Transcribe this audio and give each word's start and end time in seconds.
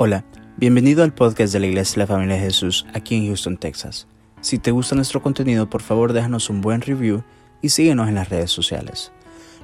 Hola, 0.00 0.22
bienvenido 0.56 1.02
al 1.02 1.12
podcast 1.12 1.52
de 1.52 1.58
la 1.58 1.66
Iglesia 1.66 1.94
de 1.94 1.98
la 1.98 2.06
Familia 2.06 2.36
de 2.36 2.42
Jesús 2.42 2.86
aquí 2.94 3.16
en 3.16 3.26
Houston, 3.26 3.56
Texas. 3.56 4.06
Si 4.40 4.60
te 4.60 4.70
gusta 4.70 4.94
nuestro 4.94 5.20
contenido, 5.20 5.68
por 5.68 5.82
favor 5.82 6.12
déjanos 6.12 6.50
un 6.50 6.60
buen 6.60 6.82
review 6.82 7.24
y 7.62 7.70
síguenos 7.70 8.06
en 8.06 8.14
las 8.14 8.28
redes 8.28 8.52
sociales. 8.52 9.10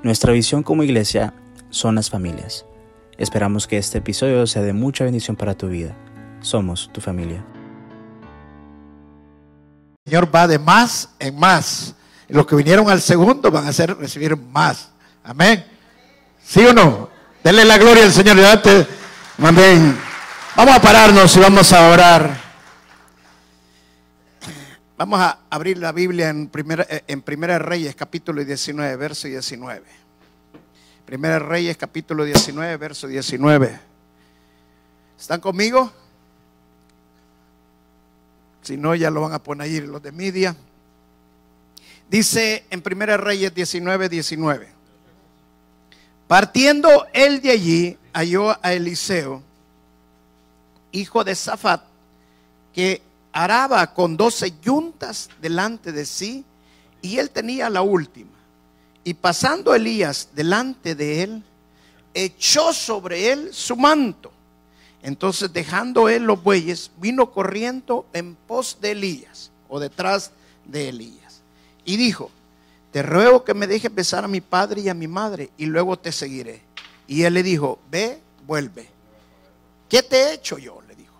Nuestra 0.03 0.33
visión 0.33 0.65
como 0.65 0.83
iglesia 0.83 1.35
son 1.71 1.95
las 1.95 2.11
familias. 2.11 2.67
Esperamos 3.17 3.69
que 3.69 3.79
este 3.79 3.99
episodio 3.99 4.45
sea 4.49 4.63
de 4.63 4.73
mucha 4.73 5.05
bendición 5.05 5.37
para 5.37 5.55
tu 5.55 5.69
vida. 5.69 5.95
Somos 6.41 6.91
tu 6.93 7.01
familia. 7.01 7.45
El 10.05 10.11
Señor 10.11 10.35
va 10.35 10.49
de 10.49 10.59
más 10.59 11.11
en 11.21 11.39
más. 11.39 11.95
Los 12.27 12.45
que 12.45 12.57
vinieron 12.57 12.91
al 12.91 13.01
segundo 13.01 13.53
van 13.53 13.67
a 13.67 13.69
hacer, 13.69 13.97
recibir 13.97 14.37
más. 14.37 14.91
Amén. 15.23 15.65
¿Sí 16.43 16.59
o 16.67 16.73
no? 16.73 17.09
Denle 17.45 17.65
la 17.65 17.79
gloria 17.79 18.03
al 18.03 18.11
Señor. 18.11 18.37
Amén. 19.39 19.97
Vamos 20.57 20.77
a 20.77 20.81
pararnos 20.81 21.37
y 21.37 21.41
vamos 21.41 21.73
a 21.73 21.89
orar. 21.91 22.41
Vamos 24.97 25.19
a 25.19 25.41
abrir 25.51 25.79
la 25.79 25.91
Biblia 25.91 26.29
en 26.29 26.47
Primera, 26.47 26.87
en 26.89 27.23
primera 27.23 27.59
Reyes, 27.59 27.97
capítulo 27.97 28.45
19, 28.45 28.95
verso 28.95 29.27
19. 29.27 29.83
Primera 31.05 31.41
Reyes, 31.41 31.77
capítulo 31.77 32.25
19, 32.25 32.77
verso 32.77 33.09
19. 33.09 33.81
¿Están 35.19 35.41
conmigo? 35.41 35.93
Si 38.63 38.77
no, 38.77 38.95
ya 38.95 39.11
lo 39.11 39.23
van 39.23 39.33
a 39.33 39.43
poner 39.43 39.67
ahí 39.67 39.81
los 39.81 40.01
de 40.01 40.13
media. 40.13 40.55
Dice 42.09 42.65
en 42.71 42.81
Primera 42.81 43.17
Reyes 43.17 43.53
19, 43.53 44.09
19. 44.09 44.69
Partiendo 46.29 47.09
él 47.13 47.41
de 47.41 47.51
allí, 47.51 47.99
halló 48.13 48.57
a 48.65 48.73
Eliseo, 48.73 49.43
hijo 50.95 51.25
de 51.25 51.35
Zafat, 51.35 51.83
que 52.73 53.03
araba 53.33 53.93
con 53.93 54.17
doce 54.17 54.55
yuntas 54.63 55.29
delante 55.41 55.93
de 55.93 56.07
sí, 56.07 56.45
y 57.03 57.19
él 57.19 57.31
tenía 57.31 57.69
la 57.69 57.83
última. 57.83 58.31
Y 59.03 59.15
pasando 59.15 59.75
Elías 59.75 60.31
delante 60.35 60.95
de 60.95 61.23
él, 61.23 61.43
echó 62.15 62.73
sobre 62.73 63.33
él 63.33 63.53
su 63.53 63.77
manto. 63.77 64.33
Entonces, 65.03 65.53
dejando 65.53 66.09
él 66.09 66.23
los 66.23 66.43
bueyes, 66.43 66.91
vino 66.99 67.31
corriendo 67.31 68.07
en 68.15 68.35
pos 68.35 68.79
de 68.81 68.93
Elías, 68.93 69.51
o 69.69 69.79
detrás 69.79 70.31
de 70.65 70.89
Elías. 70.89 71.43
Y 71.85 71.97
dijo, 71.97 72.31
te 72.93 73.03
ruego 73.03 73.45
que 73.45 73.53
me 73.53 73.67
dejes 73.67 73.95
besar 73.95 74.25
a 74.25 74.29
mi 74.29 74.41
padre 74.41 74.81
y 74.81 74.89
a 74.89 74.95
mi 74.95 75.09
madre, 75.09 75.51
y 75.59 75.67
luego 75.67 75.99
te 75.99 76.13
seguiré. 76.13 76.63
Y 77.07 77.25
él 77.25 77.35
le 77.35 77.43
dijo, 77.43 77.79
ve, 77.91 78.21
vuelve. 78.47 78.94
¿Qué 79.95 80.03
te 80.03 80.17
he 80.17 80.35
hecho 80.35 80.59
yo? 80.59 80.83
Le 80.89 80.97
dijo. 80.97 81.15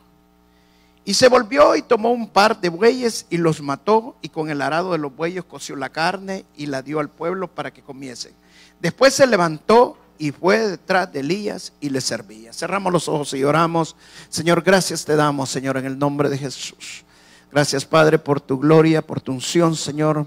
Y 1.05 1.15
se 1.15 1.29
volvió 1.29 1.77
y 1.77 1.83
tomó 1.83 2.11
un 2.11 2.29
par 2.29 2.61
de 2.61 2.71
bueyes 2.71 3.25
y 3.31 3.37
los 3.37 3.63
mató, 3.63 4.17
y 4.21 4.31
con 4.31 4.51
el 4.51 4.61
arado 4.61 4.91
de 4.91 4.99
los 4.99 5.15
bueyes 5.15 5.45
coció 5.45 5.77
la 5.77 5.91
carne 5.91 6.45
y 6.57 6.67
la 6.67 6.83
dio 6.83 6.99
al 6.99 7.09
pueblo 7.09 7.47
para 7.47 7.73
que 7.73 7.83
comiesen. 7.83 8.33
Después 8.81 9.15
se 9.15 9.29
levantó 9.29 9.97
y 10.19 10.33
fue 10.33 10.59
detrás 10.59 11.13
de 11.13 11.21
Elías 11.21 11.73
y 11.81 11.91
le 11.91 12.01
servía. 12.01 12.53
Cerramos 12.53 12.93
los 12.93 13.07
ojos 13.07 13.33
y 13.35 13.45
oramos. 13.45 13.95
Señor, 14.29 14.63
gracias 14.63 15.05
te 15.05 15.15
damos, 15.15 15.51
Señor, 15.51 15.77
en 15.77 15.85
el 15.85 15.97
nombre 15.97 16.29
de 16.29 16.37
Jesús. 16.37 17.05
Gracias, 17.53 17.85
Padre, 17.85 18.19
por 18.19 18.41
tu 18.41 18.59
gloria, 18.59 19.07
por 19.07 19.21
tu 19.21 19.31
unción, 19.31 19.77
Señor. 19.77 20.27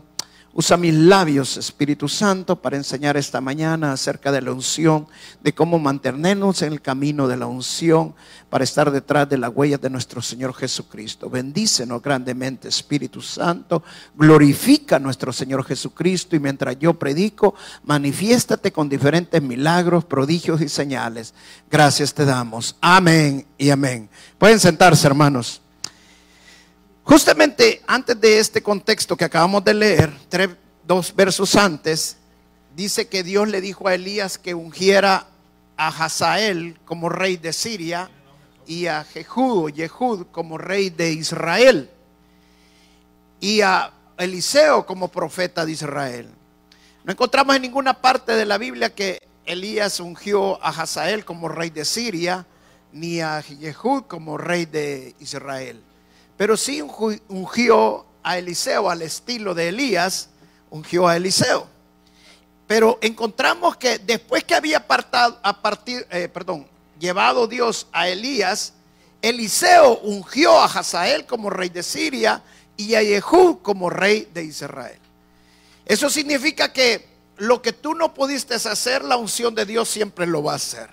Usa 0.59 0.75
mis 0.75 0.95
labios, 0.95 1.55
Espíritu 1.55 2.09
Santo, 2.09 2.55
para 2.55 2.77
enseñar 2.77 3.15
esta 3.15 3.39
mañana 3.39 3.91
acerca 3.91 4.31
de 4.31 4.41
la 4.41 4.51
unción, 4.51 5.05
de 5.43 5.53
cómo 5.53 5.77
mantenernos 5.77 6.63
en 6.63 6.73
el 6.73 6.81
camino 6.81 7.27
de 7.27 7.37
la 7.37 7.45
unción, 7.45 8.15
para 8.49 8.63
estar 8.63 8.89
detrás 8.89 9.29
de 9.29 9.37
la 9.37 9.49
huella 9.49 9.77
de 9.77 9.91
nuestro 9.91 10.19
Señor 10.19 10.55
Jesucristo. 10.55 11.29
Bendícenos 11.29 12.01
grandemente, 12.01 12.69
Espíritu 12.69 13.21
Santo. 13.21 13.83
Glorifica 14.15 14.95
a 14.95 14.99
nuestro 14.99 15.31
Señor 15.31 15.63
Jesucristo 15.63 16.35
y 16.35 16.39
mientras 16.39 16.79
yo 16.79 16.95
predico, 16.95 17.53
manifiéstate 17.83 18.71
con 18.71 18.89
diferentes 18.89 19.39
milagros, 19.39 20.05
prodigios 20.05 20.59
y 20.61 20.69
señales. 20.69 21.35
Gracias 21.69 22.15
te 22.15 22.25
damos. 22.25 22.75
Amén 22.81 23.45
y 23.59 23.69
amén. 23.69 24.09
Pueden 24.39 24.59
sentarse, 24.59 25.05
hermanos. 25.05 25.61
Justamente 27.07 27.81
antes 27.87 28.19
de 28.19 28.37
este 28.37 28.61
contexto 28.61 29.15
que 29.15 29.23
acabamos 29.23 29.63
de 29.63 29.73
leer, 29.73 30.13
tres, 30.27 30.49
dos 30.85 31.15
versos 31.15 31.55
antes, 31.55 32.17
dice 32.75 33.07
que 33.07 33.23
Dios 33.23 33.47
le 33.47 33.61
dijo 33.61 33.87
a 33.87 33.95
Elías 33.95 34.37
que 34.37 34.53
ungiera 34.53 35.25
a 35.77 35.87
Hazael 35.87 36.77
como 36.83 37.07
rey 37.07 37.37
de 37.37 37.53
Siria 37.53 38.09
y 38.65 38.87
a 38.87 39.05
Jehud, 39.05 39.73
Jehud 39.73 40.27
como 40.33 40.57
rey 40.57 40.89
de 40.89 41.13
Israel 41.13 41.89
y 43.39 43.61
a 43.61 43.93
Eliseo 44.17 44.85
como 44.85 45.07
profeta 45.07 45.65
de 45.65 45.71
Israel. 45.71 46.29
No 47.05 47.13
encontramos 47.13 47.55
en 47.55 47.61
ninguna 47.61 48.01
parte 48.01 48.33
de 48.33 48.45
la 48.45 48.57
Biblia 48.57 48.93
que 48.93 49.25
Elías 49.45 50.01
ungió 50.01 50.61
a 50.61 50.71
Hazael 50.71 51.23
como 51.23 51.47
rey 51.47 51.69
de 51.69 51.85
Siria 51.85 52.45
ni 52.91 53.21
a 53.21 53.41
Jehud 53.41 54.03
como 54.09 54.37
rey 54.37 54.65
de 54.65 55.15
Israel. 55.21 55.81
Pero 56.37 56.55
sí 56.55 56.81
ungió 56.81 58.05
a 58.23 58.37
Eliseo 58.37 58.89
al 58.89 59.01
estilo 59.01 59.53
de 59.53 59.69
Elías, 59.69 60.29
ungió 60.69 61.07
a 61.07 61.17
Eliseo. 61.17 61.67
Pero 62.67 62.99
encontramos 63.01 63.77
que 63.77 63.97
después 63.97 64.43
que 64.43 64.53
había 64.53 64.77
apartado, 64.77 65.39
a 65.41 65.61
partir, 65.61 66.05
eh, 66.11 66.27
perdón, 66.27 66.67
llevado 66.99 67.47
Dios 67.47 67.87
a 67.91 68.07
Elías, 68.09 68.73
Eliseo 69.21 69.99
ungió 69.99 70.59
a 70.59 70.65
Hazael 70.65 71.25
como 71.25 71.49
rey 71.49 71.69
de 71.69 71.81
Siria 71.81 72.43
y 72.75 72.93
a 72.95 73.01
Jehú 73.01 73.61
como 73.61 73.89
rey 73.89 74.29
de 74.33 74.43
Israel. 74.43 74.99
Eso 75.85 76.09
significa 76.09 76.71
que 76.71 77.07
lo 77.37 77.61
que 77.61 77.71
tú 77.71 77.95
no 77.95 78.13
pudiste 78.13 78.55
hacer, 78.55 79.03
la 79.03 79.17
unción 79.17 79.55
de 79.55 79.65
Dios 79.65 79.89
siempre 79.89 80.27
lo 80.27 80.43
va 80.43 80.53
a 80.53 80.57
hacer. 80.57 80.89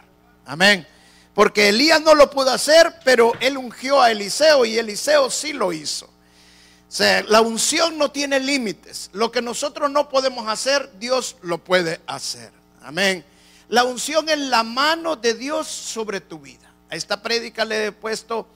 Amén. 0.47 0.87
Porque 1.35 1.71
Elías 1.71 2.01
no 2.01 2.15
lo 2.15 2.31
pudo 2.31 2.51
hacer, 2.51 2.95
pero 3.05 3.33
él 3.41 3.59
ungió 3.59 4.01
a 4.01 4.13
Eliseo 4.13 4.65
y 4.65 4.79
Eliseo 4.79 5.31
sí 5.31 5.53
lo 5.53 5.73
hizo. 5.73 6.07
O 6.07 6.97
sea, 6.97 7.25
la 7.25 7.41
unción 7.41 7.99
no 7.99 8.13
tiene 8.13 8.39
límites. 8.39 9.11
Lo 9.13 9.33
que 9.33 9.43
nosotros 9.43 9.91
no 9.91 10.09
podemos 10.09 10.47
hacer, 10.47 10.93
Dios 11.01 11.37
lo 11.43 11.59
puede 11.59 12.01
hacer. 12.07 12.53
Amén. 12.83 13.25
La 13.69 13.83
unción 13.83 14.29
es 14.29 14.39
la 14.39 14.63
mano 14.63 15.17
de 15.17 15.35
Dios 15.35 15.67
sobre 15.67 16.21
tu 16.21 16.39
vida. 16.39 16.73
A 16.89 16.95
esta 16.95 17.21
prédica 17.21 17.65
le 17.65 17.87
he 17.87 17.93
puesto, 17.93 18.47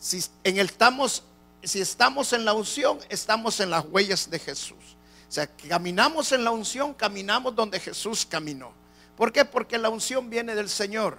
si, 0.00 0.24
en 0.42 0.58
el, 0.58 0.66
estamos, 0.66 1.22
si 1.62 1.80
estamos 1.80 2.32
en 2.32 2.44
la 2.44 2.52
unción, 2.54 2.98
estamos 3.08 3.60
en 3.60 3.70
las 3.70 3.84
huellas 3.84 4.28
de 4.28 4.40
Jesús. 4.40 4.96
O 5.28 5.32
sea, 5.32 5.46
caminamos 5.46 6.32
en 6.32 6.42
la 6.42 6.50
unción, 6.50 6.94
caminamos 6.94 7.54
donde 7.54 7.78
Jesús 7.78 8.26
caminó. 8.28 8.72
¿Por 9.16 9.32
qué? 9.32 9.44
Porque 9.44 9.78
la 9.78 9.88
unción 9.88 10.28
viene 10.28 10.56
del 10.56 10.68
Señor. 10.68 11.18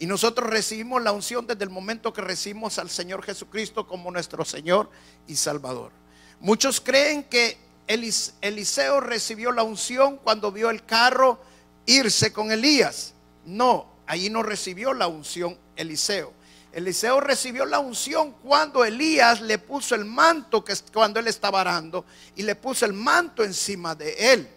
Y 0.00 0.06
nosotros 0.06 0.48
recibimos 0.48 1.02
la 1.02 1.12
unción 1.12 1.46
desde 1.46 1.62
el 1.62 1.68
momento 1.68 2.10
que 2.10 2.22
recibimos 2.22 2.78
al 2.78 2.88
Señor 2.88 3.22
Jesucristo 3.22 3.86
como 3.86 4.10
nuestro 4.10 4.46
Señor 4.46 4.88
y 5.26 5.36
Salvador. 5.36 5.92
Muchos 6.40 6.80
creen 6.80 7.24
que 7.24 7.58
Eliseo 7.86 9.00
recibió 9.00 9.52
la 9.52 9.62
unción 9.62 10.16
cuando 10.16 10.50
vio 10.52 10.70
el 10.70 10.86
carro 10.86 11.38
irse 11.84 12.32
con 12.32 12.50
Elías. 12.50 13.12
No, 13.44 13.92
allí 14.06 14.30
no 14.30 14.42
recibió 14.42 14.94
la 14.94 15.06
unción 15.06 15.58
Eliseo. 15.76 16.32
Eliseo 16.72 17.20
recibió 17.20 17.66
la 17.66 17.80
unción 17.80 18.32
cuando 18.42 18.86
Elías 18.86 19.42
le 19.42 19.58
puso 19.58 19.94
el 19.94 20.06
manto, 20.06 20.64
que 20.64 20.72
cuando 20.94 21.20
él 21.20 21.26
estaba 21.26 21.60
arando, 21.60 22.06
y 22.36 22.42
le 22.42 22.54
puso 22.54 22.86
el 22.86 22.94
manto 22.94 23.44
encima 23.44 23.94
de 23.94 24.32
él. 24.32 24.48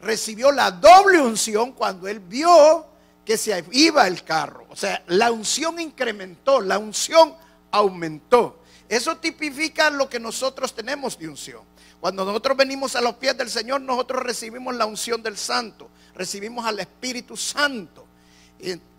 Recibió 0.00 0.50
la 0.52 0.70
doble 0.70 1.20
unción 1.20 1.72
cuando 1.72 2.08
él 2.08 2.18
vio 2.20 2.95
que 3.26 3.36
se 3.36 3.62
iba 3.72 4.06
el 4.06 4.22
carro. 4.22 4.66
O 4.70 4.76
sea, 4.76 5.02
la 5.08 5.32
unción 5.32 5.80
incrementó, 5.80 6.60
la 6.60 6.78
unción 6.78 7.34
aumentó. 7.72 8.62
Eso 8.88 9.16
tipifica 9.16 9.90
lo 9.90 10.08
que 10.08 10.20
nosotros 10.20 10.72
tenemos 10.72 11.18
de 11.18 11.28
unción. 11.28 11.62
Cuando 12.00 12.24
nosotros 12.24 12.56
venimos 12.56 12.94
a 12.94 13.00
los 13.00 13.16
pies 13.16 13.36
del 13.36 13.50
Señor, 13.50 13.80
nosotros 13.80 14.22
recibimos 14.22 14.76
la 14.76 14.86
unción 14.86 15.22
del 15.24 15.36
Santo, 15.36 15.90
recibimos 16.14 16.64
al 16.64 16.78
Espíritu 16.78 17.36
Santo. 17.36 18.06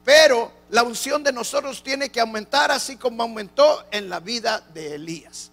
Pero 0.04 0.52
la 0.72 0.84
unción 0.84 1.24
de 1.24 1.32
nosotros 1.32 1.82
tiene 1.82 2.10
que 2.10 2.20
aumentar 2.20 2.70
así 2.70 2.98
como 2.98 3.24
aumentó 3.24 3.86
en 3.92 4.10
la 4.10 4.20
vida 4.20 4.60
de 4.74 4.96
Elías. 4.96 5.52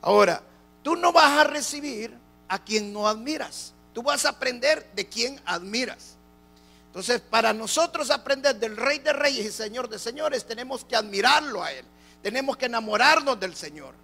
Ahora, 0.00 0.42
tú 0.82 0.96
no 0.96 1.12
vas 1.12 1.38
a 1.38 1.44
recibir 1.44 2.16
a 2.48 2.62
quien 2.64 2.94
no 2.94 3.06
admiras. 3.06 3.74
Tú 3.92 4.02
vas 4.02 4.24
a 4.24 4.30
aprender 4.30 4.90
de 4.94 5.06
quien 5.06 5.38
admiras. 5.44 6.13
Entonces, 6.94 7.20
para 7.28 7.52
nosotros 7.52 8.08
aprender 8.12 8.54
del 8.54 8.76
Rey 8.76 9.00
de 9.00 9.12
Reyes 9.12 9.46
y 9.46 9.50
Señor 9.50 9.88
de 9.88 9.98
Señores, 9.98 10.44
tenemos 10.46 10.84
que 10.84 10.94
admirarlo 10.94 11.60
a 11.60 11.72
Él. 11.72 11.84
Tenemos 12.22 12.56
que 12.56 12.66
enamorarnos 12.66 13.40
del 13.40 13.56
Señor. 13.56 13.96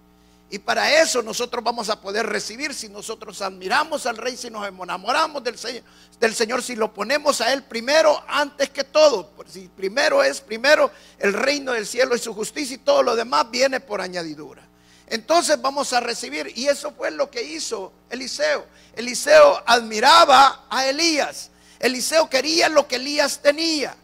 Y 0.49 0.59
para 0.59 1.01
eso 1.01 1.21
nosotros 1.21 1.63
vamos 1.63 1.89
a 1.89 2.01
poder 2.01 2.25
recibir 2.25 2.73
si 2.73 2.89
nosotros 2.89 3.41
admiramos 3.41 4.05
al 4.05 4.17
rey, 4.17 4.35
si 4.35 4.49
nos 4.49 4.67
enamoramos 4.67 5.41
del 5.41 5.57
Señor, 5.57 5.83
del 6.19 6.35
Señor, 6.35 6.61
si 6.61 6.75
lo 6.75 6.93
ponemos 6.93 7.39
a 7.39 7.53
Él 7.53 7.63
primero 7.63 8.21
antes 8.27 8.69
que 8.71 8.83
todo. 8.83 9.31
Si 9.47 9.69
primero 9.69 10.21
es 10.21 10.41
primero 10.41 10.91
el 11.17 11.31
reino 11.31 11.71
del 11.71 11.87
cielo 11.87 12.13
y 12.13 12.19
su 12.19 12.33
justicia 12.33 12.75
y 12.75 12.79
todo 12.79 13.03
lo 13.03 13.15
demás 13.15 13.49
viene 13.49 13.79
por 13.79 14.01
añadidura. 14.01 14.67
Entonces 15.07 15.61
vamos 15.61 15.93
a 15.93 16.01
recibir. 16.01 16.51
Y 16.57 16.67
eso 16.67 16.91
fue 16.91 17.09
lo 17.11 17.31
que 17.31 17.41
hizo 17.41 17.93
Eliseo. 18.09 18.65
Eliseo 18.97 19.63
admiraba 19.65 20.65
a 20.69 20.85
Elías. 20.87 21.50
Eliseo 21.81 22.29
quería 22.29 22.69
lo 22.69 22.87
que 22.87 22.97
Elías 22.97 23.41
tenía. 23.41 23.95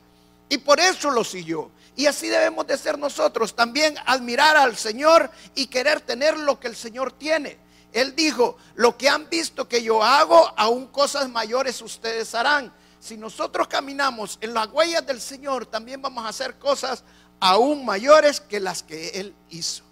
Y 0.50 0.58
por 0.58 0.80
eso 0.80 1.12
lo 1.12 1.24
siguió. 1.24 1.72
Y 1.96 2.06
así 2.06 2.28
debemos 2.28 2.68
de 2.68 2.78
ser 2.78 2.98
nosotros, 2.98 3.56
también 3.56 3.96
admirar 4.06 4.56
al 4.56 4.78
Señor 4.78 5.32
y 5.56 5.68
querer 5.68 6.02
tener 6.02 6.38
lo 6.38 6.60
que 6.60 6.68
el 6.68 6.76
Señor 6.76 7.12
tiene. 7.12 7.58
Él 7.92 8.16
dijo, 8.16 8.58
lo 8.76 8.98
que 8.98 9.10
han 9.10 9.30
visto 9.30 9.68
que 9.68 9.82
yo 9.82 10.04
hago, 10.04 10.54
aún 10.58 10.88
cosas 10.88 11.30
mayores 11.30 11.82
ustedes 11.82 12.36
harán. 12.36 12.72
Si 13.00 13.18
nosotros 13.18 13.68
caminamos 13.68 14.38
en 14.42 14.54
las 14.54 14.68
huellas 14.72 15.06
del 15.06 15.22
Señor, 15.22 15.66
también 15.66 16.02
vamos 16.02 16.26
a 16.26 16.30
hacer 16.30 16.60
cosas 16.60 17.04
aún 17.40 17.86
mayores 17.86 18.42
que 18.42 18.60
las 18.60 18.84
que 18.84 19.10
Él 19.10 19.36
hizo. 19.50 19.84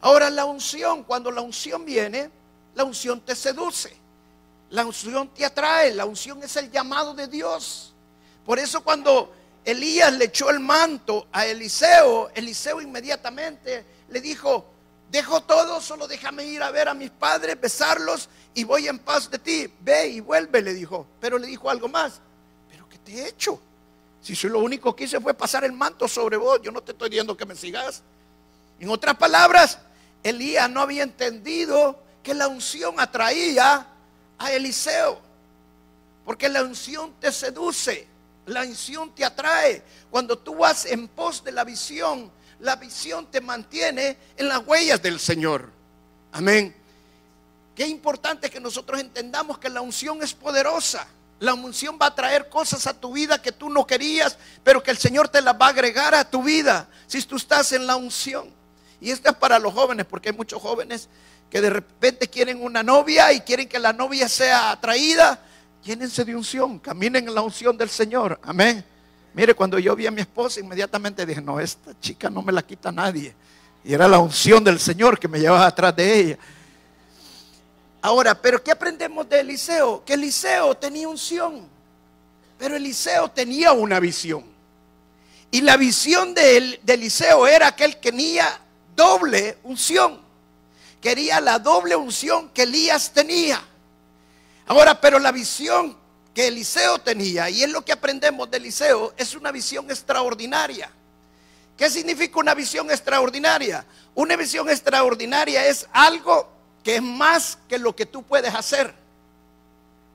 Ahora 0.00 0.30
la 0.30 0.44
unción, 0.44 1.04
cuando 1.04 1.30
la 1.30 1.42
unción 1.42 1.84
viene, 1.84 2.30
la 2.74 2.84
unción 2.84 3.20
te 3.20 3.36
seduce, 3.36 3.96
la 4.70 4.86
unción 4.86 5.28
te 5.34 5.44
atrae, 5.44 5.94
la 5.94 6.04
unción 6.04 6.42
es 6.42 6.56
el 6.56 6.70
llamado 6.70 7.14
de 7.14 7.26
Dios. 7.26 7.92
Por 8.44 8.58
eso 8.58 8.82
cuando 8.82 9.32
Elías 9.64 10.12
le 10.12 10.26
echó 10.26 10.50
el 10.50 10.60
manto 10.60 11.26
a 11.32 11.46
Eliseo, 11.46 12.30
Eliseo 12.34 12.80
inmediatamente 12.80 13.84
le 14.08 14.20
dijo, 14.20 14.64
dejo 15.10 15.42
todo, 15.42 15.80
solo 15.80 16.06
déjame 16.06 16.44
ir 16.44 16.62
a 16.62 16.70
ver 16.70 16.88
a 16.88 16.94
mis 16.94 17.10
padres, 17.10 17.60
besarlos 17.60 18.28
y 18.54 18.64
voy 18.64 18.88
en 18.88 18.98
paz 18.98 19.30
de 19.30 19.38
ti. 19.38 19.72
Ve 19.80 20.08
y 20.08 20.20
vuelve, 20.20 20.62
le 20.62 20.74
dijo. 20.74 21.06
Pero 21.20 21.38
le 21.38 21.46
dijo 21.46 21.68
algo 21.68 21.88
más. 21.88 22.20
¿Pero 22.70 22.88
qué 22.88 22.98
te 22.98 23.12
he 23.12 23.28
hecho? 23.28 23.60
Si 24.22 24.36
soy 24.36 24.50
lo 24.50 24.60
único 24.60 24.94
que 24.94 25.04
hice 25.04 25.20
fue 25.20 25.34
pasar 25.34 25.64
el 25.64 25.72
manto 25.72 26.06
sobre 26.06 26.36
vos, 26.36 26.60
yo 26.62 26.70
no 26.70 26.82
te 26.82 26.92
estoy 26.92 27.10
diciendo 27.10 27.36
que 27.36 27.46
me 27.46 27.56
sigas. 27.56 28.02
En 28.78 28.88
otras 28.90 29.16
palabras, 29.16 29.78
Elías 30.22 30.70
no 30.70 30.80
había 30.80 31.02
entendido 31.02 32.02
que 32.22 32.34
la 32.34 32.48
unción 32.48 33.00
atraía 33.00 33.86
a 34.40 34.50
Eliseo. 34.50 35.20
Porque 36.24 36.48
la 36.48 36.62
unción 36.62 37.14
te 37.20 37.30
seduce. 37.30 38.08
La 38.46 38.62
unción 38.62 39.14
te 39.14 39.24
atrae. 39.24 39.82
Cuando 40.10 40.36
tú 40.36 40.56
vas 40.56 40.86
en 40.86 41.06
pos 41.06 41.44
de 41.44 41.52
la 41.52 41.62
visión, 41.62 42.32
la 42.58 42.76
visión 42.76 43.30
te 43.30 43.40
mantiene 43.40 44.16
en 44.36 44.48
las 44.48 44.66
huellas 44.66 45.00
del 45.00 45.20
Señor. 45.20 45.70
Amén. 46.32 46.74
Qué 47.76 47.86
importante 47.86 48.50
que 48.50 48.60
nosotros 48.60 48.98
entendamos 49.00 49.58
que 49.58 49.68
la 49.68 49.82
unción 49.82 50.22
es 50.22 50.34
poderosa. 50.34 51.06
La 51.38 51.54
unción 51.54 51.98
va 52.00 52.06
a 52.06 52.14
traer 52.14 52.48
cosas 52.48 52.86
a 52.86 52.98
tu 52.98 53.12
vida 53.12 53.40
que 53.40 53.52
tú 53.52 53.70
no 53.70 53.86
querías, 53.86 54.36
pero 54.62 54.82
que 54.82 54.90
el 54.90 54.98
Señor 54.98 55.28
te 55.28 55.40
las 55.40 55.54
va 55.54 55.66
a 55.66 55.70
agregar 55.70 56.14
a 56.14 56.28
tu 56.28 56.42
vida 56.42 56.88
si 57.06 57.22
tú 57.22 57.36
estás 57.36 57.72
en 57.72 57.86
la 57.86 57.96
unción. 57.96 58.50
Y 59.00 59.10
esto 59.10 59.30
es 59.30 59.36
para 59.36 59.58
los 59.58 59.72
jóvenes, 59.72 60.06
porque 60.06 60.30
hay 60.30 60.36
muchos 60.36 60.60
jóvenes 60.60 61.08
que 61.50 61.60
de 61.60 61.70
repente 61.70 62.28
quieren 62.28 62.62
una 62.62 62.82
novia 62.82 63.32
y 63.32 63.40
quieren 63.40 63.68
que 63.68 63.78
la 63.78 63.92
novia 63.92 64.28
sea 64.28 64.70
atraída 64.70 65.40
llénense 65.82 66.24
de 66.24 66.36
unción, 66.36 66.78
caminen 66.78 67.28
en 67.28 67.34
la 67.34 67.40
unción 67.40 67.76
del 67.76 67.88
Señor. 67.88 68.38
Amén. 68.42 68.84
Mire, 69.32 69.54
cuando 69.54 69.78
yo 69.78 69.94
vi 69.94 70.06
a 70.06 70.10
mi 70.10 70.20
esposa, 70.20 70.60
inmediatamente 70.60 71.24
dije, 71.24 71.40
no, 71.40 71.60
esta 71.60 71.98
chica 72.00 72.28
no 72.28 72.42
me 72.42 72.52
la 72.52 72.62
quita 72.62 72.90
nadie. 72.90 73.34
Y 73.84 73.94
era 73.94 74.08
la 74.08 74.18
unción 74.18 74.62
del 74.62 74.78
Señor 74.78 75.18
que 75.18 75.28
me 75.28 75.38
llevaba 75.38 75.66
atrás 75.66 75.94
de 75.96 76.18
ella. 76.18 76.38
Ahora, 78.02 78.34
pero 78.34 78.62
¿qué 78.62 78.72
aprendemos 78.72 79.28
de 79.28 79.40
Eliseo? 79.40 80.04
Que 80.04 80.14
Eliseo 80.14 80.74
tenía 80.74 81.08
unción, 81.08 81.68
pero 82.58 82.76
Eliseo 82.76 83.30
tenía 83.30 83.72
una 83.72 84.00
visión. 84.00 84.44
Y 85.50 85.60
la 85.60 85.76
visión 85.76 86.34
de, 86.34 86.80
Eliseo 86.86 87.46
era 87.46 87.74
que 87.74 87.84
él 87.84 87.96
tenía 87.96 88.60
doble 88.94 89.58
unción. 89.64 90.20
Quería 91.00 91.40
la 91.40 91.58
doble 91.58 91.96
unción 91.96 92.50
que 92.50 92.62
Elías 92.62 93.12
tenía. 93.12 93.62
Ahora, 94.66 95.00
pero 95.00 95.18
la 95.18 95.32
visión 95.32 95.96
que 96.34 96.48
Eliseo 96.48 96.98
tenía, 96.98 97.50
y 97.50 97.62
es 97.62 97.70
lo 97.70 97.84
que 97.84 97.92
aprendemos 97.92 98.50
de 98.50 98.58
Eliseo, 98.58 99.12
es 99.16 99.34
una 99.34 99.50
visión 99.50 99.90
extraordinaria. 99.90 100.90
¿Qué 101.76 101.90
significa 101.90 102.38
una 102.38 102.54
visión 102.54 102.90
extraordinaria? 102.90 103.84
Una 104.14 104.36
visión 104.36 104.68
extraordinaria 104.68 105.66
es 105.66 105.86
algo 105.92 106.48
que 106.84 106.96
es 106.96 107.02
más 107.02 107.58
que 107.68 107.78
lo 107.78 107.96
que 107.96 108.06
tú 108.06 108.22
puedes 108.22 108.54
hacer. 108.54 108.94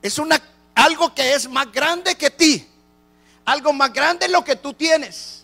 Es 0.02 0.20
una, 0.20 0.40
algo 0.76 1.14
que 1.14 1.34
es 1.34 1.50
más 1.50 1.72
grande 1.72 2.16
que 2.16 2.30
ti. 2.30 2.68
Algo 3.46 3.74
más 3.74 3.92
grande 3.92 4.28
lo 4.28 4.44
que 4.44 4.56
tú 4.56 4.74
tienes. 4.74 5.44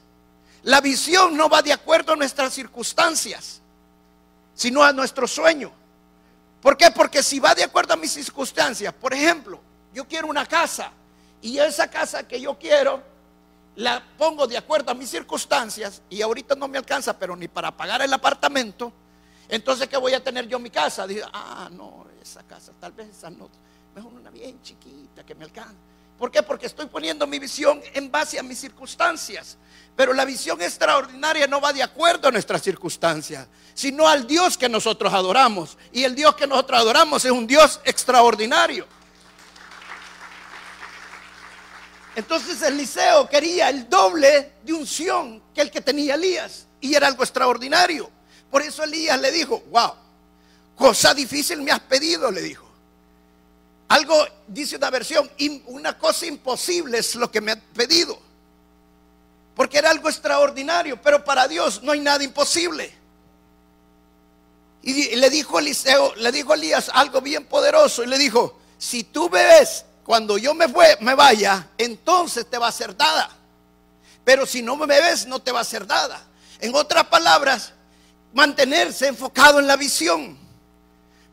La 0.63 0.81
visión 0.81 1.35
no 1.35 1.49
va 1.49 1.61
de 1.61 1.73
acuerdo 1.73 2.13
a 2.13 2.15
nuestras 2.15 2.53
circunstancias, 2.53 3.60
sino 4.53 4.83
a 4.83 4.91
nuestro 4.91 5.27
sueño. 5.27 5.71
¿Por 6.61 6.77
qué? 6.77 6.91
Porque 6.91 7.23
si 7.23 7.39
va 7.39 7.55
de 7.55 7.63
acuerdo 7.63 7.93
a 7.93 7.97
mis 7.97 8.11
circunstancias, 8.11 8.93
por 8.93 9.13
ejemplo, 9.13 9.59
yo 9.93 10.07
quiero 10.07 10.27
una 10.27 10.45
casa 10.45 10.91
y 11.41 11.57
esa 11.57 11.89
casa 11.89 12.27
que 12.27 12.39
yo 12.39 12.57
quiero 12.57 13.01
la 13.75 14.03
pongo 14.17 14.45
de 14.47 14.57
acuerdo 14.57 14.91
a 14.91 14.93
mis 14.93 15.09
circunstancias 15.09 16.01
y 16.09 16.21
ahorita 16.21 16.55
no 16.55 16.67
me 16.67 16.77
alcanza, 16.77 17.17
pero 17.17 17.35
ni 17.35 17.47
para 17.47 17.75
pagar 17.75 18.01
el 18.01 18.13
apartamento, 18.13 18.91
entonces 19.49 19.87
¿qué 19.87 19.97
voy 19.97 20.13
a 20.13 20.23
tener 20.23 20.47
yo 20.47 20.59
mi 20.59 20.69
casa? 20.69 21.07
Digo, 21.07 21.27
ah, 21.33 21.69
no, 21.71 22.05
esa 22.21 22.43
casa, 22.43 22.71
tal 22.79 22.91
vez 22.91 23.09
esa 23.09 23.29
no, 23.29 23.49
mejor 23.95 24.13
una 24.13 24.29
bien 24.29 24.61
chiquita 24.61 25.25
que 25.25 25.35
me 25.35 25.45
alcance. 25.45 25.75
¿Por 26.21 26.29
qué? 26.29 26.43
Porque 26.43 26.67
estoy 26.67 26.85
poniendo 26.85 27.25
mi 27.25 27.39
visión 27.39 27.81
en 27.95 28.11
base 28.11 28.37
a 28.37 28.43
mis 28.43 28.59
circunstancias. 28.59 29.57
Pero 29.95 30.13
la 30.13 30.23
visión 30.23 30.61
extraordinaria 30.61 31.47
no 31.47 31.59
va 31.59 31.73
de 31.73 31.81
acuerdo 31.81 32.27
a 32.27 32.31
nuestras 32.31 32.61
circunstancias, 32.61 33.47
sino 33.73 34.07
al 34.07 34.27
Dios 34.27 34.55
que 34.55 34.69
nosotros 34.69 35.11
adoramos. 35.15 35.79
Y 35.91 36.03
el 36.03 36.13
Dios 36.13 36.35
que 36.35 36.45
nosotros 36.45 36.79
adoramos 36.79 37.25
es 37.25 37.31
un 37.31 37.47
Dios 37.47 37.79
extraordinario. 37.85 38.85
Entonces 42.15 42.61
Eliseo 42.61 43.27
quería 43.27 43.69
el 43.69 43.89
doble 43.89 44.51
de 44.63 44.73
unción 44.73 45.41
que 45.55 45.61
el 45.61 45.71
que 45.71 45.81
tenía 45.81 46.13
Elías. 46.13 46.67
Y 46.81 46.93
era 46.93 47.07
algo 47.07 47.23
extraordinario. 47.23 48.11
Por 48.51 48.61
eso 48.61 48.83
Elías 48.83 49.19
le 49.19 49.31
dijo, 49.31 49.63
wow, 49.71 49.93
cosa 50.75 51.15
difícil 51.15 51.63
me 51.63 51.71
has 51.71 51.79
pedido, 51.79 52.29
le 52.29 52.41
dijo. 52.41 52.70
Algo, 53.91 54.25
dice 54.47 54.77
una 54.77 54.89
versión, 54.89 55.29
una 55.67 55.97
cosa 55.97 56.25
imposible 56.25 56.97
es 56.97 57.15
lo 57.15 57.29
que 57.29 57.41
me 57.41 57.51
has 57.51 57.59
pedido 57.73 58.31
porque 59.55 59.77
era 59.77 59.91
algo 59.91 60.09
extraordinario, 60.09 60.99
pero 61.01 61.23
para 61.23 61.47
Dios 61.47 61.83
no 61.83 61.91
hay 61.91 61.99
nada 61.99 62.23
imposible. 62.23 62.91
Y 64.81 65.15
le 65.15 65.29
dijo 65.29 65.59
Eliseo, 65.59 66.15
le 66.15 66.31
dijo 66.31 66.53
Elías 66.53 66.89
algo 66.91 67.21
bien 67.21 67.45
poderoso 67.45 68.03
y 68.03 68.07
le 68.07 68.17
dijo, 68.17 68.57
si 68.79 69.03
tú 69.03 69.29
ves 69.29 69.85
cuando 70.03 70.39
yo 70.39 70.55
me, 70.55 70.65
me 71.01 71.13
vaya, 71.13 71.67
entonces 71.77 72.49
te 72.49 72.57
va 72.57 72.69
a 72.69 72.71
ser 72.71 72.97
dada. 72.97 73.29
Pero 74.23 74.47
si 74.47 74.63
no 74.63 74.75
me 74.75 74.87
ves, 74.87 75.27
no 75.27 75.39
te 75.39 75.51
va 75.51 75.59
a 75.59 75.63
ser 75.63 75.85
dada. 75.85 76.25
En 76.59 76.73
otras 76.73 77.05
palabras, 77.05 77.73
mantenerse 78.33 79.07
enfocado 79.07 79.59
en 79.59 79.67
la 79.67 79.75
visión. 79.75 80.40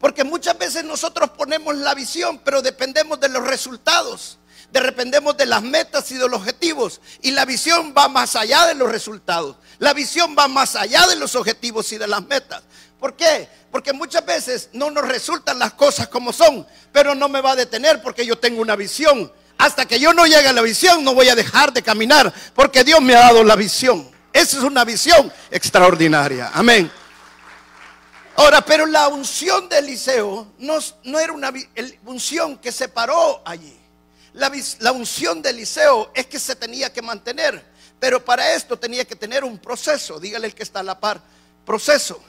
Porque 0.00 0.24
muchas 0.24 0.56
veces 0.58 0.84
nosotros 0.84 1.30
ponemos 1.30 1.76
la 1.76 1.94
visión, 1.94 2.40
pero 2.44 2.62
dependemos 2.62 3.18
de 3.20 3.28
los 3.28 3.46
resultados 3.46 4.38
dependemos 4.70 5.36
de 5.36 5.46
las 5.46 5.62
metas 5.62 6.10
y 6.10 6.14
de 6.14 6.28
los 6.28 6.40
objetivos. 6.40 7.00
Y 7.22 7.30
la 7.30 7.44
visión 7.44 7.94
va 7.96 8.08
más 8.08 8.36
allá 8.36 8.66
de 8.66 8.74
los 8.74 8.90
resultados. 8.90 9.56
La 9.78 9.94
visión 9.94 10.34
va 10.38 10.48
más 10.48 10.76
allá 10.76 11.06
de 11.06 11.16
los 11.16 11.34
objetivos 11.34 11.92
y 11.92 11.98
de 11.98 12.06
las 12.06 12.22
metas. 12.26 12.62
¿Por 12.98 13.14
qué? 13.14 13.48
Porque 13.70 13.92
muchas 13.92 14.24
veces 14.26 14.70
no 14.72 14.90
nos 14.90 15.06
resultan 15.06 15.58
las 15.58 15.74
cosas 15.74 16.08
como 16.08 16.32
son, 16.32 16.66
pero 16.92 17.14
no 17.14 17.28
me 17.28 17.40
va 17.40 17.52
a 17.52 17.56
detener 17.56 18.02
porque 18.02 18.26
yo 18.26 18.38
tengo 18.38 18.60
una 18.60 18.76
visión. 18.76 19.32
Hasta 19.56 19.86
que 19.86 19.98
yo 19.98 20.12
no 20.12 20.26
llegue 20.26 20.48
a 20.48 20.52
la 20.52 20.62
visión 20.62 21.02
no 21.02 21.14
voy 21.14 21.28
a 21.28 21.34
dejar 21.34 21.72
de 21.72 21.82
caminar 21.82 22.32
porque 22.54 22.84
Dios 22.84 23.00
me 23.00 23.14
ha 23.14 23.20
dado 23.20 23.44
la 23.44 23.56
visión. 23.56 24.08
Esa 24.32 24.58
es 24.58 24.62
una 24.62 24.84
visión 24.84 25.32
extraordinaria. 25.50 26.50
Amén. 26.54 26.90
Ahora, 28.38 28.64
pero 28.64 28.86
la 28.86 29.08
unción 29.08 29.68
de 29.68 29.78
Eliseo 29.78 30.46
no, 30.58 30.78
no 31.02 31.18
era 31.18 31.32
una 31.32 31.52
unción 32.04 32.56
que 32.58 32.70
se 32.70 32.86
paró 32.88 33.42
allí. 33.44 33.76
La, 34.32 34.92
unción 34.92 35.42
de 35.42 35.50
Eliseo 35.50 36.12
es 36.14 36.26
que 36.26 36.38
se 36.38 36.54
tenía 36.54 36.92
que 36.92 37.02
mantener, 37.02 37.66
pero 37.98 38.24
para 38.24 38.54
esto 38.54 38.78
tenía 38.78 39.04
que 39.04 39.16
tener 39.16 39.42
un 39.42 39.58
proceso. 39.58 40.20
Dígale 40.20 40.46
el 40.46 40.54
que 40.54 40.62
está 40.62 40.78
a 40.78 40.82
la 40.84 41.00
par, 41.00 41.20
proceso. 41.66 42.22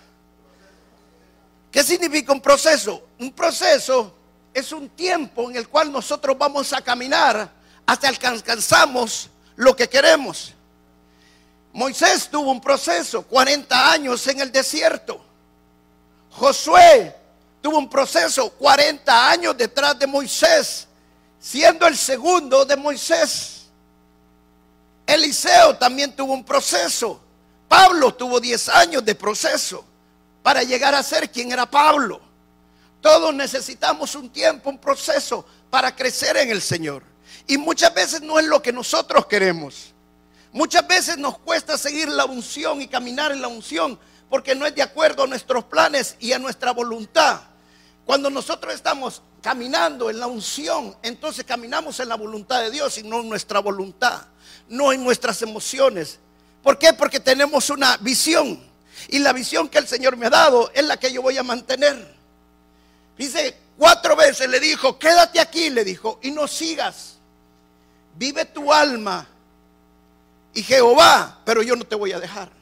¿Qué 1.71 1.83
significa 1.83 2.33
un 2.33 2.41
proceso? 2.41 3.09
Un 3.19 3.31
proceso 3.31 4.11
es 4.51 4.71
un 4.71 4.89
tiempo 4.89 5.47
en 5.51 5.57
el 5.57 5.69
cual 5.69 5.91
nosotros 5.91 6.35
vamos 6.35 6.73
a 6.73 6.81
caminar 6.81 7.51
hasta 7.85 8.07
alcanzamos 8.07 9.29
lo 9.57 9.75
que 9.75 9.87
queremos. 9.87 10.55
Moisés 11.71 12.29
tuvo 12.31 12.49
un 12.49 12.61
proceso, 12.61 13.21
40 13.27 13.91
años 13.91 14.25
en 14.25 14.39
el 14.39 14.51
desierto. 14.51 15.28
Josué 16.31 17.15
tuvo 17.61 17.77
un 17.77 17.89
proceso 17.89 18.49
40 18.51 19.29
años 19.29 19.57
detrás 19.57 19.97
de 19.97 20.07
Moisés, 20.07 20.87
siendo 21.39 21.87
el 21.87 21.97
segundo 21.97 22.65
de 22.65 22.75
Moisés. 22.75 23.67
Eliseo 25.05 25.75
también 25.77 26.15
tuvo 26.15 26.33
un 26.33 26.43
proceso. 26.43 27.19
Pablo 27.67 28.13
tuvo 28.13 28.39
10 28.39 28.69
años 28.69 29.05
de 29.05 29.15
proceso 29.15 29.83
para 30.43 30.63
llegar 30.63 30.95
a 30.95 31.03
ser 31.03 31.29
quien 31.29 31.51
era 31.51 31.69
Pablo. 31.69 32.21
Todos 33.01 33.33
necesitamos 33.33 34.15
un 34.15 34.29
tiempo, 34.29 34.69
un 34.69 34.77
proceso 34.77 35.45
para 35.69 35.95
crecer 35.95 36.37
en 36.37 36.49
el 36.49 36.61
Señor. 36.61 37.03
Y 37.47 37.57
muchas 37.57 37.93
veces 37.93 38.21
no 38.21 38.39
es 38.39 38.45
lo 38.45 38.61
que 38.61 38.73
nosotros 38.73 39.25
queremos. 39.25 39.93
Muchas 40.51 40.85
veces 40.87 41.17
nos 41.17 41.37
cuesta 41.39 41.77
seguir 41.77 42.09
la 42.09 42.25
unción 42.25 42.81
y 42.81 42.87
caminar 42.87 43.31
en 43.31 43.41
la 43.41 43.47
unción 43.47 43.99
porque 44.29 44.55
no 44.55 44.65
es 44.65 44.75
de 44.75 44.81
acuerdo 44.81 45.23
a 45.23 45.27
nuestros 45.27 45.63
planes 45.65 46.15
y 46.19 46.33
a 46.33 46.39
nuestra 46.39 46.71
voluntad. 46.71 47.41
Cuando 48.05 48.29
nosotros 48.29 48.73
estamos 48.73 49.21
caminando 49.41 50.09
en 50.09 50.19
la 50.19 50.27
unción, 50.27 50.95
entonces 51.01 51.43
caminamos 51.43 51.99
en 51.99 52.09
la 52.09 52.15
voluntad 52.15 52.61
de 52.61 52.71
Dios 52.71 52.97
y 52.97 53.03
no 53.03 53.21
en 53.21 53.29
nuestra 53.29 53.59
voluntad, 53.59 54.21
no 54.67 54.91
en 54.91 55.03
nuestras 55.03 55.41
emociones. 55.41 56.19
¿Por 56.63 56.77
qué? 56.77 56.93
Porque 56.93 57.19
tenemos 57.19 57.69
una 57.69 57.97
visión. 57.97 58.67
Y 59.07 59.19
la 59.19 59.33
visión 59.33 59.69
que 59.69 59.77
el 59.77 59.87
Señor 59.87 60.17
me 60.17 60.27
ha 60.27 60.29
dado 60.29 60.71
es 60.73 60.83
la 60.83 60.97
que 60.97 61.11
yo 61.11 61.21
voy 61.21 61.37
a 61.37 61.43
mantener. 61.43 62.15
Dice, 63.17 63.57
cuatro 63.77 64.15
veces 64.15 64.49
le 64.49 64.59
dijo, 64.59 64.99
quédate 64.99 65.39
aquí, 65.39 65.69
le 65.69 65.83
dijo, 65.83 66.19
y 66.21 66.31
no 66.31 66.47
sigas. 66.47 67.17
Vive 68.15 68.45
tu 68.45 68.73
alma 68.73 69.27
y 70.53 70.63
Jehová, 70.63 71.39
pero 71.45 71.61
yo 71.61 71.75
no 71.75 71.85
te 71.85 71.95
voy 71.95 72.11
a 72.11 72.19
dejar. 72.19 72.58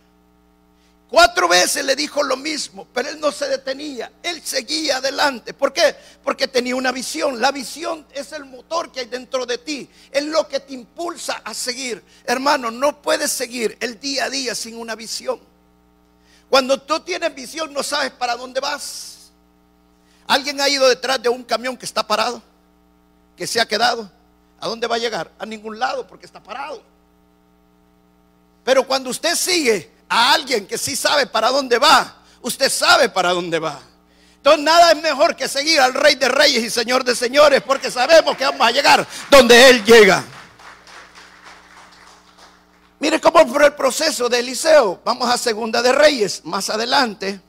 Cuatro 1.09 1.47
veces 1.47 1.85
le 1.85 1.95
dijo 1.95 2.21
lo 2.21 2.35
mismo, 2.35 2.85
pero 2.93 3.07
él 3.07 3.19
no 3.19 3.31
se 3.31 3.47
detenía, 3.47 4.11
él 4.21 4.41
seguía 4.43 4.97
adelante. 4.97 5.53
¿Por 5.53 5.71
qué? 5.71 5.95
Porque 6.21 6.49
tenía 6.49 6.75
una 6.75 6.91
visión. 6.91 7.39
La 7.39 7.51
visión 7.51 8.05
es 8.11 8.33
el 8.33 8.43
motor 8.43 8.91
que 8.91 8.99
hay 9.01 9.05
dentro 9.05 9.45
de 9.45 9.57
ti, 9.57 9.89
es 10.11 10.25
lo 10.25 10.47
que 10.49 10.59
te 10.59 10.73
impulsa 10.73 11.41
a 11.45 11.53
seguir. 11.53 12.03
Hermano, 12.25 12.71
no 12.71 13.01
puedes 13.01 13.31
seguir 13.31 13.77
el 13.79 13.97
día 14.01 14.25
a 14.25 14.29
día 14.29 14.53
sin 14.53 14.75
una 14.75 14.95
visión. 14.95 15.39
Cuando 16.49 16.81
tú 16.81 16.99
tienes 16.99 17.33
visión 17.33 17.71
no 17.71 17.83
sabes 17.83 18.11
para 18.11 18.35
dónde 18.35 18.59
vas. 18.59 19.31
¿Alguien 20.27 20.59
ha 20.59 20.67
ido 20.67 20.89
detrás 20.89 21.21
de 21.21 21.29
un 21.29 21.43
camión 21.43 21.77
que 21.77 21.85
está 21.85 22.05
parado? 22.05 22.41
Que 23.37 23.47
se 23.47 23.61
ha 23.61 23.65
quedado. 23.65 24.11
¿A 24.59 24.67
dónde 24.67 24.87
va 24.87 24.95
a 24.95 24.99
llegar? 24.99 25.31
A 25.39 25.45
ningún 25.45 25.79
lado 25.79 26.05
porque 26.05 26.25
está 26.25 26.43
parado. 26.43 26.81
Pero 28.65 28.85
cuando 28.85 29.09
usted 29.09 29.35
sigue 29.35 29.96
a 30.09 30.33
alguien 30.33 30.67
que 30.67 30.77
sí 30.77 30.95
sabe 30.95 31.27
para 31.27 31.49
dónde 31.49 31.77
va, 31.79 32.23
usted 32.41 32.69
sabe 32.69 33.09
para 33.09 33.31
dónde 33.31 33.59
va. 33.59 33.79
Entonces 34.37 34.63
nada 34.63 34.91
es 34.91 35.01
mejor 35.01 35.35
que 35.35 35.47
seguir 35.47 35.79
al 35.79 35.93
Rey 35.93 36.15
de 36.15 36.29
Reyes 36.29 36.63
y 36.63 36.69
Señor 36.69 37.03
de 37.03 37.15
Señores, 37.15 37.61
porque 37.63 37.91
sabemos 37.91 38.37
que 38.37 38.45
vamos 38.45 38.65
a 38.65 38.71
llegar 38.71 39.05
donde 39.29 39.69
Él 39.69 39.83
llega. 39.83 40.23
Mire 42.99 43.19
cómo 43.19 43.45
fue 43.45 43.65
el 43.65 43.73
proceso 43.73 44.27
de 44.29 44.39
Eliseo. 44.39 45.01
Vamos 45.03 45.29
a 45.29 45.37
Segunda 45.37 45.81
de 45.81 45.91
Reyes, 45.91 46.41
más 46.45 46.69
adelante. 46.69 47.39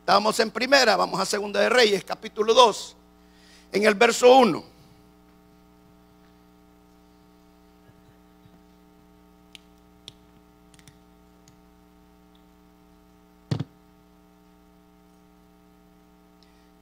Estábamos 0.00 0.38
en 0.40 0.50
primera, 0.50 0.96
vamos 0.96 1.20
a 1.20 1.26
Segunda 1.26 1.60
de 1.60 1.68
Reyes, 1.68 2.04
capítulo 2.04 2.54
2, 2.54 2.96
en 3.72 3.84
el 3.84 3.94
verso 3.94 4.36
1. 4.36 4.75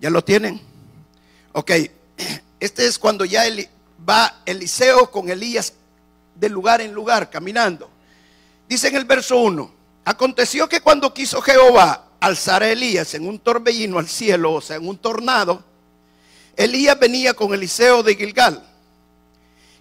¿Ya 0.04 0.10
lo 0.10 0.22
tienen? 0.22 0.60
Ok, 1.54 1.70
este 2.60 2.86
es 2.86 2.98
cuando 2.98 3.24
ya 3.24 3.44
va 4.06 4.42
Eliseo 4.44 5.10
con 5.10 5.30
Elías 5.30 5.72
de 6.34 6.50
lugar 6.50 6.82
en 6.82 6.92
lugar 6.92 7.30
caminando. 7.30 7.88
Dice 8.68 8.88
en 8.88 8.96
el 8.96 9.06
verso 9.06 9.38
1, 9.38 9.72
aconteció 10.04 10.68
que 10.68 10.82
cuando 10.82 11.14
quiso 11.14 11.40
Jehová 11.40 12.08
alzar 12.20 12.62
a 12.62 12.70
Elías 12.70 13.14
en 13.14 13.26
un 13.26 13.38
torbellino 13.38 13.98
al 13.98 14.06
cielo, 14.06 14.52
o 14.52 14.60
sea, 14.60 14.76
en 14.76 14.86
un 14.86 14.98
tornado, 14.98 15.64
Elías 16.54 16.98
venía 17.00 17.32
con 17.32 17.54
Eliseo 17.54 18.02
de 18.02 18.14
Gilgal. 18.14 18.62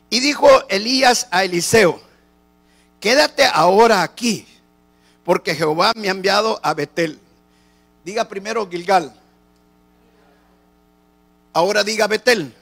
Y 0.10 0.22
dijo 0.22 0.48
Elías 0.70 1.28
a 1.32 1.44
Eliseo, 1.44 2.00
quédate 3.02 3.44
ahora 3.44 4.04
aquí, 4.04 4.48
porque 5.26 5.54
Jehová 5.54 5.92
me 5.98 6.08
ha 6.08 6.12
enviado 6.12 6.62
a 6.64 6.74
Betel. 6.74 7.20
Diga 8.06 8.30
primero 8.30 8.70
Gilgal. 8.70 9.20
Ahora 11.54 11.84
diga 11.84 12.08
Betel. 12.08 12.54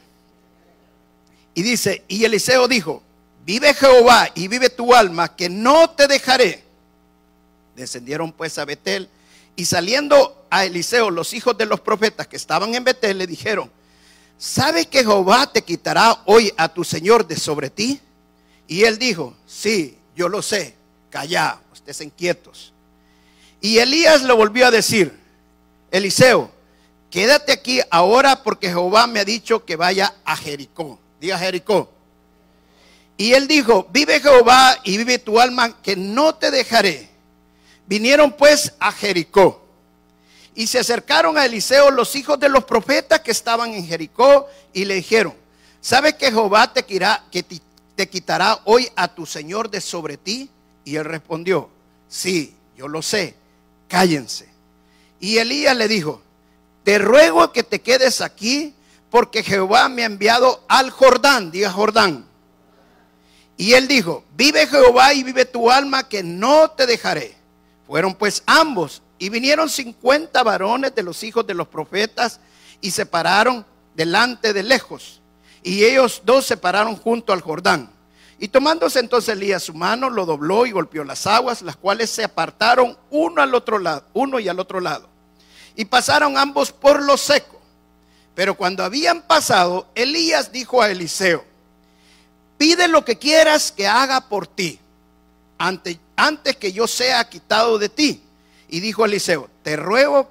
Y 1.54 1.64
dice, 1.64 2.04
y 2.08 2.24
Eliseo 2.24 2.68
dijo, 2.68 3.02
vive 3.46 3.74
Jehová 3.74 4.30
y 4.36 4.48
vive 4.48 4.70
tu 4.70 4.94
alma, 4.94 5.36
que 5.36 5.50
no 5.50 5.90
te 5.90 6.08
dejaré. 6.08 6.64
Descendieron 7.76 8.32
pues 8.32 8.58
a 8.58 8.66
Betel 8.66 9.10
y 9.56 9.66
saliendo 9.66 10.46
a 10.50 10.66
Eliseo 10.66 11.10
los 11.10 11.34
hijos 11.34 11.58
de 11.58 11.66
los 11.66 11.80
profetas 11.80 12.28
que 12.28 12.36
estaban 12.36 12.74
en 12.76 12.84
Betel 12.84 13.18
le 13.18 13.28
dijeron, 13.28 13.72
¿sabe 14.38 14.86
que 14.86 15.00
Jehová 15.00 15.52
te 15.52 15.62
quitará 15.62 16.22
hoy 16.26 16.54
a 16.58 16.70
tu 16.70 16.84
Señor 16.84 17.28
de 17.28 17.38
sobre 17.38 17.70
ti? 17.70 18.00
Y 18.68 18.84
él 18.84 18.98
dijo, 18.98 19.36
sí, 19.46 19.98
yo 20.16 20.30
lo 20.30 20.42
sé, 20.42 20.76
callá, 21.10 21.60
ustedes 21.74 22.02
inquietos. 22.02 22.74
Y 23.60 23.78
Elías 23.78 24.24
le 24.24 24.34
volvió 24.34 24.68
a 24.68 24.72
decir, 24.72 25.18
Eliseo, 25.92 26.52
quédate 27.12 27.52
aquí 27.52 27.82
ahora 27.92 28.42
porque 28.42 28.70
Jehová 28.70 29.06
me 29.06 29.20
ha 29.20 29.26
dicho 29.26 29.64
que 29.66 29.76
vaya 29.76 30.16
a 30.26 30.36
Jericó. 30.36 30.98
Diga 31.20 31.38
Jericó. 31.38 31.92
Y 33.18 33.34
él 33.34 33.48
dijo, 33.48 33.88
vive 33.92 34.20
Jehová 34.20 34.80
y 34.84 34.98
vive 34.98 35.20
tu 35.20 35.40
alma, 35.40 35.80
que 35.84 35.96
no 35.96 36.34
te 36.34 36.50
dejaré. 36.50 37.08
Vinieron 37.86 38.32
pues 38.32 38.74
a 38.80 38.92
Jericó. 38.92 39.64
Y 40.56 40.66
se 40.66 40.80
acercaron 40.80 41.38
a 41.38 41.46
Eliseo 41.46 41.92
los 41.92 42.16
hijos 42.16 42.40
de 42.40 42.50
los 42.50 42.64
profetas 42.64 43.20
que 43.20 43.30
estaban 43.30 43.74
en 43.74 43.86
Jericó 43.86 44.48
y 44.74 44.86
le 44.86 44.96
dijeron, 44.96 45.36
¿sabes 45.82 46.16
que 46.16 46.32
Jehová 46.32 46.74
te, 46.74 46.84
te 47.96 48.10
quitará 48.10 48.60
hoy 48.66 48.90
a 48.96 49.14
tu 49.14 49.26
Señor 49.26 49.70
de 49.70 49.82
sobre 49.82 50.18
ti? 50.18 50.50
Y 50.84 50.96
él 50.96 51.06
respondió, 51.06 51.70
sí, 52.10 52.56
yo 52.76 52.88
lo 52.88 53.02
sé, 53.02 53.36
cállense. 53.88 54.50
Y 55.20 55.38
Elías 55.38 55.78
le 55.78 55.88
dijo, 55.88 56.22
te 56.84 56.98
ruego 56.98 57.52
que 57.52 57.64
te 57.64 57.82
quedes 57.82 58.22
aquí 58.22 58.74
porque 59.10 59.44
Jehová 59.44 59.90
me 59.90 60.04
ha 60.04 60.08
enviado 60.08 60.64
al 60.68 60.90
Jordán, 60.90 61.52
diga 61.52 61.72
Jordán. 61.72 62.26
Y 63.58 63.74
él 63.74 63.88
dijo, 63.88 64.24
vive 64.36 64.66
Jehová 64.66 65.14
y 65.14 65.24
vive 65.24 65.46
tu 65.46 65.70
alma 65.70 66.08
que 66.08 66.24
no 66.24 66.72
te 66.72 66.88
dejaré. 66.88 67.36
Fueron 67.86 68.16
pues 68.16 68.42
ambos 68.46 69.04
y 69.20 69.30
vinieron 69.30 69.70
cincuenta 69.70 70.42
varones 70.44 70.96
de 70.96 71.04
los 71.04 71.24
hijos 71.24 71.46
de 71.46 71.54
los 71.54 71.68
profetas 71.68 72.40
y 72.80 72.92
se 72.92 73.06
pararon 73.06 73.66
delante 73.94 74.54
de 74.54 74.64
lejos. 74.64 75.22
Y 75.62 75.84
ellos 75.84 76.24
dos 76.26 76.46
se 76.46 76.58
pararon 76.58 76.96
junto 76.96 77.34
al 77.34 77.42
Jordán. 77.42 77.92
Y 78.40 78.48
tomándose 78.48 79.00
entonces 79.00 79.36
Elías 79.36 79.62
su 79.62 79.76
mano, 79.76 80.10
lo 80.10 80.26
dobló 80.26 80.66
y 80.66 80.72
golpeó 80.72 81.04
las 81.04 81.28
aguas, 81.28 81.62
las 81.62 81.76
cuales 81.76 82.10
se 82.10 82.24
apartaron 82.24 82.98
uno 83.12 83.44
al 83.44 83.54
otro 83.54 83.78
lado, 83.78 84.06
uno 84.14 84.40
y 84.40 84.48
al 84.48 84.60
otro 84.60 84.80
lado 84.80 85.11
y 85.76 85.86
pasaron 85.86 86.38
ambos 86.38 86.72
por 86.72 87.02
lo 87.02 87.18
seco. 87.18 87.60
Pero 88.36 88.56
cuando 88.56 88.84
habían 88.84 89.22
pasado, 89.24 89.88
Elías 89.96 90.52
dijo 90.52 90.82
a 90.82 90.90
Eliseo, 90.90 91.44
pide 92.58 92.88
lo 92.88 93.04
que 93.04 93.18
quieras 93.18 93.72
que 93.72 93.88
haga 93.88 94.22
por 94.30 94.48
ti, 94.48 94.80
antes, 95.58 96.56
que 96.60 96.72
yo 96.72 96.88
sea 96.88 97.30
quitado 97.30 97.78
de 97.78 97.90
ti. 97.90 98.22
Y 98.70 98.80
dijo 98.80 99.06
Eliseo, 99.06 99.50
te 99.64 99.76
ruego 99.76 100.30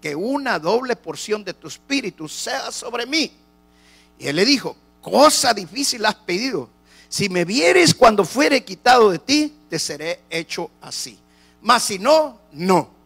que 0.00 0.14
una 0.14 0.58
doble 0.58 0.96
porción 0.96 1.44
de 1.44 1.54
tu 1.54 1.68
espíritu 1.68 2.28
sea 2.28 2.70
sobre 2.70 3.04
mí. 3.04 3.32
Y 4.18 4.28
él 4.28 4.36
le 4.36 4.44
dijo, 4.44 4.76
cosa 5.02 5.52
difícil 5.52 6.04
has 6.06 6.14
pedido. 6.14 6.68
Si 7.08 7.28
me 7.28 7.44
vieres 7.44 7.94
cuando 7.94 8.24
fuere 8.24 8.64
quitado 8.64 9.10
de 9.10 9.18
ti, 9.18 9.52
te 9.68 9.78
seré 9.78 10.20
hecho 10.30 10.70
así. 10.80 11.18
Mas 11.60 11.82
si 11.82 11.98
no, 11.98 12.38
no. 12.52 12.99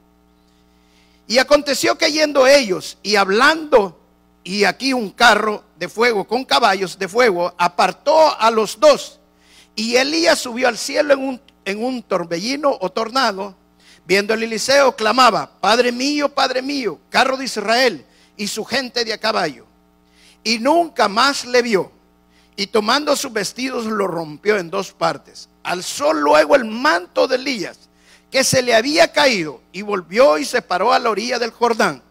Y 1.26 1.38
aconteció 1.38 1.96
que 1.96 2.12
yendo 2.12 2.46
ellos 2.46 2.98
y 3.02 3.16
hablando, 3.16 4.00
y 4.42 4.64
aquí 4.64 4.92
un 4.92 5.10
carro 5.10 5.64
de 5.76 5.88
fuego 5.88 6.26
con 6.26 6.44
caballos 6.44 6.98
de 6.98 7.08
fuego 7.08 7.54
apartó 7.56 8.38
a 8.38 8.50
los 8.50 8.78
dos. 8.78 9.20
Y 9.74 9.96
Elías 9.96 10.38
subió 10.38 10.68
al 10.68 10.76
cielo 10.76 11.14
en 11.14 11.20
un, 11.20 11.40
en 11.64 11.82
un 11.82 12.02
torbellino 12.02 12.76
o 12.80 12.90
tornado. 12.90 13.56
Viendo 14.06 14.34
el 14.34 14.42
Eliseo, 14.42 14.94
clamaba: 14.94 15.50
Padre 15.60 15.90
mío, 15.90 16.28
Padre 16.28 16.60
mío, 16.60 17.00
carro 17.08 17.38
de 17.38 17.46
Israel 17.46 18.04
y 18.36 18.46
su 18.46 18.64
gente 18.64 19.04
de 19.04 19.14
a 19.14 19.18
caballo. 19.18 19.66
Y 20.42 20.58
nunca 20.58 21.08
más 21.08 21.46
le 21.46 21.62
vio. 21.62 21.90
Y 22.54 22.66
tomando 22.66 23.16
sus 23.16 23.32
vestidos 23.32 23.86
lo 23.86 24.06
rompió 24.06 24.58
en 24.58 24.70
dos 24.70 24.92
partes. 24.92 25.48
Alzó 25.62 26.12
luego 26.12 26.54
el 26.54 26.66
manto 26.66 27.26
de 27.26 27.36
Elías 27.36 27.88
que 28.34 28.42
se 28.42 28.62
le 28.62 28.74
había 28.74 29.12
caído 29.12 29.60
y 29.70 29.82
volvió 29.82 30.38
y 30.38 30.44
se 30.44 30.60
paró 30.60 30.92
a 30.92 30.98
la 30.98 31.08
orilla 31.08 31.38
del 31.38 31.52
Jordán. 31.52 32.02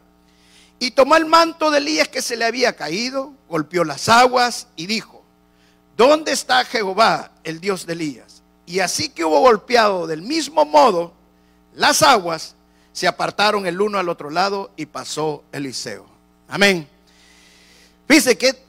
Y 0.79 0.91
tomó 0.91 1.17
el 1.17 1.25
manto 1.25 1.69
de 1.69 1.79
Elías 1.79 2.07
que 2.07 2.21
se 2.21 2.37
le 2.37 2.45
había 2.45 2.77
caído, 2.77 3.33
golpeó 3.49 3.83
las 3.83 4.07
aguas 4.07 4.67
y 4.77 4.85
dijo, 4.85 5.21
¿dónde 5.97 6.31
está 6.31 6.63
Jehová, 6.63 7.33
el 7.43 7.59
Dios 7.59 7.85
de 7.85 7.91
Elías? 7.91 8.41
Y 8.65 8.79
así 8.79 9.09
que 9.09 9.25
hubo 9.25 9.41
golpeado 9.41 10.07
del 10.07 10.21
mismo 10.21 10.63
modo 10.63 11.11
las 11.73 12.01
aguas, 12.01 12.55
se 12.93 13.05
apartaron 13.05 13.67
el 13.67 13.81
uno 13.81 13.97
al 13.97 14.07
otro 14.07 14.29
lado 14.29 14.71
y 14.77 14.85
pasó 14.85 15.43
Eliseo. 15.51 16.05
Amén. 16.47 16.87
Dice 18.07 18.37
que 18.37 18.63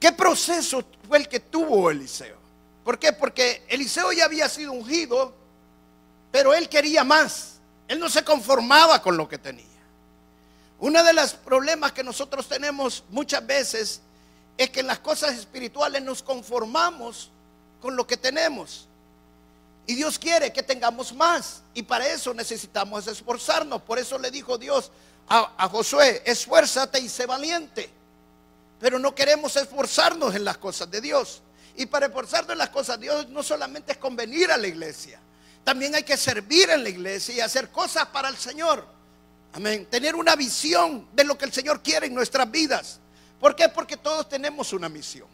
qué 0.00 0.12
proceso 0.12 0.82
fue 1.06 1.18
el 1.18 1.28
que 1.28 1.40
tuvo 1.40 1.90
Eliseo. 1.90 2.38
¿Por 2.82 2.98
qué? 2.98 3.12
Porque 3.12 3.66
Eliseo 3.68 4.12
ya 4.12 4.24
había 4.24 4.48
sido 4.48 4.72
ungido, 4.72 5.34
pero 6.36 6.52
él 6.52 6.68
quería 6.68 7.02
más. 7.02 7.54
Él 7.88 7.98
no 7.98 8.10
se 8.10 8.22
conformaba 8.22 9.00
con 9.00 9.16
lo 9.16 9.26
que 9.26 9.38
tenía. 9.38 9.64
Uno 10.78 11.02
de 11.02 11.14
los 11.14 11.32
problemas 11.32 11.92
que 11.92 12.04
nosotros 12.04 12.46
tenemos 12.46 13.04
muchas 13.08 13.46
veces 13.46 14.02
es 14.58 14.68
que 14.68 14.80
en 14.80 14.86
las 14.86 14.98
cosas 14.98 15.32
espirituales 15.32 16.02
nos 16.02 16.22
conformamos 16.22 17.30
con 17.80 17.96
lo 17.96 18.06
que 18.06 18.18
tenemos. 18.18 18.86
Y 19.86 19.94
Dios 19.94 20.18
quiere 20.18 20.52
que 20.52 20.62
tengamos 20.62 21.14
más. 21.14 21.62
Y 21.72 21.82
para 21.84 22.06
eso 22.06 22.34
necesitamos 22.34 23.06
esforzarnos. 23.06 23.80
Por 23.80 23.98
eso 23.98 24.18
le 24.18 24.30
dijo 24.30 24.58
Dios 24.58 24.92
a, 25.30 25.66
Josué, 25.70 26.20
esfuérzate 26.26 27.00
y 27.00 27.08
sé 27.08 27.24
valiente. 27.24 27.88
Pero 28.78 28.98
no 28.98 29.14
queremos 29.14 29.56
esforzarnos 29.56 30.34
en 30.34 30.44
las 30.44 30.58
cosas 30.58 30.90
de 30.90 31.00
Dios. 31.00 31.40
Y 31.76 31.86
para 31.86 32.04
esforzarnos 32.04 32.52
en 32.52 32.58
las 32.58 32.68
cosas 32.68 33.00
de 33.00 33.06
Dios 33.06 33.26
no 33.30 33.42
solamente 33.42 33.92
es 33.92 33.96
convenir 33.96 34.52
a 34.52 34.58
la 34.58 34.66
iglesia. 34.66 35.18
También 35.66 35.96
hay 35.96 36.04
que 36.04 36.16
servir 36.16 36.70
en 36.70 36.84
la 36.84 36.90
iglesia 36.90 37.34
y 37.34 37.40
hacer 37.40 37.72
cosas 37.72 38.06
para 38.06 38.28
el 38.28 38.36
Señor. 38.36 38.86
Amén. 39.52 39.84
Tener 39.90 40.14
una 40.14 40.36
visión 40.36 41.08
de 41.12 41.24
lo 41.24 41.36
que 41.36 41.44
el 41.44 41.52
Señor 41.52 41.82
quiere 41.82 42.06
en 42.06 42.14
nuestras 42.14 42.48
vidas. 42.48 43.00
¿Por 43.40 43.56
qué? 43.56 43.68
Porque 43.68 43.96
todos 43.96 44.28
tenemos 44.28 44.72
una 44.72 44.88
misión. 44.88 45.26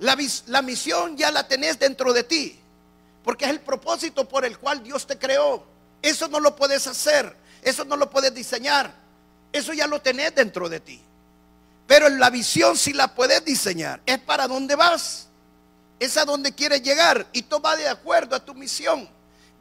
La, 0.00 0.18
la 0.46 0.60
misión 0.60 1.16
ya 1.16 1.30
la 1.30 1.46
tenés 1.46 1.78
dentro 1.78 2.12
de 2.12 2.24
ti. 2.24 2.58
Porque 3.22 3.44
es 3.44 3.52
el 3.52 3.60
propósito 3.60 4.26
por 4.26 4.44
el 4.44 4.58
cual 4.58 4.82
Dios 4.82 5.06
te 5.06 5.16
creó. 5.16 5.64
Eso 6.02 6.26
no 6.26 6.40
lo 6.40 6.56
puedes 6.56 6.88
hacer. 6.88 7.36
Eso 7.62 7.84
no 7.84 7.96
lo 7.96 8.10
puedes 8.10 8.34
diseñar. 8.34 8.92
Eso 9.52 9.72
ya 9.72 9.86
lo 9.86 10.02
tenés 10.02 10.34
dentro 10.34 10.68
de 10.68 10.80
ti. 10.80 11.00
Pero 11.86 12.08
la 12.08 12.28
visión 12.28 12.76
si 12.76 12.92
la 12.92 13.14
puedes 13.14 13.44
diseñar. 13.44 14.02
Es 14.04 14.18
para 14.18 14.48
dónde 14.48 14.74
vas. 14.74 15.28
Es 16.02 16.16
a 16.16 16.24
dónde 16.24 16.52
quieres 16.52 16.82
llegar. 16.82 17.28
Y 17.32 17.42
todo 17.42 17.62
va 17.62 17.76
de 17.76 17.88
acuerdo 17.88 18.34
a 18.34 18.44
tu 18.44 18.54
misión. 18.54 19.08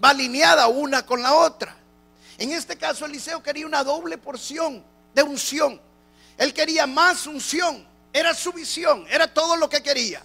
Va 0.03 0.09
alineada 0.09 0.67
una 0.69 1.05
con 1.05 1.21
la 1.21 1.35
otra. 1.35 1.75
En 2.39 2.51
este 2.51 2.79
caso 2.79 3.05
Eliseo 3.05 3.43
quería 3.43 3.67
una 3.67 3.83
doble 3.83 4.17
porción 4.17 4.83
de 5.13 5.21
unción. 5.21 5.79
Él 6.39 6.51
quería 6.51 6.87
más 6.87 7.27
unción. 7.27 7.87
Era 8.11 8.33
su 8.33 8.51
visión. 8.53 9.05
Era 9.07 9.31
todo 9.31 9.55
lo 9.55 9.69
que 9.69 9.83
quería. 9.83 10.23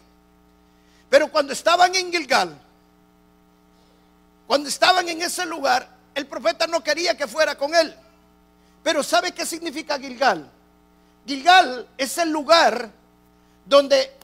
Pero 1.11 1.31
cuando 1.31 1.53
estaban 1.53 1.95
en 1.95 2.11
Gilgal, 2.11 2.59
cuando 4.47 4.71
estaban 4.71 5.07
en 5.11 5.21
ese 5.21 5.45
lugar, 5.45 5.87
el 6.15 6.27
profeta 6.27 6.67
no 6.67 6.83
quería 6.83 7.15
que 7.15 7.27
fuera 7.27 7.59
con 7.59 7.75
él. 7.75 7.95
Pero 8.83 9.03
¿sabe 9.03 9.33
qué 9.33 9.45
significa 9.45 9.99
Gilgal? 9.99 10.51
Gilgal 11.27 11.87
es 11.99 12.17
el 12.17 12.31
lugar 12.31 12.91
donde 13.67 14.16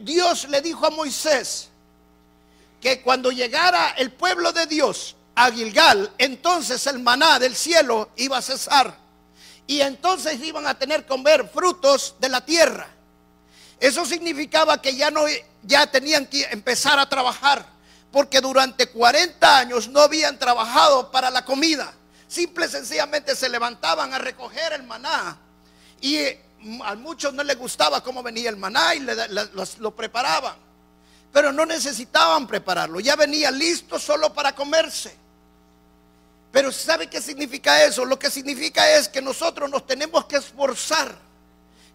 Dios 0.00 0.48
le 0.48 0.60
dijo 0.60 0.86
a 0.86 0.90
Moisés 0.90 1.68
que 2.80 3.00
cuando 3.02 3.30
llegara 3.30 3.90
el 3.90 4.12
pueblo 4.12 4.52
de 4.52 4.66
Dios 4.66 5.16
a 5.34 5.50
Gilgal, 5.50 6.12
entonces 6.18 6.86
el 6.86 6.98
maná 6.98 7.38
del 7.38 7.54
cielo 7.54 8.10
iba 8.16 8.38
a 8.38 8.42
cesar. 8.42 8.96
Y 9.66 9.80
entonces 9.80 10.42
iban 10.42 10.66
a 10.66 10.78
tener 10.78 11.02
que 11.02 11.08
comer 11.08 11.48
frutos 11.48 12.14
de 12.20 12.28
la 12.28 12.44
tierra. 12.44 12.88
Eso 13.80 14.04
significaba 14.04 14.80
que 14.80 14.94
ya 14.94 15.10
no 15.10 15.24
ya 15.62 15.86
tenían 15.86 16.26
que 16.26 16.42
empezar 16.50 16.98
a 16.98 17.08
trabajar 17.08 17.66
porque 18.12 18.40
durante 18.40 18.86
40 18.86 19.58
años 19.58 19.88
no 19.88 20.00
habían 20.00 20.38
trabajado 20.38 21.10
para 21.10 21.30
la 21.30 21.44
comida. 21.44 21.92
Simple 22.28 22.66
y 22.66 22.68
sencillamente 22.68 23.34
se 23.34 23.48
levantaban 23.48 24.12
a 24.14 24.18
recoger 24.18 24.72
el 24.72 24.84
maná 24.84 25.36
y 26.00 26.28
a 26.84 26.94
muchos 26.94 27.32
no 27.34 27.42
les 27.42 27.58
gustaba 27.58 28.02
cómo 28.02 28.22
venía 28.22 28.50
el 28.50 28.56
maná 28.56 28.94
y 28.94 29.06
lo 29.78 29.94
preparaban. 29.94 30.56
Pero 31.32 31.52
no 31.52 31.66
necesitaban 31.66 32.46
prepararlo, 32.46 33.00
ya 33.00 33.16
venía 33.16 33.50
listo 33.50 33.98
solo 33.98 34.32
para 34.32 34.54
comerse. 34.54 35.16
Pero 36.52 36.70
¿sabe 36.70 37.08
qué 37.08 37.20
significa 37.20 37.84
eso? 37.84 38.04
Lo 38.04 38.16
que 38.16 38.30
significa 38.30 38.88
es 38.92 39.08
que 39.08 39.20
nosotros 39.20 39.68
nos 39.68 39.86
tenemos 39.86 40.26
que 40.26 40.36
esforzar. 40.36 41.12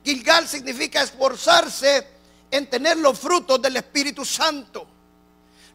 Gilgal 0.04 0.48
significa 0.48 1.02
esforzarse 1.02 2.06
en 2.52 2.70
tener 2.70 2.98
los 2.98 3.18
frutos 3.18 3.62
del 3.62 3.78
Espíritu 3.78 4.26
Santo. 4.26 4.86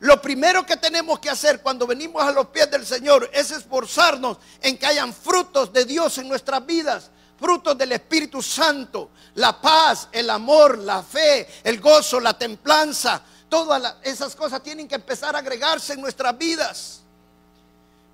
Lo 0.01 0.21
primero 0.21 0.67
que 0.67 0.77
tenemos 0.77 1.19
que 1.19 1.31
hacer 1.31 1.63
cuando 1.63 1.87
venimos 1.87 2.23
a 2.23 2.33
los 2.33 2.49
pies 2.49 2.71
del 2.71 2.85
Señor 2.85 3.31
es 3.33 3.51
esforzarnos 3.51 4.37
en 4.61 4.77
que 4.77 4.85
hayan 4.85 5.15
frutos 5.15 5.73
de 5.73 5.87
Dios 5.87 6.19
en 6.19 6.29
nuestras 6.29 6.67
vidas, 6.67 7.11
frutos 7.45 7.77
del 7.77 7.93
Espíritu 7.93 8.41
Santo, 8.41 9.11
la 9.35 9.61
paz, 9.61 10.09
el 10.13 10.31
amor, 10.31 10.79
la 10.79 11.03
fe, 11.03 11.47
el 11.63 11.79
gozo, 11.79 12.19
la 12.19 12.39
templanza. 12.39 13.21
Todas 13.51 13.97
esas 14.03 14.35
cosas 14.35 14.63
tienen 14.63 14.89
que 14.89 14.95
empezar 14.95 15.37
a 15.37 15.41
agregarse 15.41 15.93
en 15.93 16.01
nuestras 16.01 16.39
vidas. 16.39 17.03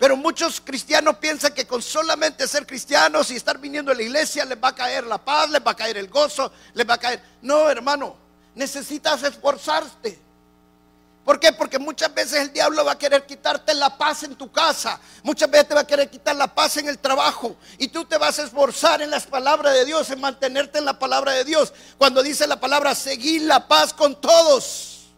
Pero 0.01 0.17
muchos 0.17 0.61
cristianos 0.61 1.19
piensan 1.19 1.55
que 1.55 1.65
con 1.65 1.81
solamente 1.81 2.49
ser 2.49 2.67
cristianos 2.67 3.31
y 3.31 3.37
estar 3.37 3.57
viniendo 3.59 3.93
a 3.93 3.95
la 3.95 4.03
iglesia 4.03 4.45
les 4.45 4.59
va 4.59 4.71
a 4.71 4.75
caer 4.75 5.07
la 5.07 5.19
paz, 5.19 5.49
les 5.49 5.65
va 5.65 5.71
a 5.71 5.77
caer 5.77 5.97
el 5.97 6.09
gozo, 6.09 6.51
les 6.75 6.89
va 6.89 6.95
a 6.95 6.99
caer... 6.99 7.23
No, 7.41 7.71
hermano, 7.71 8.17
necesitas 8.57 9.23
esforzarte. 9.23 10.19
¿Por 11.25 11.39
qué? 11.39 11.53
Porque 11.53 11.79
muchas 11.79 12.13
veces 12.15 12.41
el 12.41 12.53
diablo 12.53 12.85
va 12.85 12.93
a 12.93 12.99
querer 12.99 13.27
quitarte 13.27 13.75
la 13.75 13.97
paz 13.97 14.23
en 14.23 14.35
tu 14.35 14.51
casa. 14.51 14.99
Muchas 15.23 15.51
veces 15.51 15.69
te 15.69 15.75
va 15.75 15.83
a 15.83 15.87
querer 15.87 16.09
quitar 16.09 16.35
la 16.35 16.53
paz 16.53 16.79
en 16.79 16.89
el 16.89 16.99
trabajo. 16.99 17.57
Y 17.79 17.89
tú 17.89 18.05
te 18.05 18.17
vas 18.17 18.39
a 18.39 18.45
esforzar 18.45 19.03
en 19.03 19.11
las 19.11 19.27
palabras 19.27 19.75
de 19.75 19.85
Dios, 19.85 20.11
en 20.11 20.21
mantenerte 20.21 20.79
en 20.79 20.87
la 20.87 20.99
palabra 20.99 21.33
de 21.33 21.45
Dios. 21.45 21.73
Cuando 21.99 22.23
dice 22.23 22.47
la 22.47 22.59
palabra, 22.59 22.95
seguir 22.95 23.43
la 23.43 23.69
paz 23.69 23.93
con 23.93 24.19
todos. 24.21 25.09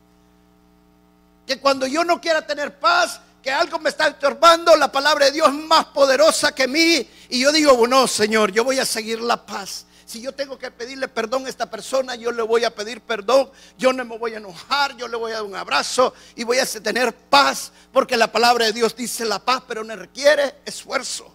Que 1.46 1.60
cuando 1.60 1.86
yo 1.86 2.04
no 2.04 2.20
quiera 2.20 2.44
tener 2.44 2.78
paz, 2.78 3.20
que 3.42 3.50
algo 3.50 3.78
me 3.78 3.90
está 3.90 4.08
estorbando, 4.08 4.74
la 4.76 4.90
palabra 4.90 5.26
de 5.26 5.32
Dios 5.32 5.48
es 5.48 5.54
más 5.54 5.86
poderosa 5.86 6.52
que 6.52 6.66
mí. 6.66 7.08
Y 7.28 7.40
yo 7.40 7.52
digo, 7.52 7.76
bueno, 7.76 8.06
Señor, 8.08 8.52
yo 8.52 8.64
voy 8.64 8.78
a 8.78 8.86
seguir 8.86 9.20
la 9.20 9.46
paz. 9.46 9.86
Si 10.12 10.20
yo 10.20 10.32
tengo 10.32 10.58
que 10.58 10.70
pedirle 10.70 11.08
perdón 11.08 11.46
a 11.46 11.48
esta 11.48 11.70
persona, 11.70 12.16
yo 12.16 12.32
le 12.32 12.42
voy 12.42 12.64
a 12.64 12.74
pedir 12.74 13.00
perdón. 13.00 13.50
Yo 13.78 13.94
no 13.94 14.04
me 14.04 14.18
voy 14.18 14.34
a 14.34 14.36
enojar, 14.36 14.94
yo 14.94 15.08
le 15.08 15.16
voy 15.16 15.32
a 15.32 15.36
dar 15.36 15.42
un 15.44 15.56
abrazo 15.56 16.12
y 16.36 16.44
voy 16.44 16.58
a 16.58 16.66
tener 16.66 17.14
paz. 17.14 17.72
Porque 17.94 18.18
la 18.18 18.30
palabra 18.30 18.66
de 18.66 18.74
Dios 18.74 18.94
dice 18.94 19.24
la 19.24 19.38
paz, 19.38 19.62
pero 19.66 19.82
no 19.82 19.96
requiere 19.96 20.56
esfuerzo. 20.66 21.34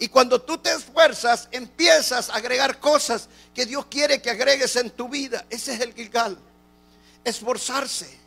Y 0.00 0.08
cuando 0.08 0.42
tú 0.42 0.58
te 0.58 0.72
esfuerzas, 0.72 1.48
empiezas 1.52 2.28
a 2.28 2.34
agregar 2.34 2.80
cosas 2.80 3.28
que 3.54 3.64
Dios 3.64 3.86
quiere 3.86 4.20
que 4.20 4.30
agregues 4.30 4.74
en 4.74 4.90
tu 4.90 5.08
vida. 5.08 5.46
Ese 5.48 5.74
es 5.74 5.80
el 5.80 5.94
Gilgal. 5.94 6.36
Esforzarse. 7.22 8.18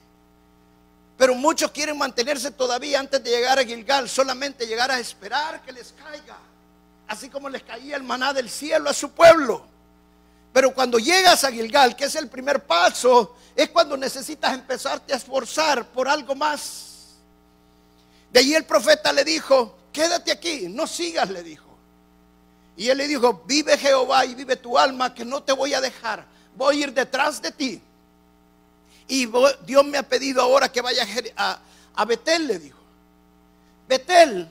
Pero 1.17 1.35
muchos 1.35 1.71
quieren 1.71 1.97
mantenerse 1.97 2.51
todavía 2.51 3.01
antes 3.01 3.21
de 3.21 3.31
llegar 3.31 3.59
a 3.59 3.65
Gilgal, 3.65 4.07
solamente 4.07 4.65
llegar 4.65 4.91
a 4.91 4.97
esperar 4.97 5.61
que 5.61 5.73
les 5.73 5.91
caiga. 5.91 6.37
Así 7.05 7.27
como 7.27 7.49
les 7.49 7.63
caía 7.63 7.97
el 7.97 8.03
maná 8.03 8.31
del 8.31 8.49
cielo 8.49 8.89
a 8.89 8.93
su 8.93 9.11
pueblo. 9.11 9.67
Pero 10.51 10.73
cuando 10.73 10.97
llegas 10.97 11.43
a 11.43 11.51
Gilgal, 11.51 11.95
que 11.95 12.05
es 12.05 12.15
el 12.15 12.27
primer 12.27 12.65
paso, 12.65 13.35
es 13.55 13.69
cuando 13.69 13.95
necesitas 13.95 14.53
empezarte 14.53 15.13
a 15.13 15.17
esforzar 15.17 15.85
por 15.87 16.07
algo 16.07 16.33
más. 16.35 17.17
De 18.31 18.39
allí 18.39 18.55
el 18.55 18.65
profeta 18.65 19.11
le 19.11 19.23
dijo, 19.23 19.75
quédate 19.91 20.31
aquí, 20.31 20.67
no 20.69 20.87
sigas, 20.87 21.29
le 21.29 21.43
dijo. 21.43 21.65
Y 22.77 22.89
él 22.89 22.97
le 22.97 23.07
dijo, 23.07 23.43
vive 23.45 23.77
Jehová 23.77 24.25
y 24.25 24.35
vive 24.35 24.55
tu 24.55 24.77
alma, 24.77 25.13
que 25.13 25.25
no 25.25 25.43
te 25.43 25.51
voy 25.51 25.73
a 25.73 25.81
dejar, 25.81 26.25
voy 26.55 26.77
a 26.77 26.83
ir 26.85 26.93
detrás 26.93 27.41
de 27.41 27.51
ti. 27.51 27.81
Y 29.07 29.27
Dios 29.65 29.85
me 29.85 29.97
ha 29.97 30.03
pedido 30.03 30.41
ahora 30.41 30.71
que 30.71 30.81
vaya 30.81 31.05
a, 31.35 31.59
a 31.95 32.05
Betel, 32.05 32.47
le 32.47 32.59
dijo. 32.59 32.79
Betel 33.87 34.49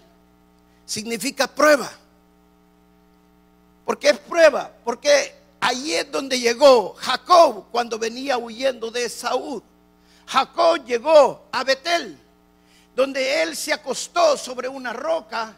significa 0.84 1.46
prueba. 1.46 1.90
¿Por 3.86 3.98
qué 3.98 4.10
es 4.10 4.18
prueba? 4.18 4.70
Porque 4.84 5.37
Allí 5.60 5.94
es 5.94 6.10
donde 6.10 6.38
llegó 6.38 6.94
Jacob 6.94 7.66
cuando 7.70 7.98
venía 7.98 8.38
huyendo 8.38 8.90
de 8.90 9.08
Saúl. 9.08 9.62
Jacob 10.26 10.84
llegó 10.84 11.48
a 11.50 11.64
Betel, 11.64 12.18
donde 12.94 13.42
él 13.42 13.56
se 13.56 13.72
acostó 13.72 14.36
sobre 14.36 14.68
una 14.68 14.92
roca 14.92 15.54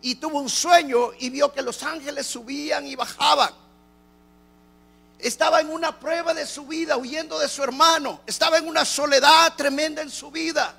y 0.00 0.16
tuvo 0.16 0.40
un 0.40 0.48
sueño 0.48 1.12
y 1.18 1.30
vio 1.30 1.52
que 1.52 1.62
los 1.62 1.82
ángeles 1.82 2.26
subían 2.26 2.86
y 2.86 2.96
bajaban. 2.96 3.52
Estaba 5.18 5.60
en 5.60 5.70
una 5.70 5.98
prueba 5.98 6.34
de 6.34 6.46
su 6.46 6.66
vida, 6.66 6.96
huyendo 6.96 7.38
de 7.38 7.48
su 7.48 7.62
hermano. 7.62 8.20
Estaba 8.26 8.58
en 8.58 8.66
una 8.68 8.84
soledad 8.84 9.54
tremenda 9.56 10.02
en 10.02 10.10
su 10.10 10.30
vida. 10.30 10.74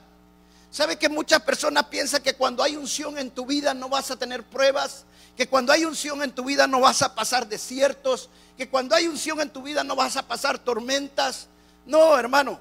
¿Sabe 0.70 0.98
que 0.98 1.10
muchas 1.10 1.42
personas 1.42 1.86
piensan 1.86 2.22
que 2.22 2.36
cuando 2.36 2.62
hay 2.62 2.76
unción 2.76 3.18
en 3.18 3.32
tu 3.32 3.46
vida 3.46 3.74
no 3.74 3.90
vas 3.90 4.12
a 4.12 4.18
tener 4.18 4.44
pruebas? 4.44 5.06
Que 5.36 5.48
cuando 5.48 5.74
hay 5.74 5.86
unción 5.86 6.24
en 6.24 6.32
tu 6.32 6.46
vida 6.46 6.68
no 6.68 6.80
vas 6.80 7.02
a 7.02 7.14
pasar 7.14 7.48
desiertos? 7.48 8.30
Que 8.58 8.70
cuando 8.70 8.96
hay 8.96 9.08
unción 9.08 9.42
en 9.42 9.50
tu 9.50 9.62
vida 9.62 9.84
no 9.84 9.96
vas 9.96 10.16
a 10.18 10.28
pasar 10.28 10.60
tormentas? 10.60 11.48
No, 11.86 12.18
hermano, 12.18 12.60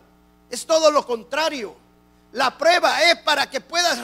es 0.51 0.67
todo 0.67 0.91
lo 0.91 1.07
contrario. 1.07 1.77
La 2.33 2.59
prueba 2.59 3.03
es 3.05 3.19
para 3.21 3.49
que 3.49 3.61
puedas 3.61 3.99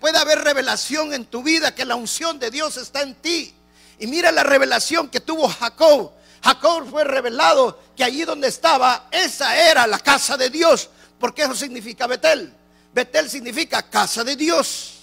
pueda 0.00 0.22
haber 0.22 0.38
revelación 0.38 1.12
en 1.12 1.26
tu 1.26 1.42
vida, 1.42 1.74
que 1.74 1.84
la 1.84 1.96
unción 1.96 2.38
de 2.38 2.50
Dios 2.50 2.78
está 2.78 3.02
en 3.02 3.14
ti. 3.16 3.54
Y 3.98 4.06
mira 4.06 4.32
la 4.32 4.42
revelación 4.42 5.08
que 5.08 5.20
tuvo 5.20 5.48
Jacob. 5.48 6.12
Jacob 6.42 6.88
fue 6.90 7.04
revelado 7.04 7.78
que 7.96 8.04
allí 8.04 8.24
donde 8.24 8.48
estaba, 8.48 9.08
esa 9.10 9.56
era 9.56 9.86
la 9.86 9.98
casa 9.98 10.36
de 10.36 10.50
Dios, 10.50 10.90
porque 11.18 11.42
eso 11.42 11.54
significa 11.54 12.06
Betel. 12.06 12.54
Betel 12.92 13.30
significa 13.30 13.82
casa 13.82 14.24
de 14.24 14.36
Dios. 14.36 14.94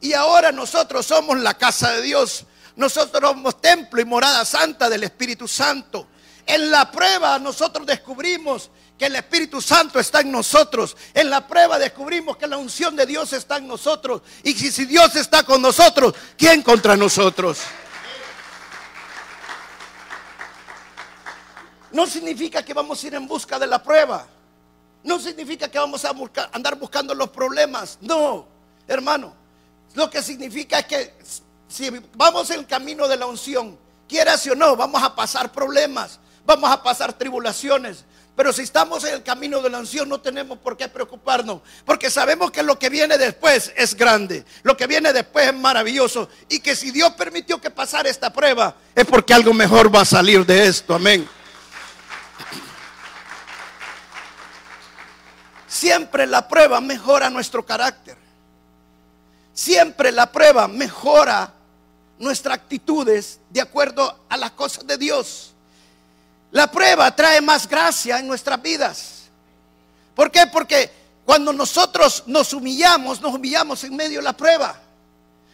Y 0.00 0.14
ahora 0.14 0.52
nosotros 0.52 1.06
somos 1.06 1.38
la 1.38 1.54
casa 1.54 1.92
de 1.92 2.02
Dios. 2.02 2.44
Nosotros 2.76 3.30
somos 3.30 3.60
templo 3.60 4.00
y 4.00 4.04
morada 4.04 4.44
santa 4.44 4.88
del 4.88 5.04
Espíritu 5.04 5.46
Santo. 5.48 6.06
En 6.46 6.70
la 6.70 6.90
prueba 6.90 7.38
nosotros 7.38 7.86
descubrimos 7.86 8.70
que 8.98 9.06
el 9.06 9.16
Espíritu 9.16 9.62
Santo 9.62 9.98
está 9.98 10.20
en 10.20 10.30
nosotros. 10.30 10.96
En 11.14 11.30
la 11.30 11.46
prueba 11.46 11.78
descubrimos 11.78 12.36
que 12.36 12.46
la 12.46 12.56
unción 12.56 12.96
de 12.96 13.06
Dios 13.06 13.32
está 13.32 13.56
en 13.56 13.66
nosotros. 13.66 14.22
Y 14.42 14.52
si, 14.52 14.70
si 14.70 14.84
Dios 14.84 15.14
está 15.16 15.42
con 15.42 15.62
nosotros, 15.62 16.14
¿quién 16.36 16.62
contra 16.62 16.96
nosotros? 16.96 17.58
No 21.92 22.06
significa 22.06 22.64
que 22.64 22.72
vamos 22.72 23.02
a 23.02 23.06
ir 23.06 23.14
en 23.14 23.26
busca 23.26 23.58
de 23.58 23.66
la 23.66 23.82
prueba. 23.82 24.26
No 25.02 25.18
significa 25.18 25.68
que 25.68 25.78
vamos 25.78 26.04
a 26.04 26.12
andar 26.52 26.76
buscando 26.76 27.14
los 27.14 27.30
problemas. 27.30 27.98
No, 28.00 28.46
hermano. 28.86 29.34
Lo 29.94 30.08
que 30.08 30.22
significa 30.22 30.80
es 30.80 30.86
que 30.86 31.14
si 31.70 31.90
vamos 32.14 32.50
en 32.50 32.60
el 32.60 32.66
camino 32.66 33.06
de 33.08 33.16
la 33.16 33.26
unción, 33.26 33.78
quieras 34.08 34.46
o 34.48 34.54
no, 34.54 34.76
vamos 34.76 35.02
a 35.02 35.14
pasar 35.14 35.52
problemas, 35.52 36.18
vamos 36.44 36.70
a 36.70 36.82
pasar 36.82 37.12
tribulaciones. 37.12 38.04
Pero 38.36 38.52
si 38.52 38.62
estamos 38.62 39.04
en 39.04 39.14
el 39.14 39.22
camino 39.22 39.60
de 39.60 39.70
la 39.70 39.78
unción, 39.78 40.08
no 40.08 40.20
tenemos 40.20 40.58
por 40.58 40.76
qué 40.76 40.88
preocuparnos, 40.88 41.60
porque 41.84 42.10
sabemos 42.10 42.50
que 42.50 42.62
lo 42.62 42.78
que 42.78 42.88
viene 42.88 43.18
después 43.18 43.72
es 43.76 43.94
grande, 43.94 44.44
lo 44.62 44.76
que 44.76 44.86
viene 44.86 45.12
después 45.12 45.46
es 45.46 45.54
maravilloso, 45.54 46.28
y 46.48 46.60
que 46.60 46.74
si 46.74 46.90
Dios 46.90 47.12
permitió 47.12 47.60
que 47.60 47.70
pasara 47.70 48.08
esta 48.08 48.32
prueba, 48.32 48.74
es 48.94 49.04
porque 49.04 49.34
algo 49.34 49.52
mejor 49.52 49.94
va 49.94 50.00
a 50.00 50.06
salir 50.06 50.44
de 50.46 50.66
esto. 50.66 50.94
Amén. 50.94 51.28
Siempre 55.68 56.26
la 56.26 56.48
prueba 56.48 56.80
mejora 56.80 57.30
nuestro 57.30 57.64
carácter. 57.64 58.16
Siempre 59.52 60.10
la 60.10 60.32
prueba 60.32 60.66
mejora 60.66 61.52
nuestras 62.20 62.54
actitudes 62.54 63.40
de 63.48 63.60
acuerdo 63.60 64.24
a 64.28 64.36
las 64.36 64.52
cosas 64.52 64.86
de 64.86 64.96
Dios. 64.96 65.52
La 66.52 66.70
prueba 66.70 67.14
trae 67.16 67.40
más 67.40 67.66
gracia 67.66 68.18
en 68.18 68.28
nuestras 68.28 68.60
vidas. 68.62 69.22
¿Por 70.14 70.30
qué? 70.30 70.46
Porque 70.52 70.90
cuando 71.24 71.52
nosotros 71.52 72.24
nos 72.26 72.52
humillamos, 72.52 73.20
nos 73.20 73.34
humillamos 73.34 73.82
en 73.84 73.96
medio 73.96 74.18
de 74.18 74.24
la 74.24 74.36
prueba. 74.36 74.78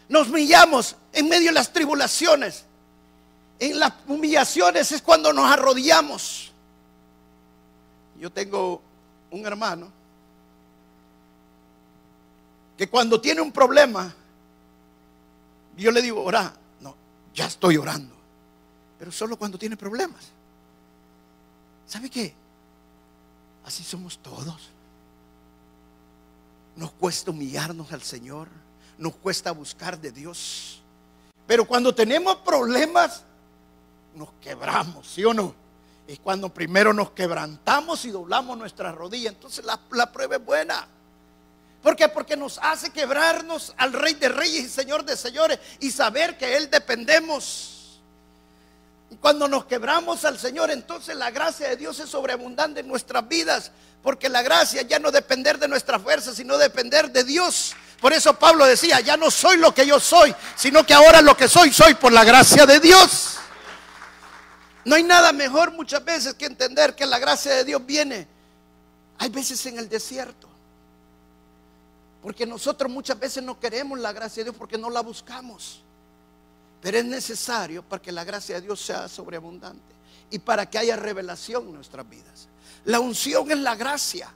Nos 0.09 0.29
humillamos 0.29 0.97
en 1.13 1.29
medio 1.29 1.51
de 1.51 1.55
las 1.55 1.73
tribulaciones. 1.73 2.65
En 3.59 3.79
las 3.79 3.93
humillaciones 4.09 4.91
es 4.91 5.01
cuando 5.01 5.33
nos 5.33 5.51
arrodillamos. 5.51 6.53
Yo 8.19 8.31
tengo 8.31 8.83
un 9.31 9.47
hermano 9.47 9.93
que 12.77 12.89
cuando 12.89 13.21
tiene 13.21 13.41
un 13.41 13.53
problema, 13.53 14.15
yo 15.83 15.91
le 15.91 16.03
digo, 16.03 16.23
ora, 16.23 16.55
no, 16.81 16.97
ya 17.35 17.47
estoy 17.47 17.77
orando, 17.77 18.15
pero 18.99 19.13
solo 19.13 19.37
cuando 19.37 19.59
tiene 19.59 19.77
problemas. 19.77 20.33
¿Sabe 21.87 22.11
qué? 22.11 22.35
Así 23.65 23.83
somos 23.83 24.19
todos. 24.19 24.71
Nos 26.77 26.93
cuesta 26.93 27.31
humillarnos 27.31 27.93
al 27.93 28.03
Señor, 28.03 28.49
nos 28.99 29.15
cuesta 29.17 29.53
buscar 29.53 29.99
de 30.01 30.13
Dios. 30.13 30.83
Pero 31.47 31.65
cuando 31.65 31.95
tenemos 31.95 32.37
problemas, 32.37 33.23
nos 34.15 34.31
quebramos, 34.41 35.07
¿sí 35.07 35.25
o 35.25 35.33
no? 35.33 35.55
Es 36.07 36.19
cuando 36.21 36.53
primero 36.53 36.93
nos 36.93 37.11
quebrantamos 37.11 38.05
y 38.05 38.11
doblamos 38.11 38.57
nuestras 38.57 38.95
rodillas. 38.95 39.35
Entonces 39.35 39.65
la, 39.65 39.79
la 39.91 40.13
prueba 40.13 40.37
es 40.37 40.45
buena. 40.45 40.87
¿Por 41.87 41.95
qué? 41.95 42.09
Porque 42.09 42.37
nos 42.37 42.59
hace 42.61 42.91
quebrarnos 42.91 43.73
al 43.77 43.93
Rey 43.93 44.15
de 44.15 44.29
Reyes 44.29 44.65
y 44.65 44.69
Señor 44.69 45.05
de 45.05 45.17
Señores 45.17 45.61
y 45.79 45.93
saber 45.93 46.37
que 46.37 46.57
Él 46.57 46.69
dependemos. 46.69 48.01
Cuando 49.21 49.47
nos 49.47 49.67
quebramos 49.67 50.25
al 50.25 50.37
Señor, 50.37 50.73
entonces 50.73 51.15
la 51.15 51.31
gracia 51.31 51.69
de 51.69 51.77
Dios 51.77 52.01
es 52.01 52.11
sobreabundante 52.11 52.81
en 52.81 52.89
nuestras 52.89 53.29
vidas. 53.29 53.71
Porque 54.03 54.29
la 54.29 54.43
gracia 54.43 54.83
ya 54.83 54.99
no 54.99 55.13
depender 55.13 55.61
de 55.61 55.69
nuestra 55.69 56.01
fuerza, 56.01 56.35
sino 56.35 56.59
depender 56.59 57.13
de 57.13 57.23
Dios. 57.23 57.77
Por 58.01 58.13
eso 58.13 58.37
Pablo 58.37 58.67
decía, 58.67 58.99
ya 58.99 59.17
no 59.17 59.31
soy 59.31 59.57
lo 59.57 59.73
que 59.73 59.87
yo 59.87 60.01
soy, 60.01 60.35
sino 60.57 60.85
que 60.85 60.93
ahora 60.93 61.23
lo 61.23 61.37
que 61.37 61.47
soy, 61.47 61.73
soy 61.73 61.95
por 61.95 62.13
la 62.13 62.25
gracia 62.25 62.67
de 62.67 62.81
Dios. 62.81 63.37
No 64.85 64.97
hay 64.97 65.05
nada 65.05 65.33
mejor 65.33 65.71
muchas 65.71 66.05
veces 66.05 66.35
que 66.35 66.47
entender 66.47 66.97
que 66.97 67.07
la 67.07 67.21
gracia 67.21 67.55
de 67.55 67.63
Dios 67.63 67.87
viene. 67.87 68.27
Hay 69.19 69.29
veces 69.29 69.65
en 69.67 69.79
el 69.79 69.89
desierto. 69.89 70.56
Porque 72.27 72.45
nosotros 72.45 72.91
muchas 72.91 73.21
veces 73.21 73.41
no 73.41 73.57
queremos 73.61 74.01
la 74.01 74.13
gracia 74.13 74.41
de 74.43 74.51
Dios 74.51 74.57
porque 74.59 74.77
no 74.77 74.91
la 74.91 75.01
buscamos. 75.01 75.85
Pero 76.83 76.99
es 76.99 77.05
necesario 77.05 77.85
para 77.85 78.03
que 78.03 78.11
la 78.11 78.25
gracia 78.25 78.57
de 78.57 78.63
Dios 78.63 78.81
sea 78.81 79.07
sobreabundante 79.07 79.95
y 80.29 80.41
para 80.41 80.69
que 80.69 80.77
haya 80.77 80.97
revelación 80.97 81.69
en 81.69 81.75
nuestras 81.75 82.11
vidas. 82.11 82.49
La 82.85 82.99
unción 82.99 83.49
es 83.53 83.59
la 83.59 83.77
gracia. 83.77 84.29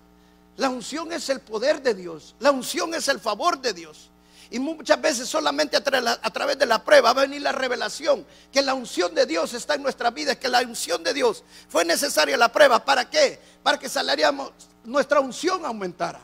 La 0.57 0.69
unción 0.69 1.13
es 1.13 1.31
el 1.31 1.41
poder 1.41 1.83
de 1.83 1.95
Dios. 1.95 2.37
La 2.39 2.53
unción 2.53 2.95
es 2.95 3.09
el 3.09 3.19
favor 3.19 3.61
de 3.61 3.73
Dios. 3.73 4.09
Y 4.51 4.61
muchas 4.61 5.01
veces 5.01 5.29
solamente 5.29 5.77
a, 5.77 5.83
través 5.83 6.59
de 6.61 6.67
la 6.67 6.85
prueba 6.85 7.13
va 7.13 7.23
a 7.23 7.27
venir 7.27 7.43
la 7.43 7.51
revelación 7.51 8.25
que 8.53 8.63
la 8.63 8.75
unción 8.75 9.17
de 9.17 9.27
Dios 9.27 9.53
está 9.53 9.75
en 9.75 9.83
nuestra 9.83 10.13
vida, 10.13 10.39
que 10.39 10.49
la 10.49 10.61
unción 10.61 11.03
de 11.03 11.13
Dios 11.13 11.43
fue 11.69 11.85
necesaria 11.85 12.37
la 12.37 12.53
prueba. 12.53 12.85
¿Para 12.85 13.11
qué? 13.11 13.41
Para 13.65 13.81
que 13.81 13.89
salariamos, 13.89 14.53
nuestra 14.85 15.19
unción 15.19 15.67
aumentara. 15.67 16.21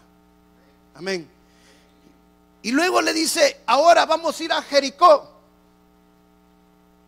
Amén. 0.95 1.35
Y 2.67 2.73
luego 2.73 3.01
le 3.01 3.13
dice, 3.13 3.61
ahora 3.65 4.05
vamos 4.07 4.41
a 4.41 4.43
ir 4.43 4.53
a 4.53 4.61
Jericó. 4.61 5.31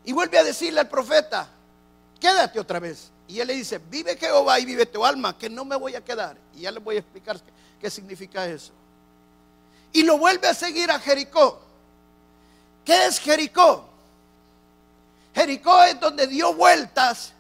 Y 0.04 0.12
vuelve 0.12 0.38
a 0.38 0.44
decirle 0.44 0.78
al 0.78 0.88
profeta, 0.88 1.48
quédate 2.20 2.60
otra 2.60 2.78
vez. 2.78 3.10
Y 3.26 3.40
él 3.40 3.48
le 3.48 3.54
dice, 3.54 3.78
vive 3.78 4.16
Jehová 4.16 4.60
y 4.60 4.64
vive 4.64 4.86
tu 4.86 5.04
alma, 5.04 5.36
que 5.36 5.50
no 5.50 5.64
me 5.64 5.74
voy 5.74 5.96
a 5.96 6.04
quedar. 6.04 6.36
Y 6.54 6.60
ya 6.60 6.70
le 6.70 6.78
voy 6.78 6.94
a 6.94 7.00
explicar 7.00 7.40
qué, 7.80 7.90
significa 7.90 8.46
eso. 8.46 8.70
Y 9.92 10.04
lo 10.04 10.16
vuelve 10.16 10.46
a 10.46 10.54
seguir 10.54 10.92
a 10.92 11.00
Jericó. 11.00 11.58
¿Qué 12.84 13.06
es 13.06 13.18
Jericó? 13.18 13.84
Jericó 15.34 15.82
es 15.82 15.98
donde 15.98 16.28
dio 16.28 16.54
vueltas 16.54 17.32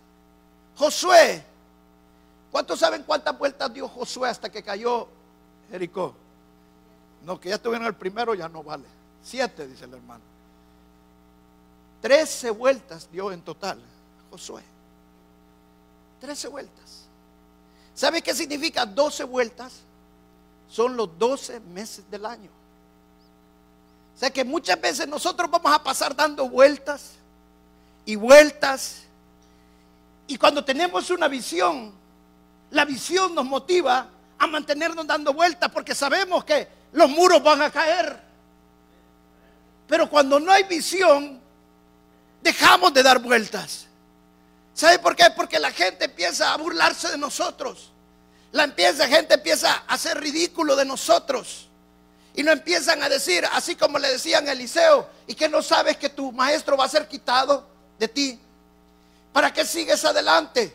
Josué. 0.76 1.44
¿Cuántos 2.50 2.80
saben 2.80 3.04
cuántas 3.04 3.38
vueltas 3.38 3.72
dio 3.72 3.86
Josué 3.86 4.28
hasta 4.28 4.50
que 4.50 4.64
cayó 4.64 5.06
Jericó? 5.70 6.16
No, 7.28 7.38
que 7.38 7.50
ya 7.50 7.56
estuvieron 7.56 7.86
el 7.86 7.94
primero, 7.94 8.34
ya 8.34 8.48
no 8.48 8.62
vale. 8.62 8.86
Siete, 9.22 9.66
dice 9.68 9.84
el 9.84 9.92
hermano. 9.92 10.24
Trece 12.00 12.48
vueltas 12.48 13.06
dio 13.12 13.30
en 13.30 13.42
total 13.42 13.78
Josué. 14.30 14.62
Trece 16.22 16.48
vueltas. 16.48 17.04
¿Sabe 17.94 18.22
qué 18.22 18.34
significa 18.34 18.86
doce 18.86 19.24
vueltas? 19.24 19.80
Son 20.70 20.96
los 20.96 21.18
doce 21.18 21.60
meses 21.60 22.10
del 22.10 22.24
año. 22.24 22.48
O 24.16 24.18
sea 24.18 24.30
que 24.30 24.42
muchas 24.42 24.80
veces 24.80 25.06
nosotros 25.06 25.50
vamos 25.50 25.70
a 25.70 25.82
pasar 25.82 26.16
dando 26.16 26.48
vueltas 26.48 27.12
y 28.06 28.16
vueltas. 28.16 29.02
Y 30.26 30.38
cuando 30.38 30.64
tenemos 30.64 31.10
una 31.10 31.28
visión, 31.28 31.92
la 32.70 32.86
visión 32.86 33.34
nos 33.34 33.44
motiva 33.44 34.08
a 34.38 34.46
mantenernos 34.46 35.06
dando 35.06 35.34
vueltas 35.34 35.70
porque 35.70 35.94
sabemos 35.94 36.42
que 36.42 36.77
los 36.92 37.08
muros 37.10 37.42
van 37.42 37.62
a 37.62 37.70
caer. 37.70 38.20
Pero 39.86 40.08
cuando 40.08 40.38
no 40.38 40.52
hay 40.52 40.64
visión, 40.64 41.40
dejamos 42.42 42.92
de 42.92 43.02
dar 43.02 43.18
vueltas. 43.20 43.86
¿Sabe 44.74 44.98
por 44.98 45.16
qué? 45.16 45.24
Porque 45.34 45.58
la 45.58 45.72
gente 45.72 46.04
empieza 46.04 46.52
a 46.52 46.56
burlarse 46.56 47.10
de 47.10 47.18
nosotros. 47.18 47.90
La 48.52 48.64
empieza, 48.64 49.08
gente 49.08 49.34
empieza 49.34 49.72
a 49.72 49.94
hacer 49.94 50.20
ridículo 50.20 50.76
de 50.76 50.84
nosotros. 50.84 51.68
Y 52.34 52.42
no 52.42 52.52
empiezan 52.52 53.02
a 53.02 53.08
decir, 53.08 53.44
así 53.52 53.74
como 53.74 53.98
le 53.98 54.08
decían 54.08 54.46
a 54.48 54.52
Eliseo, 54.52 55.08
y 55.26 55.34
que 55.34 55.48
no 55.48 55.62
sabes 55.62 55.96
que 55.96 56.08
tu 56.08 56.30
maestro 56.32 56.76
va 56.76 56.84
a 56.84 56.88
ser 56.88 57.08
quitado 57.08 57.66
de 57.98 58.08
ti. 58.08 58.38
¿Para 59.32 59.52
qué 59.52 59.64
sigues 59.64 60.04
adelante? 60.04 60.74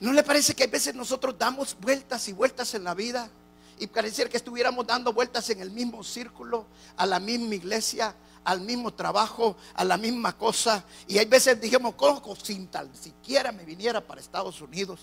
¿No 0.00 0.12
le 0.12 0.22
parece 0.22 0.54
que 0.54 0.64
a 0.64 0.68
veces 0.68 0.94
nosotros 0.94 1.36
damos 1.38 1.76
vueltas 1.80 2.28
y 2.28 2.32
vueltas 2.32 2.74
en 2.74 2.84
la 2.84 2.94
vida? 2.94 3.28
Y 3.78 3.86
pareciera 3.86 4.30
que 4.30 4.36
estuviéramos 4.36 4.86
dando 4.86 5.12
vueltas 5.12 5.48
en 5.50 5.60
el 5.60 5.70
mismo 5.70 6.02
círculo, 6.04 6.66
a 6.96 7.06
la 7.06 7.18
misma 7.18 7.54
iglesia, 7.54 8.14
al 8.44 8.60
mismo 8.60 8.92
trabajo, 8.92 9.56
a 9.74 9.84
la 9.84 9.96
misma 9.96 10.36
cosa. 10.36 10.84
Y 11.08 11.18
hay 11.18 11.26
veces 11.26 11.60
dijimos, 11.60 11.94
cojo 11.94 12.36
sin 12.36 12.68
tal 12.68 12.90
siquiera 12.94 13.52
me 13.52 13.64
viniera 13.64 14.00
para 14.00 14.20
Estados 14.20 14.60
Unidos. 14.60 15.00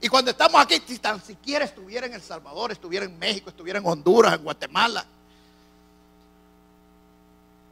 Y 0.00 0.08
cuando 0.08 0.30
estamos 0.30 0.60
aquí, 0.60 0.80
si 0.86 0.98
tan 0.98 1.22
siquiera 1.22 1.64
estuviera 1.64 2.06
en 2.06 2.14
El 2.14 2.22
Salvador, 2.22 2.70
estuviera 2.70 3.04
en 3.04 3.18
México, 3.18 3.50
estuviera 3.50 3.78
en 3.78 3.86
Honduras, 3.86 4.34
en 4.34 4.44
Guatemala. 4.44 5.04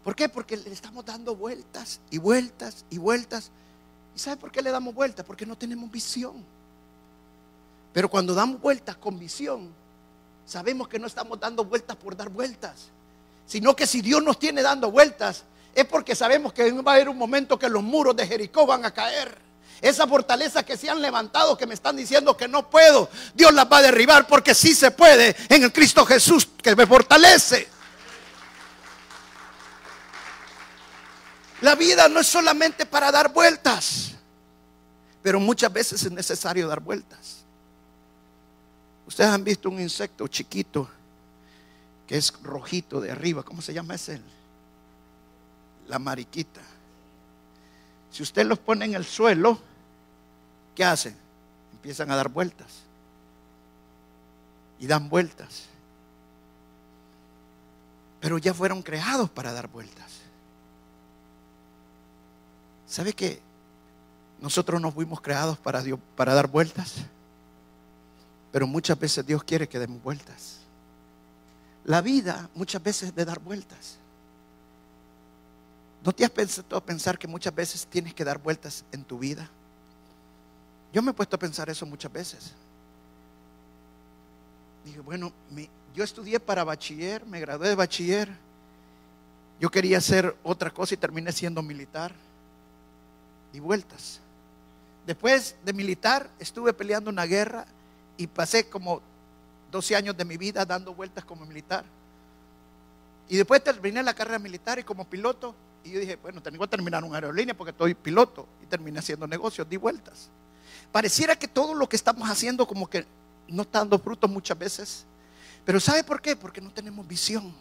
¿Por 0.03 0.15
qué? 0.15 0.29
Porque 0.29 0.57
le 0.57 0.73
estamos 0.73 1.05
dando 1.05 1.35
vueltas 1.37 2.01
y 2.11 2.19
vueltas 2.19 2.85
y 2.91 2.99
vueltas. 2.99 3.51
¿Y 4.15 4.19
sabe 4.19 4.37
por 4.37 4.51
qué 4.51 4.63
le 4.63 4.71
damos 4.71 4.95
vueltas? 4.95 5.27
Porque 5.27 5.47
no 5.47 5.57
tenemos 5.57 5.91
visión. 5.91 6.45
Pero 7.97 8.11
cuando 8.11 8.35
damos 8.35 8.61
vueltas 8.61 8.95
con 8.97 9.19
visión, 9.19 9.73
sabemos 10.45 10.87
que 10.87 10.99
no 10.99 11.07
estamos 11.07 11.41
dando 11.41 11.65
vueltas 11.65 11.97
por 11.97 12.15
dar 12.15 12.29
vueltas, 12.29 12.91
sino 13.47 13.75
que 13.75 13.87
si 13.87 14.03
Dios 14.03 14.23
nos 14.23 14.39
tiene 14.39 14.61
dando 14.61 14.91
vueltas, 14.91 15.45
es 15.75 15.87
porque 15.87 16.15
sabemos 16.15 16.53
que 16.53 16.71
va 16.73 16.93
a 16.93 16.95
haber 16.97 17.09
un 17.09 17.17
momento 17.17 17.59
que 17.59 17.71
los 17.71 17.83
muros 17.83 18.15
de 18.15 18.27
Jericó 18.27 18.67
van 18.67 18.85
a 18.85 18.93
caer. 18.93 19.39
Esa 19.81 20.07
fortaleza 20.07 20.63
que 20.63 20.77
se 20.77 20.91
han 20.91 21.01
levantado, 21.01 21.57
que 21.57 21.67
me 21.67 21.73
están 21.73 21.97
diciendo 21.97 22.37
que 22.37 22.47
no 22.49 22.69
puedo, 22.69 23.09
Dios 23.33 23.55
las 23.55 23.65
va 23.65 23.79
a 23.79 23.83
derribar 23.85 24.27
porque 24.27 24.55
sí 24.55 24.75
se 24.75 24.91
puede 24.91 25.35
en 25.49 25.63
el 25.63 25.73
Cristo 25.73 26.05
Jesús 26.05 26.47
que 26.63 26.77
me 26.77 26.87
fortalece. 26.87 27.67
La 31.63 31.75
vida 31.75 32.11
no 32.11 32.21
es 32.21 32.27
solamente 32.27 32.85
para 32.85 33.11
dar 33.11 33.33
vueltas, 33.33 34.11
pero 35.23 35.41
muchas 35.41 35.73
veces 35.73 36.03
es 36.03 36.13
necesario 36.13 36.69
dar 36.69 36.81
vueltas. 36.81 37.36
Ustedes 39.07 39.31
han 39.31 39.45
visto 39.45 39.69
un 39.69 39.81
insecto 39.81 40.27
chiquito 40.27 40.89
que 42.07 42.17
es 42.17 42.33
rojito 42.43 43.01
de 43.01 43.11
arriba, 43.11 43.43
¿cómo 43.43 43.61
se 43.61 43.75
llama 43.75 43.95
ese? 43.95 44.21
La 45.89 45.99
mariquita. 45.99 46.61
Si 48.11 48.23
usted 48.23 48.47
los 48.47 48.59
pone 48.59 48.85
en 48.85 48.95
el 48.95 49.05
suelo, 49.05 49.59
¿qué 50.75 50.85
hacen? 50.85 51.17
Empiezan 51.73 52.11
a 52.11 52.17
dar 52.17 52.29
vueltas. 52.29 52.83
Y 54.79 54.87
dan 54.87 55.09
vueltas. 55.09 55.65
Pero 58.21 58.39
ya 58.39 58.55
fueron 58.55 58.83
creados 58.83 59.31
para 59.31 59.53
dar 59.53 59.69
vueltas. 59.69 60.13
¿Sabe 62.87 63.13
que 63.13 63.41
nosotros 64.41 64.81
no 64.81 64.93
fuimos 64.93 65.21
creados 65.21 65.59
para, 65.59 65.83
para 66.15 66.35
dar 66.35 66.47
vueltas? 66.49 67.05
Pero 68.53 68.67
muchas 68.67 68.99
veces 68.99 69.27
Dios 69.27 69.43
quiere 69.45 69.69
que 69.69 69.79
demos 69.79 70.03
vueltas. 70.03 70.59
La 71.85 72.01
vida 72.01 72.49
muchas 72.55 72.83
veces 72.83 73.11
es 73.11 73.15
de 73.15 73.25
dar 73.25 73.39
vueltas. 73.39 73.99
¿No 76.05 76.13
te 76.13 76.25
has 76.25 76.31
pensado 76.31 76.81
pensar 76.85 77.19
que 77.19 77.27
muchas 77.27 77.55
veces 77.55 77.87
tienes 77.87 78.15
que 78.15 78.25
dar 78.25 78.39
vueltas 78.39 78.85
en 78.93 79.05
tu 79.05 79.19
vida? 79.19 79.49
Yo 80.93 81.03
me 81.03 81.11
he 81.11 81.15
puesto 81.15 81.37
a 81.37 81.39
pensar 81.39 81.69
eso 81.69 81.85
muchas 81.85 82.13
veces. 82.13 82.53
Dije, 84.85 85.01
bueno, 85.01 85.33
yo 85.95 86.05
estudié 86.05 86.39
para 86.39 86.63
bachiller, 86.63 87.27
me 87.27 87.41
gradué 87.41 87.69
de 87.69 87.75
bachiller. 87.75 88.31
Yo 89.59 89.71
quería 89.71 89.99
hacer 89.99 90.37
otra 90.43 90.71
cosa 90.71 90.95
y 90.95 90.97
terminé 90.97 91.33
siendo 91.33 91.63
militar. 91.63 92.13
Y 93.53 93.59
vueltas. 93.59 94.21
Después 95.07 95.57
de 95.65 95.73
militar 95.73 96.31
estuve 96.39 96.73
peleando 96.73 97.11
una 97.11 97.27
guerra 97.27 97.67
y 98.17 98.27
pasé 98.27 98.69
como 98.69 99.01
12 99.71 99.97
años 99.97 100.17
de 100.17 100.25
mi 100.25 100.37
vida 100.37 100.65
dando 100.65 100.95
vueltas 100.95 101.25
como 101.25 101.45
militar. 101.47 101.85
Y 103.29 103.37
después 103.37 103.63
terminé 103.63 104.03
la 104.03 104.15
carrera 104.15 104.39
militar 104.39 104.79
y 104.79 104.85
como 104.85 105.05
piloto 105.05 105.55
y 105.87 105.93
yo 105.93 106.01
dije, 106.01 106.17
bueno, 106.17 106.43
tengo 106.43 106.59
que 106.65 106.69
terminar 106.69 107.05
una 107.05 107.17
aerolínea 107.17 107.57
porque 107.57 107.71
estoy 107.71 107.95
piloto. 107.95 108.49
Y 108.63 108.67
terminé 108.67 108.99
haciendo 108.99 109.27
negocios, 109.29 109.69
di 109.69 109.77
vueltas. 109.77 110.29
Pareciera 110.91 111.37
que 111.37 111.47
todo 111.47 111.75
lo 111.75 111.89
que 111.89 111.95
estamos 111.95 112.29
haciendo 112.29 112.67
como 112.67 112.91
que 112.91 113.07
no 113.49 113.63
está 113.63 113.79
dando 113.79 113.99
frutos 113.99 114.29
muchas 114.29 114.59
veces. 114.59 115.05
Pero 115.65 115.79
¿sabe 115.79 116.03
por 116.03 116.21
qué? 116.21 116.35
Porque 116.35 116.61
no 116.61 116.73
tenemos 116.73 117.07
visión. 117.07 117.55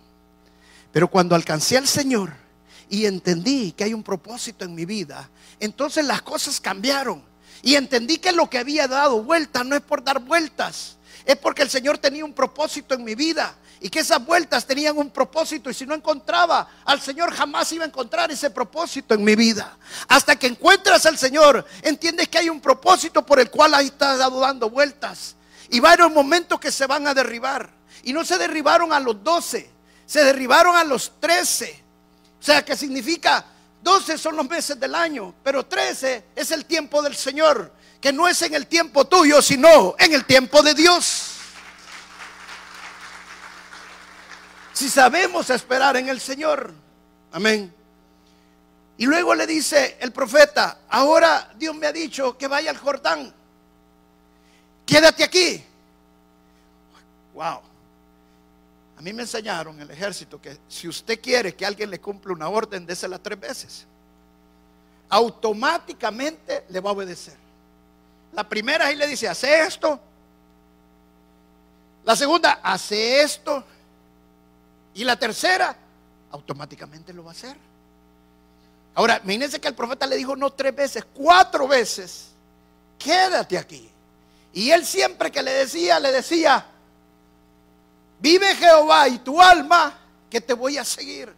Pero 0.91 1.07
cuando 1.07 1.35
alcancé 1.35 1.77
al 1.77 1.87
Señor 1.87 2.33
y 2.89 3.05
entendí 3.05 3.71
que 3.73 3.83
hay 3.83 3.93
un 3.93 4.01
propósito 4.01 4.65
en 4.65 4.73
mi 4.73 4.85
vida, 4.85 5.29
entonces 5.59 6.03
las 6.03 6.23
cosas 6.23 6.59
cambiaron. 6.59 7.23
Y 7.61 7.75
entendí 7.75 8.17
que 8.17 8.31
lo 8.31 8.49
que 8.49 8.59
había 8.59 8.87
dado 8.87 9.23
vueltas 9.23 9.65
no 9.65 9.75
es 9.75 9.81
por 9.81 10.03
dar 10.03 10.19
vueltas, 10.19 10.97
es 11.25 11.35
porque 11.37 11.63
el 11.63 11.69
Señor 11.69 11.97
tenía 11.97 12.23
un 12.25 12.33
propósito 12.33 12.93
en 12.93 13.03
mi 13.03 13.15
vida 13.15 13.55
y 13.79 13.89
que 13.89 13.99
esas 13.99 14.25
vueltas 14.25 14.65
tenían 14.65 14.97
un 14.97 15.09
propósito 15.09 15.69
y 15.69 15.73
si 15.73 15.85
no 15.85 15.93
encontraba 15.93 16.67
al 16.85 17.01
Señor 17.01 17.33
jamás 17.33 17.71
iba 17.71 17.83
a 17.83 17.87
encontrar 17.87 18.31
ese 18.31 18.49
propósito 18.49 19.13
en 19.13 19.23
mi 19.23 19.35
vida. 19.35 19.77
Hasta 20.07 20.35
que 20.37 20.47
encuentras 20.47 21.05
al 21.05 21.17
Señor, 21.17 21.65
entiendes 21.81 22.29
que 22.29 22.37
hay 22.37 22.49
un 22.49 22.61
propósito 22.61 23.25
por 23.25 23.39
el 23.39 23.49
cual 23.49 23.73
ahí 23.73 23.87
estás 23.87 24.17
dando 24.19 24.69
vueltas. 24.69 25.35
Y 25.69 25.79
va 25.79 25.89
a 25.89 25.93
haber 25.93 26.05
un 26.05 26.13
momento 26.13 26.59
que 26.59 26.71
se 26.71 26.87
van 26.87 27.07
a 27.07 27.13
derribar. 27.13 27.69
Y 28.03 28.13
no 28.13 28.23
se 28.23 28.37
derribaron 28.37 28.93
a 28.93 28.99
los 28.99 29.23
12, 29.23 29.69
se 30.05 30.23
derribaron 30.23 30.75
a 30.75 30.83
los 30.83 31.11
13. 31.19 31.83
O 32.39 32.43
sea, 32.43 32.63
que 32.63 32.75
significa 32.77 33.45
12 33.85 34.17
son 34.17 34.35
los 34.35 34.49
meses 34.49 34.79
del 34.79 34.95
año, 34.95 35.35
pero 35.43 35.65
13 35.65 36.25
es 36.35 36.49
el 36.49 36.65
tiempo 36.65 37.03
del 37.03 37.15
Señor, 37.15 37.71
que 38.01 38.11
no 38.11 38.27
es 38.27 38.41
en 38.41 38.55
el 38.55 38.65
tiempo 38.65 39.05
tuyo, 39.05 39.41
sino 39.43 39.95
en 39.99 40.11
el 40.11 40.25
tiempo 40.25 40.63
de 40.63 40.73
Dios. 40.73 41.35
si 44.75 44.89
sabemos 44.89 45.49
esperar 45.49 45.95
en 45.95 46.09
el 46.09 46.19
Señor. 46.19 46.73
Amén. 47.31 47.73
Y 48.97 49.05
luego 49.05 49.33
le 49.33 49.47
dice 49.47 49.97
el 50.01 50.11
profeta, 50.11 50.79
ahora 50.89 51.53
Dios 51.55 51.73
me 51.73 51.87
ha 51.87 51.93
dicho 51.93 52.37
que 52.37 52.49
vaya 52.49 52.71
al 52.71 52.77
Jordán. 52.77 53.33
Quédate 54.85 55.23
aquí. 55.23 55.63
Wow. 57.33 57.61
A 58.97 59.01
mí 59.01 59.11
me 59.11 59.23
enseñaron 59.23 59.75
en 59.75 59.81
el 59.81 59.91
ejército 59.91 60.41
que 60.41 60.57
si 60.67 60.87
usted 60.87 61.19
quiere 61.19 61.53
que 61.55 61.65
alguien 61.65 61.89
le 61.89 61.99
cumpla 61.99 62.33
una 62.33 62.49
orden, 62.49 62.85
désela 62.85 63.19
tres 63.19 63.39
veces. 63.39 63.85
Automáticamente 65.09 66.65
le 66.69 66.79
va 66.79 66.89
a 66.91 66.93
obedecer. 66.93 67.35
La 68.33 68.47
primera 68.47 68.87
ahí 68.87 68.95
le 68.95 69.07
dice, 69.07 69.27
hace 69.27 69.61
esto. 69.61 69.99
La 72.05 72.15
segunda, 72.15 72.59
hace 72.63 73.21
esto. 73.21 73.63
Y 74.93 75.03
la 75.03 75.17
tercera, 75.17 75.75
automáticamente 76.31 77.11
lo 77.11 77.23
va 77.23 77.31
a 77.31 77.33
hacer. 77.33 77.57
Ahora, 78.93 79.19
imagínense 79.23 79.59
que 79.59 79.67
el 79.67 79.75
profeta 79.75 80.07
le 80.07 80.15
dijo 80.15 80.35
no 80.37 80.51
tres 80.53 80.73
veces, 80.73 81.03
cuatro 81.13 81.67
veces, 81.67 82.29
quédate 82.97 83.57
aquí. 83.57 83.89
Y 84.53 84.71
él 84.71 84.85
siempre 84.85 85.31
que 85.31 85.43
le 85.43 85.51
decía, 85.51 85.99
le 85.99 86.13
decía, 86.13 86.65
vive 88.19 88.55
Jehová 88.55 89.07
y 89.07 89.19
tu 89.19 89.41
alma, 89.41 89.97
que 90.29 90.41
te 90.41 90.53
voy 90.53 90.77
a 90.77 90.83
seguir. 90.83 91.33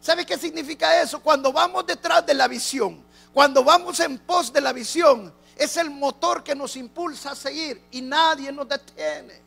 ¿Sabe 0.00 0.24
qué 0.24 0.38
significa 0.38 1.00
eso? 1.00 1.20
Cuando 1.20 1.52
vamos 1.52 1.86
detrás 1.86 2.24
de 2.24 2.34
la 2.34 2.48
visión, 2.48 3.04
cuando 3.32 3.62
vamos 3.62 4.00
en 4.00 4.18
pos 4.18 4.52
de 4.52 4.60
la 4.60 4.72
visión, 4.72 5.32
es 5.56 5.76
el 5.76 5.90
motor 5.90 6.42
que 6.42 6.54
nos 6.54 6.74
impulsa 6.76 7.32
a 7.32 7.36
seguir 7.36 7.82
y 7.90 8.00
nadie 8.00 8.50
nos 8.50 8.66
detiene, 8.66 9.40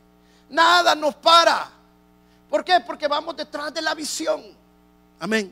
nada 0.50 0.94
nos 0.94 1.16
para. 1.16 1.70
¿Por 2.50 2.64
qué? 2.64 2.80
Porque 2.86 3.08
vamos 3.08 3.36
detrás 3.36 3.74
de 3.74 3.82
la 3.82 3.96
visión. 3.96 4.44
Amén. 5.20 5.52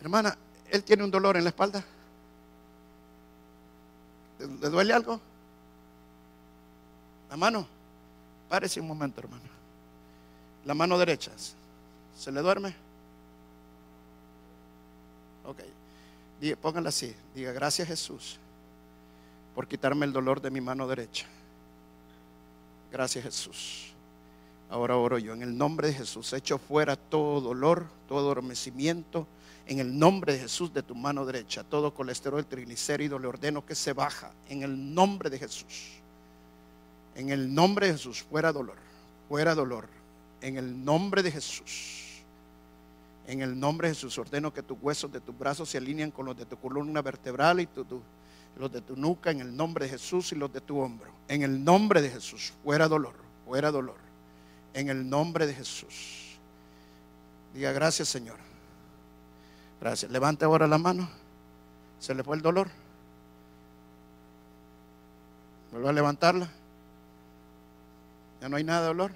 Hermana, 0.00 0.36
¿él 0.68 0.82
tiene 0.82 1.04
un 1.04 1.10
dolor 1.10 1.36
en 1.36 1.44
la 1.44 1.50
espalda? 1.50 1.84
¿Le 4.38 4.68
duele 4.68 4.92
algo? 4.92 5.20
La 7.30 7.36
mano. 7.36 7.66
Párese 8.48 8.80
un 8.80 8.88
momento, 8.88 9.20
hermano. 9.20 9.55
La 10.66 10.74
mano 10.74 10.98
derecha. 10.98 11.30
¿Se 12.18 12.30
le 12.30 12.40
duerme? 12.42 12.74
Ok. 15.46 15.60
póngala 16.60 16.90
así. 16.90 17.14
Diga, 17.34 17.52
gracias 17.52 17.88
Jesús 17.88 18.38
por 19.54 19.66
quitarme 19.66 20.04
el 20.04 20.12
dolor 20.12 20.42
de 20.42 20.50
mi 20.50 20.60
mano 20.60 20.86
derecha. 20.86 21.24
Gracias 22.92 23.24
Jesús. 23.24 23.92
Ahora 24.68 24.96
oro 24.96 25.18
yo 25.18 25.32
en 25.32 25.42
el 25.42 25.56
nombre 25.56 25.88
de 25.88 25.94
Jesús. 25.94 26.32
Echo 26.34 26.58
fuera 26.58 26.94
todo 26.94 27.40
dolor, 27.40 27.86
todo 28.06 28.18
adormecimiento. 28.18 29.26
En 29.66 29.78
el 29.78 29.98
nombre 29.98 30.34
de 30.34 30.40
Jesús 30.40 30.74
de 30.74 30.82
tu 30.82 30.94
mano 30.94 31.24
derecha. 31.24 31.64
Todo 31.64 31.94
colesterol, 31.94 32.44
triglicérido 32.44 33.18
le 33.18 33.28
ordeno 33.28 33.64
que 33.64 33.74
se 33.74 33.94
baja. 33.94 34.30
En 34.48 34.62
el 34.62 34.94
nombre 34.94 35.30
de 35.30 35.38
Jesús. 35.38 35.92
En 37.14 37.30
el 37.30 37.54
nombre 37.54 37.86
de 37.86 37.92
Jesús. 37.94 38.22
Fuera 38.28 38.52
dolor. 38.52 38.76
Fuera 39.28 39.54
dolor. 39.54 39.95
En 40.40 40.56
el 40.56 40.84
nombre 40.84 41.22
de 41.22 41.30
Jesús. 41.30 42.22
En 43.26 43.42
el 43.42 43.58
nombre 43.58 43.88
de 43.88 43.94
Jesús 43.94 44.18
ordeno 44.18 44.52
que 44.52 44.62
tus 44.62 44.78
huesos 44.80 45.10
de 45.10 45.20
tus 45.20 45.36
brazos 45.36 45.68
se 45.68 45.78
alineen 45.78 46.10
con 46.10 46.26
los 46.26 46.36
de 46.36 46.46
tu 46.46 46.56
columna 46.56 47.02
vertebral 47.02 47.60
y 47.60 47.68
los 48.58 48.72
de 48.72 48.80
tu 48.80 48.96
nuca 48.96 49.30
en 49.30 49.40
el 49.40 49.56
nombre 49.56 49.86
de 49.86 49.92
Jesús 49.92 50.32
y 50.32 50.36
los 50.36 50.52
de 50.52 50.60
tu 50.60 50.78
hombro. 50.78 51.10
En 51.26 51.42
el 51.42 51.64
nombre 51.64 52.00
de 52.00 52.10
Jesús, 52.10 52.52
fuera 52.62 52.86
dolor 52.86 53.26
fuera 53.46 53.70
dolor. 53.70 53.96
En 54.74 54.90
el 54.90 55.08
nombre 55.08 55.46
de 55.46 55.54
Jesús. 55.54 56.36
Diga 57.54 57.72
gracias, 57.72 58.08
Señor. 58.08 58.36
Gracias. 59.80 60.10
Levante 60.10 60.44
ahora 60.44 60.66
la 60.66 60.76
mano. 60.76 61.08
¿Se 61.98 62.14
le 62.14 62.22
fue 62.22 62.36
el 62.36 62.42
dolor? 62.42 62.68
Vuelve 65.70 65.88
a 65.88 65.92
levantarla. 65.92 66.48
Ya 68.42 68.48
no 68.48 68.56
hay 68.56 68.64
nada 68.64 68.80
de 68.80 68.86
dolor. 68.88 69.12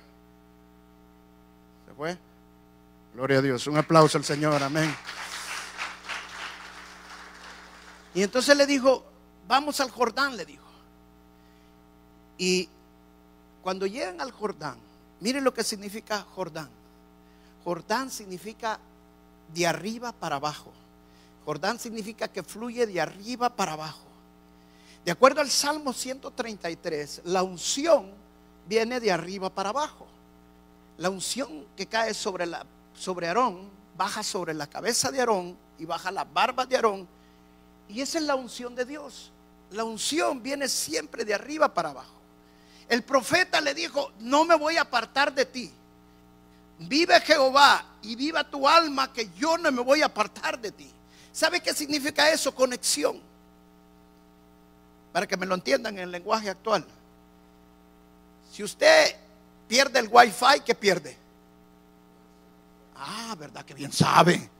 ¿Se 1.90 1.94
fue? 1.96 2.16
Gloria 3.14 3.38
a 3.38 3.42
Dios. 3.42 3.66
Un 3.66 3.76
aplauso 3.76 4.16
al 4.16 4.22
Señor. 4.22 4.62
Amén. 4.62 4.94
Y 8.14 8.22
entonces 8.22 8.56
le 8.56 8.64
dijo, 8.64 9.04
vamos 9.48 9.80
al 9.80 9.90
Jordán, 9.90 10.36
le 10.36 10.44
dijo. 10.44 10.68
Y 12.38 12.68
cuando 13.60 13.88
llegan 13.88 14.20
al 14.20 14.30
Jordán, 14.30 14.78
miren 15.18 15.42
lo 15.42 15.52
que 15.52 15.64
significa 15.64 16.24
Jordán. 16.36 16.70
Jordán 17.64 18.08
significa 18.08 18.78
de 19.52 19.66
arriba 19.66 20.12
para 20.12 20.36
abajo. 20.36 20.72
Jordán 21.44 21.80
significa 21.80 22.28
que 22.28 22.44
fluye 22.44 22.86
de 22.86 23.00
arriba 23.00 23.48
para 23.56 23.72
abajo. 23.72 24.06
De 25.04 25.10
acuerdo 25.10 25.40
al 25.40 25.50
Salmo 25.50 25.92
133, 25.92 27.22
la 27.24 27.42
unción 27.42 28.12
viene 28.68 29.00
de 29.00 29.10
arriba 29.10 29.50
para 29.50 29.70
abajo. 29.70 30.06
La 31.00 31.08
unción 31.08 31.66
que 31.78 31.86
cae 31.86 32.12
sobre, 32.12 32.46
sobre 32.92 33.26
Aarón 33.26 33.70
baja 33.96 34.22
sobre 34.22 34.52
la 34.52 34.66
cabeza 34.66 35.10
de 35.10 35.18
Aarón 35.18 35.56
y 35.78 35.86
baja 35.86 36.10
la 36.10 36.24
barba 36.24 36.66
de 36.66 36.76
Aarón. 36.76 37.08
Y 37.88 38.02
esa 38.02 38.18
es 38.18 38.24
la 38.24 38.34
unción 38.34 38.74
de 38.74 38.84
Dios. 38.84 39.32
La 39.70 39.84
unción 39.84 40.42
viene 40.42 40.68
siempre 40.68 41.24
de 41.24 41.32
arriba 41.32 41.72
para 41.72 41.88
abajo. 41.88 42.20
El 42.86 43.02
profeta 43.02 43.62
le 43.62 43.72
dijo, 43.72 44.12
no 44.18 44.44
me 44.44 44.56
voy 44.56 44.76
a 44.76 44.82
apartar 44.82 45.32
de 45.32 45.46
ti. 45.46 45.72
Vive 46.80 47.18
Jehová 47.22 47.82
y 48.02 48.14
viva 48.14 48.44
tu 48.44 48.68
alma 48.68 49.10
que 49.10 49.30
yo 49.38 49.56
no 49.56 49.72
me 49.72 49.80
voy 49.80 50.02
a 50.02 50.06
apartar 50.06 50.60
de 50.60 50.70
ti. 50.70 50.90
¿Sabe 51.32 51.62
qué 51.62 51.72
significa 51.72 52.30
eso? 52.30 52.54
Conexión. 52.54 53.22
Para 55.14 55.26
que 55.26 55.38
me 55.38 55.46
lo 55.46 55.54
entiendan 55.54 55.94
en 55.94 56.04
el 56.04 56.10
lenguaje 56.10 56.50
actual. 56.50 56.84
Si 58.52 58.62
usted 58.62 59.16
pierde 59.70 60.00
el 60.00 60.08
wifi, 60.10 60.60
¿qué 60.66 60.74
pierde? 60.74 61.16
Ah, 62.96 63.36
¿verdad 63.38 63.64
que 63.64 63.72
bien 63.72 63.92
sabe? 63.92 64.50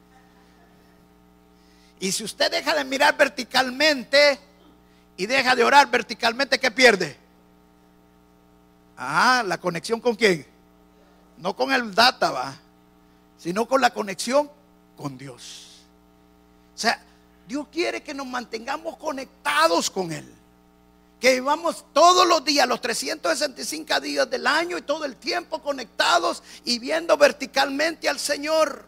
Y 1.98 2.12
si 2.12 2.22
usted 2.22 2.48
deja 2.48 2.76
de 2.76 2.84
mirar 2.84 3.16
verticalmente 3.16 4.38
y 5.16 5.26
deja 5.26 5.56
de 5.56 5.64
orar 5.64 5.90
verticalmente, 5.90 6.60
¿qué 6.60 6.70
pierde? 6.70 7.16
Ah, 8.96 9.42
la 9.44 9.58
conexión 9.58 10.00
con 10.00 10.14
quién? 10.14 10.46
No 11.38 11.56
con 11.56 11.72
el 11.72 11.92
data, 11.92 12.30
va, 12.30 12.54
sino 13.36 13.66
con 13.66 13.80
la 13.80 13.92
conexión 13.92 14.48
con 14.96 15.18
Dios. 15.18 15.80
O 16.72 16.78
sea, 16.78 17.02
Dios 17.48 17.66
quiere 17.72 18.00
que 18.00 18.14
nos 18.14 18.28
mantengamos 18.28 18.96
conectados 18.96 19.90
con 19.90 20.12
Él. 20.12 20.32
Que 21.20 21.34
vivamos 21.34 21.84
todos 21.92 22.26
los 22.26 22.42
días, 22.44 22.66
los 22.66 22.80
365 22.80 24.00
días 24.00 24.30
del 24.30 24.46
año 24.46 24.78
y 24.78 24.82
todo 24.82 25.04
el 25.04 25.16
tiempo 25.16 25.60
conectados 25.60 26.42
y 26.64 26.78
viendo 26.78 27.16
verticalmente 27.16 28.08
al 28.08 28.18
Señor. 28.18 28.86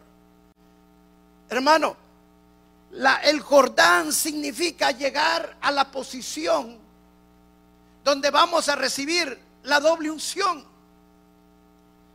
Hermano, 1.49 1.95
el 3.23 3.39
Jordán 3.39 4.11
significa 4.11 4.91
llegar 4.91 5.57
a 5.61 5.71
la 5.71 5.91
posición 5.91 6.79
donde 8.03 8.31
vamos 8.31 8.67
a 8.67 8.75
recibir 8.75 9.39
la 9.63 9.79
doble 9.79 10.11
unción. 10.11 10.65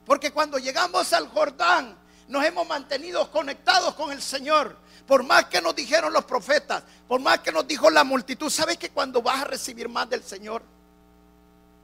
Porque 0.05 0.33
cuando 0.33 0.59
llegamos 0.59 1.13
al 1.13 1.29
Jordán, 1.29 1.97
nos 2.29 2.45
hemos 2.45 2.67
mantenido 2.67 3.31
conectados 3.31 3.95
con 3.95 4.11
el 4.11 4.23
Señor. 4.23 4.77
Por 5.09 5.25
más 5.25 5.47
que 5.47 5.63
nos 5.63 5.75
dijeron 5.75 6.13
los 6.13 6.27
profetas, 6.27 6.83
por 7.09 7.19
más 7.19 7.39
que 7.39 7.51
nos 7.51 7.67
dijo 7.67 7.89
la 7.89 8.05
multitud, 8.05 8.51
¿sabes 8.51 8.77
que 8.77 8.91
cuando 8.91 9.23
vas 9.23 9.41
a 9.41 9.45
recibir 9.47 9.89
más 9.89 10.09
del 10.11 10.23
Señor, 10.23 10.63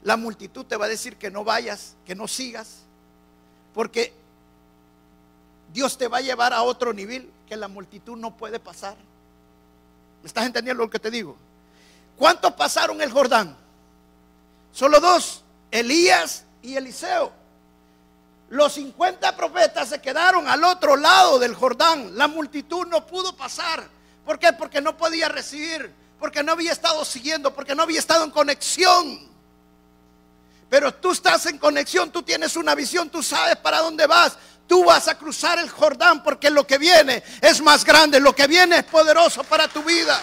la 0.03 0.19
multitud 0.19 0.67
te 0.67 0.77
va 0.77 0.85
a 0.85 0.89
decir 0.89 1.17
que 1.17 1.31
no 1.31 1.43
vayas, 1.43 1.97
que 2.05 2.15
no 2.15 2.29
sigas? 2.29 2.81
Porque 3.73 4.13
Dios 5.73 5.97
te 5.97 6.07
va 6.07 6.19
a 6.19 6.21
llevar 6.21 6.53
a 6.53 6.63
otro 6.63 6.93
nivel 6.93 7.31
que 7.49 7.57
la 7.57 7.67
multitud 7.67 8.15
no 8.15 8.37
puede 8.37 8.61
pasar. 8.61 8.95
¿Me 10.23 10.27
estás 10.27 10.45
entendiendo 10.45 10.85
lo 10.85 10.91
que 10.91 10.99
te 10.99 11.11
digo? 11.11 11.35
¿Cuántos 12.19 12.53
pasaron 12.53 13.01
el 13.01 13.11
Jordán? 13.11 13.57
Solo 14.71 15.01
dos, 15.01 15.43
Elías 15.71 16.45
y 16.61 16.77
Eliseo. 16.77 17.33
Los 18.51 18.75
50 18.75 19.37
profetas 19.37 19.89
se 19.89 20.01
quedaron 20.01 20.49
al 20.49 20.63
otro 20.65 20.97
lado 20.97 21.39
del 21.39 21.55
Jordán. 21.55 22.17
La 22.17 22.29
multitud 22.29 22.87
no 22.87 23.07
pudo 23.07 23.35
pasar. 23.37 23.89
¿Por 24.25 24.39
qué? 24.39 24.53
Porque 24.53 24.81
no 24.81 24.97
podía 24.97 25.29
recibir, 25.29 25.93
porque 26.19 26.43
no 26.43 26.53
había 26.53 26.73
estado 26.73 27.05
siguiendo, 27.05 27.55
porque 27.55 27.75
no 27.75 27.83
había 27.83 27.99
estado 27.99 28.25
en 28.25 28.31
conexión. 28.31 29.29
Pero 30.69 30.93
tú 30.95 31.13
estás 31.13 31.47
en 31.47 31.59
conexión, 31.59 32.11
tú 32.11 32.23
tienes 32.23 32.57
una 32.57 32.75
visión, 32.75 33.11
tú 33.11 33.23
sabes 33.23 33.57
para 33.57 33.81
dónde 33.81 34.07
vas. 34.07 34.37
Tú 34.67 34.85
vas 34.85 35.09
a 35.09 35.19
cruzar 35.19 35.59
el 35.59 35.69
Jordán 35.69 36.23
porque 36.23 36.49
lo 36.51 36.67
que 36.67 36.79
viene 36.79 37.23
es 37.41 37.61
más 37.61 37.85
grande, 37.85 38.19
lo 38.19 38.35
que 38.35 38.47
viene 38.47 38.79
es 38.79 38.85
poderoso 38.85 39.45
para 39.45 39.69
tu 39.69 39.83
vida. 39.83 40.23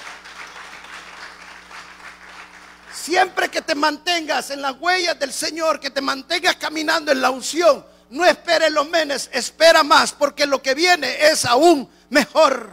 Siempre 2.91 3.49
que 3.49 3.62
te 3.62 3.75
mantengas 3.75 4.49
en 4.49 4.62
las 4.62 4.75
huellas 4.79 5.17
del 5.19 5.31
Señor, 5.31 5.79
que 5.79 5.89
te 5.89 6.01
mantengas 6.01 6.55
caminando 6.55 7.12
en 7.12 7.21
la 7.21 7.29
unción, 7.29 7.86
no 8.12 8.26
esperes 8.26 8.71
los 8.71 8.88
menes, 8.89 9.30
espera 9.34 9.84
más, 9.84 10.13
porque 10.13 10.45
lo 10.45 10.62
que 10.62 10.76
viene 10.76 11.28
es 11.28 11.45
aún 11.45 11.89
mejor. 12.10 12.69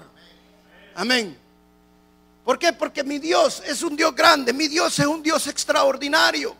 Amén. 0.95 1.39
¿Por 2.45 2.59
qué? 2.59 2.73
Porque 2.73 3.05
mi 3.05 3.19
Dios 3.19 3.63
es 3.67 3.83
un 3.83 3.97
Dios 3.97 4.15
grande, 4.15 4.53
mi 4.53 4.69
Dios 4.69 4.99
es 4.99 5.07
un 5.07 5.23
Dios 5.23 5.47
extraordinario. 5.47 6.55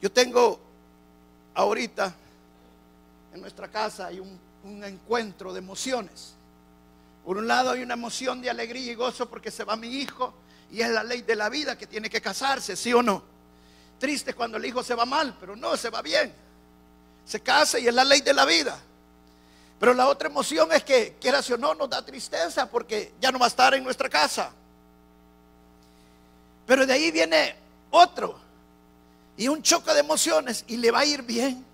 Yo 0.00 0.12
tengo 0.12 0.60
ahorita 1.54 2.14
en 3.36 3.40
nuestra 3.40 3.68
casa 3.68 4.06
hay 4.06 4.18
un, 4.18 4.38
encuentro 4.82 5.52
de 5.52 5.60
emociones. 5.60 6.34
Por 7.24 7.36
un 7.36 7.46
lado 7.46 7.70
hay 7.70 7.82
una 7.82 7.94
emoción 7.94 8.40
de 8.40 8.50
alegría 8.50 8.92
y 8.92 8.94
gozo 8.94 9.28
porque 9.28 9.50
se 9.50 9.62
va 9.62 9.76
mi 9.76 9.88
hijo 9.88 10.34
y 10.72 10.80
es 10.80 10.90
la 10.90 11.04
ley 11.04 11.22
de 11.22 11.36
la 11.36 11.48
vida 11.48 11.78
que 11.78 11.86
tiene 11.86 12.10
que 12.10 12.20
casarse, 12.20 12.74
¿sí 12.74 12.92
o 12.92 13.02
no? 13.02 13.22
Triste 13.98 14.34
cuando 14.34 14.58
el 14.58 14.64
hijo 14.66 14.82
se 14.82 14.94
va 14.94 15.04
mal, 15.04 15.36
pero 15.40 15.56
no, 15.56 15.76
se 15.76 15.90
va 15.90 16.02
bien. 16.02 16.32
Se 17.24 17.40
casa 17.40 17.78
y 17.78 17.88
es 17.88 17.94
la 17.94 18.04
ley 18.04 18.20
de 18.20 18.34
la 18.34 18.44
vida. 18.44 18.78
Pero 19.78 19.92
la 19.92 20.08
otra 20.08 20.28
emoción 20.28 20.72
es 20.72 20.84
que, 20.84 21.16
quiera 21.20 21.40
o 21.40 21.56
no, 21.56 21.74
nos 21.74 21.90
da 21.90 22.04
tristeza 22.04 22.70
porque 22.70 23.14
ya 23.20 23.30
no 23.30 23.38
va 23.38 23.46
a 23.46 23.48
estar 23.48 23.74
en 23.74 23.84
nuestra 23.84 24.08
casa. 24.08 24.50
Pero 26.66 26.86
de 26.86 26.92
ahí 26.92 27.10
viene 27.10 27.54
otro 27.90 28.38
y 29.36 29.48
un 29.48 29.62
choque 29.62 29.92
de 29.92 30.00
emociones 30.00 30.64
y 30.66 30.76
le 30.76 30.90
va 30.90 31.00
a 31.00 31.04
ir 31.04 31.22
bien. 31.22 31.64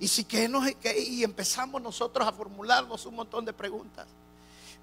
Y 0.00 0.08
si 0.08 0.24
que 0.24 0.48
no 0.48 0.62
que 0.80 0.98
y 0.98 1.22
empezamos 1.22 1.80
nosotros 1.80 2.26
a 2.26 2.32
formularnos 2.32 3.06
un 3.06 3.14
montón 3.14 3.44
de 3.44 3.52
preguntas. 3.52 4.06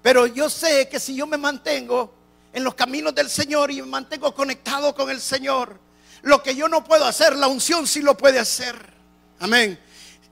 Pero 0.00 0.26
yo 0.26 0.48
sé 0.48 0.88
que 0.88 0.98
si 0.98 1.14
yo 1.14 1.26
me 1.26 1.36
mantengo 1.36 2.12
en 2.52 2.64
los 2.64 2.74
caminos 2.74 3.14
del 3.14 3.28
Señor 3.28 3.70
y 3.70 3.80
me 3.82 3.88
mantengo 3.88 4.34
conectado 4.34 4.94
con 4.94 5.10
el 5.10 5.20
Señor, 5.20 5.78
lo 6.22 6.42
que 6.42 6.54
yo 6.54 6.68
no 6.68 6.84
puedo 6.84 7.04
hacer, 7.04 7.36
la 7.36 7.48
unción 7.48 7.86
sí 7.86 8.00
lo 8.00 8.16
puede 8.16 8.38
hacer. 8.38 8.74
Amén. 9.40 9.78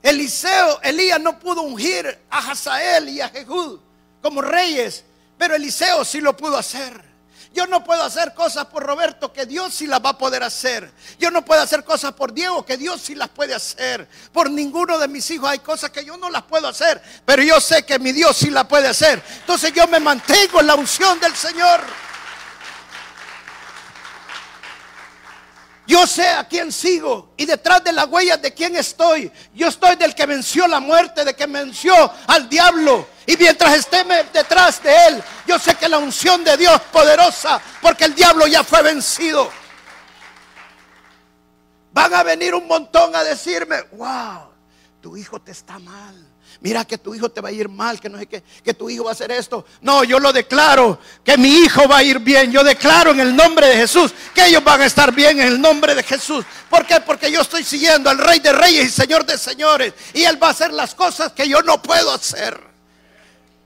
Eliseo, 0.01 0.81
Elías 0.81 1.19
no 1.19 1.37
pudo 1.39 1.61
ungir 1.61 2.19
a 2.29 2.51
Hazael 2.51 3.09
y 3.09 3.21
a 3.21 3.29
Jehud 3.29 3.79
como 4.21 4.41
reyes, 4.41 5.03
pero 5.37 5.55
Eliseo 5.55 6.03
sí 6.05 6.21
lo 6.21 6.35
pudo 6.35 6.57
hacer. 6.57 7.11
Yo 7.53 7.67
no 7.67 7.83
puedo 7.83 8.01
hacer 8.01 8.33
cosas 8.33 8.67
por 8.67 8.83
Roberto 8.83 9.33
que 9.33 9.45
Dios 9.45 9.73
sí 9.73 9.85
las 9.85 10.03
va 10.03 10.11
a 10.11 10.17
poder 10.17 10.41
hacer. 10.41 10.89
Yo 11.19 11.29
no 11.31 11.43
puedo 11.43 11.61
hacer 11.61 11.83
cosas 11.83 12.13
por 12.13 12.33
Diego 12.33 12.65
que 12.65 12.77
Dios 12.77 13.01
sí 13.01 13.13
las 13.13 13.27
puede 13.27 13.53
hacer. 13.53 14.07
Por 14.31 14.49
ninguno 14.49 14.97
de 14.97 15.09
mis 15.09 15.29
hijos 15.31 15.49
hay 15.49 15.59
cosas 15.59 15.89
que 15.89 16.05
yo 16.05 16.15
no 16.15 16.29
las 16.29 16.43
puedo 16.43 16.69
hacer, 16.69 17.01
pero 17.25 17.43
yo 17.43 17.59
sé 17.59 17.83
que 17.83 17.99
mi 17.99 18.13
Dios 18.13 18.37
sí 18.37 18.49
las 18.49 18.65
puede 18.67 18.87
hacer. 18.87 19.21
Entonces 19.41 19.73
yo 19.73 19.85
me 19.87 19.99
mantengo 19.99 20.61
en 20.61 20.67
la 20.67 20.75
unción 20.75 21.19
del 21.19 21.35
Señor. 21.35 21.81
Yo 25.91 26.07
sé 26.07 26.25
a 26.25 26.47
quién 26.47 26.71
sigo 26.71 27.33
y 27.35 27.45
detrás 27.45 27.83
de 27.83 27.91
las 27.91 28.07
huellas 28.07 28.41
de 28.41 28.53
quién 28.53 28.77
estoy. 28.77 29.29
Yo 29.53 29.67
estoy 29.67 29.97
del 29.97 30.15
que 30.15 30.25
venció 30.25 30.65
la 30.65 30.79
muerte, 30.79 31.25
de 31.25 31.35
que 31.35 31.45
venció 31.47 31.93
al 32.27 32.47
diablo. 32.47 33.09
Y 33.25 33.35
mientras 33.35 33.73
esté 33.73 34.05
detrás 34.31 34.81
de 34.81 35.07
él, 35.07 35.23
yo 35.45 35.59
sé 35.59 35.75
que 35.75 35.89
la 35.89 35.97
unción 35.97 36.45
de 36.45 36.55
Dios 36.55 36.75
es 36.75 36.81
poderosa, 36.93 37.59
porque 37.81 38.05
el 38.05 38.15
diablo 38.15 38.47
ya 38.47 38.63
fue 38.63 38.81
vencido. 38.81 39.51
Van 41.91 42.13
a 42.13 42.23
venir 42.23 42.55
un 42.55 42.67
montón 42.69 43.13
a 43.13 43.25
decirme, 43.25 43.81
wow, 43.91 44.49
tu 45.01 45.17
hijo 45.17 45.41
te 45.41 45.51
está 45.51 45.77
mal. 45.77 46.30
Mira 46.61 46.85
que 46.85 46.99
tu 46.99 47.15
hijo 47.15 47.27
te 47.27 47.41
va 47.41 47.49
a 47.49 47.51
ir 47.51 47.67
mal, 47.67 47.99
que 47.99 48.07
no 48.07 48.19
sé 48.19 48.27
qué, 48.27 48.43
que 48.63 48.75
tu 48.75 48.87
hijo 48.87 49.03
va 49.05 49.09
a 49.09 49.13
hacer 49.13 49.31
esto. 49.31 49.65
No, 49.81 50.03
yo 50.03 50.19
lo 50.19 50.31
declaro, 50.31 50.99
que 51.23 51.35
mi 51.35 51.49
hijo 51.49 51.87
va 51.87 51.97
a 51.97 52.03
ir 52.03 52.19
bien. 52.19 52.51
Yo 52.51 52.63
declaro 52.63 53.09
en 53.09 53.19
el 53.19 53.35
nombre 53.35 53.67
de 53.67 53.77
Jesús 53.77 54.13
que 54.35 54.45
ellos 54.45 54.63
van 54.63 54.79
a 54.79 54.85
estar 54.85 55.11
bien 55.11 55.39
en 55.39 55.47
el 55.47 55.59
nombre 55.59 55.95
de 55.95 56.03
Jesús. 56.03 56.45
¿Por 56.69 56.85
qué? 56.85 57.01
Porque 57.01 57.31
yo 57.31 57.41
estoy 57.41 57.63
siguiendo 57.63 58.11
al 58.11 58.19
Rey 58.19 58.39
de 58.39 58.53
Reyes 58.53 58.85
y 58.85 58.89
Señor 58.91 59.25
de 59.25 59.39
Señores. 59.39 59.95
Y 60.13 60.21
Él 60.21 60.41
va 60.41 60.49
a 60.49 60.51
hacer 60.51 60.71
las 60.71 60.93
cosas 60.93 61.31
que 61.31 61.49
yo 61.49 61.63
no 61.63 61.81
puedo 61.81 62.13
hacer. 62.13 62.61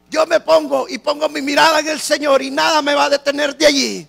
Yo 0.10 0.26
me 0.26 0.40
pongo 0.40 0.88
y 0.88 0.98
pongo 0.98 1.28
mi 1.28 1.42
mirada 1.42 1.82
en 1.82 1.90
el 1.90 2.00
Señor 2.00 2.42
y 2.42 2.50
nada 2.50 2.82
me 2.82 2.96
va 2.96 3.06
a 3.06 3.10
detener 3.10 3.58
de 3.58 3.66
allí. 3.66 4.08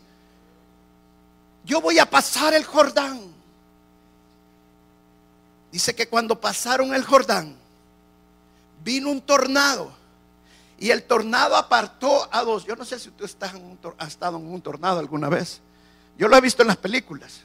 Yo 1.65 1.81
voy 1.81 1.99
a 1.99 2.09
pasar 2.09 2.55
el 2.55 2.65
Jordán. 2.65 3.35
Dice 5.73 5.93
que 5.97 6.09
cuando 6.09 6.41
pasaron 6.41 6.95
el 6.95 7.03
Jordán, 7.03 7.66
vino 8.87 9.11
un 9.11 9.21
tornado 9.21 9.91
y 10.79 10.91
el 10.91 11.03
tornado 11.03 11.57
apartó 11.57 12.29
a 12.33 12.43
dos. 12.43 12.65
Yo 12.65 12.77
no 12.77 12.85
sé 12.85 13.01
si 13.01 13.09
usted 13.09 13.25
está 13.25 13.53
ha 13.99 14.07
estado 14.07 14.39
en 14.39 14.47
un 14.47 14.63
tornado 14.63 15.01
alguna 15.01 15.29
vez. 15.29 15.61
Yo 16.17 16.29
lo 16.29 16.37
he 16.37 16.41
visto 16.41 16.63
en 16.63 16.69
las 16.69 16.77
películas. 16.77 17.41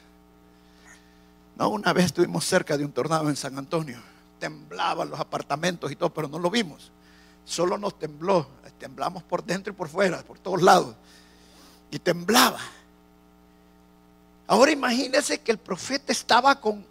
No, 1.56 1.68
una 1.68 1.92
vez 1.92 2.06
estuvimos 2.06 2.44
cerca 2.44 2.78
de 2.78 2.84
un 2.84 2.92
tornado 2.92 3.28
en 3.28 3.34
San 3.34 3.58
Antonio. 3.58 4.00
Temblaban 4.38 5.10
los 5.10 5.18
apartamentos 5.18 5.90
y 5.90 5.96
todo, 5.96 6.10
pero 6.10 6.28
no 6.28 6.38
lo 6.38 6.48
vimos. 6.48 6.92
Solo 7.44 7.76
nos 7.76 7.98
tembló. 7.98 8.46
Temblamos 8.78 9.22
por 9.24 9.44
dentro 9.44 9.72
y 9.72 9.76
por 9.76 9.88
fuera, 9.88 10.22
por 10.22 10.38
todos 10.38 10.62
lados. 10.62 10.94
Y 11.90 11.98
temblaba. 11.98 12.60
Ahora 14.46 14.70
imagínese 14.70 15.40
que 15.40 15.50
el 15.50 15.58
profeta 15.58 16.12
estaba 16.12 16.60
con, 16.60 16.84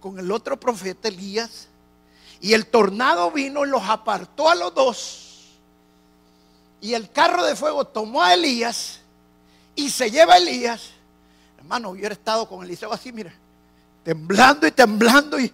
con 0.00 0.18
el 0.18 0.30
otro 0.30 0.58
profeta 0.58 1.08
Elías 1.08 1.68
y 2.40 2.52
el 2.52 2.66
tornado 2.66 3.30
vino 3.30 3.64
y 3.64 3.68
los 3.68 3.82
apartó 3.82 4.48
a 4.48 4.54
los 4.54 4.74
dos. 4.74 5.24
Y 6.80 6.94
el 6.94 7.10
carro 7.10 7.44
de 7.44 7.56
fuego 7.56 7.84
tomó 7.84 8.22
a 8.22 8.34
Elías 8.34 9.00
y 9.74 9.90
se 9.90 10.10
lleva 10.10 10.34
a 10.34 10.38
Elías. 10.38 10.90
Hermano, 11.58 11.90
hubiera 11.90 12.12
estado 12.12 12.48
con 12.48 12.64
Eliseo 12.64 12.92
así, 12.92 13.12
mira, 13.12 13.32
temblando 14.04 14.66
y 14.66 14.70
temblando. 14.70 15.38
Y, 15.40 15.52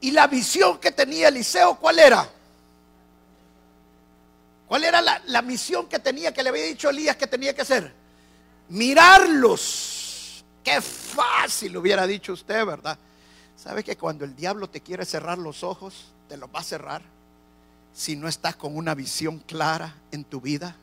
y, 0.00 0.10
la 0.10 0.26
visión 0.26 0.78
que 0.78 0.90
tenía 0.90 1.28
Eliseo, 1.28 1.76
¿cuál 1.76 1.98
era? 1.98 2.28
¿Cuál 4.68 4.84
era 4.84 5.00
la, 5.00 5.20
la 5.26 5.42
misión 5.42 5.88
que 5.88 5.98
tenía, 5.98 6.32
que 6.32 6.42
le 6.42 6.50
había 6.50 6.64
dicho 6.64 6.90
Elías 6.90 7.16
que 7.16 7.26
tenía 7.26 7.54
que 7.54 7.62
hacer? 7.62 7.92
Mirarlos. 8.68 10.44
Qué 10.62 10.80
fácil 10.80 11.76
hubiera 11.78 12.06
dicho 12.06 12.34
usted, 12.34 12.64
¿verdad? 12.66 12.98
¿Sabe 13.62 13.84
que 13.84 13.98
cuando 13.98 14.24
el 14.24 14.34
diablo 14.34 14.70
te 14.70 14.80
quiere 14.80 15.04
cerrar 15.04 15.36
los 15.36 15.62
ojos, 15.62 16.06
te 16.30 16.38
los 16.38 16.48
va 16.48 16.60
a 16.60 16.64
cerrar? 16.64 17.02
Si 17.92 18.16
no 18.16 18.26
estás 18.26 18.56
con 18.56 18.74
una 18.74 18.94
visión 18.94 19.38
clara 19.40 19.94
en 20.12 20.24
tu 20.24 20.40
vida. 20.40 20.74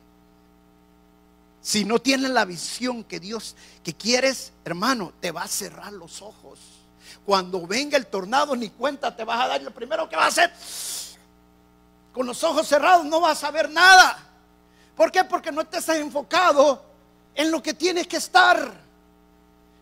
Si 1.60 1.84
no 1.84 1.98
tienes 1.98 2.30
la 2.30 2.44
visión 2.44 3.02
que 3.02 3.18
Dios 3.18 3.56
que 3.82 3.94
quieres, 3.94 4.52
hermano, 4.64 5.12
te 5.20 5.32
va 5.32 5.42
a 5.42 5.48
cerrar 5.48 5.92
los 5.92 6.22
ojos. 6.22 6.60
Cuando 7.26 7.66
venga 7.66 7.96
el 7.96 8.06
tornado, 8.06 8.54
ni 8.54 8.70
cuenta 8.70 9.16
te 9.16 9.24
vas 9.24 9.44
a 9.44 9.48
dar. 9.48 9.62
Lo 9.62 9.72
primero 9.72 10.08
que 10.08 10.14
vas 10.14 10.38
a 10.38 10.44
hacer, 10.44 10.52
con 12.12 12.26
los 12.26 12.44
ojos 12.44 12.68
cerrados, 12.68 13.04
no 13.04 13.20
vas 13.20 13.42
a 13.42 13.50
ver 13.50 13.68
nada. 13.68 14.24
¿Por 14.94 15.10
qué? 15.10 15.24
Porque 15.24 15.50
no 15.50 15.62
estás 15.62 15.88
enfocado 15.88 16.84
en 17.34 17.50
lo 17.50 17.60
que 17.60 17.74
tienes 17.74 18.06
que 18.06 18.18
estar. 18.18 18.72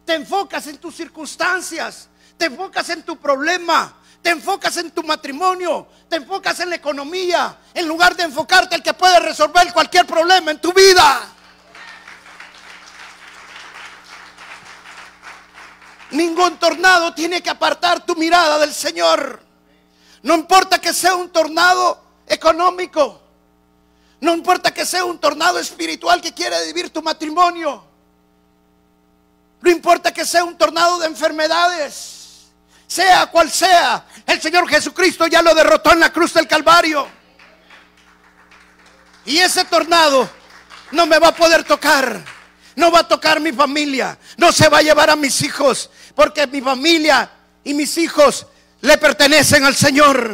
Te 0.07 0.15
enfocas 0.15 0.67
en 0.69 0.79
tus 0.79 0.97
circunstancias 0.97 2.09
te 2.37 2.47
enfocas 2.47 2.89
en 2.91 3.03
tu 3.03 3.17
problema, 3.17 3.95
te 4.23 4.31
enfocas 4.31 4.77
en 4.77 4.91
tu 4.91 5.03
matrimonio, 5.03 5.87
te 6.09 6.17
enfocas 6.17 6.61
en 6.61 6.71
la 6.71 6.77
economía, 6.77 7.57
en 7.73 7.87
lugar 7.89 8.17
de 8.17 8.25
enfocarte 8.25 8.75
en 8.75 8.81
el 8.81 8.85
que 8.85 8.95
puede 8.95 9.19
resolver 9.21 9.73
cualquier 9.73 10.07
problema 10.07 10.51
en 10.51 10.61
tu 10.61 10.73
vida. 10.73 11.29
Ningún 16.11 16.57
tornado 16.59 17.15
tiene 17.15 17.43
que 17.43 17.51
apartar 17.51 18.05
tu 18.05 18.15
mirada 18.17 18.59
del 18.59 18.73
Señor. 18.73 19.43
No 20.23 20.35
importa 20.35 20.79
que 20.79 20.93
sea 20.93 21.15
un 21.15 21.31
tornado 21.31 22.03
económico. 22.27 23.23
No 24.21 24.33
importa 24.33 24.73
que 24.73 24.87
sea 24.87 25.05
un 25.05 25.19
tornado 25.19 25.59
espiritual 25.59 26.21
que 26.21 26.33
quiere 26.33 26.65
vivir 26.67 26.91
tu 26.91 27.03
matrimonio. 27.03 27.85
No 29.61 29.71
importa 29.71 30.13
que 30.13 30.25
sea 30.25 30.45
un 30.45 30.57
tornado 30.57 30.99
de 31.01 31.07
enfermedades 31.07 32.16
sea 32.87 33.27
cual 33.27 33.51
sea, 33.51 34.05
el 34.27 34.41
Señor 34.41 34.69
Jesucristo 34.69 35.27
ya 35.27 35.43
lo 35.43 35.55
derrotó 35.55 35.93
en 35.93 36.01
la 36.01 36.13
cruz 36.13 36.33
del 36.35 36.47
Calvario. 36.47 37.09
Y 39.25 39.39
ese 39.39 39.65
tornado 39.65 40.29
no 40.93 41.07
me 41.07 41.19
va 41.19 41.29
a 41.29 41.35
poder 41.35 41.65
tocar. 41.65 42.23
No 42.77 42.91
va 42.93 43.01
a 43.01 43.09
tocar 43.09 43.41
mi 43.41 43.53
familia. 43.53 44.19
No 44.37 44.53
se 44.53 44.69
va 44.69 44.79
a 44.79 44.83
llevar 44.83 45.11
a 45.11 45.17
mis 45.17 45.43
hijos. 45.43 45.91
Porque 46.15 46.47
mi 46.47 46.61
familia 46.61 47.29
y 47.65 47.75
mis 47.75 47.99
hijos 47.99 48.47
le 48.83 48.99
pertenecen 48.99 49.65
al 49.65 49.75
Señor. 49.75 50.33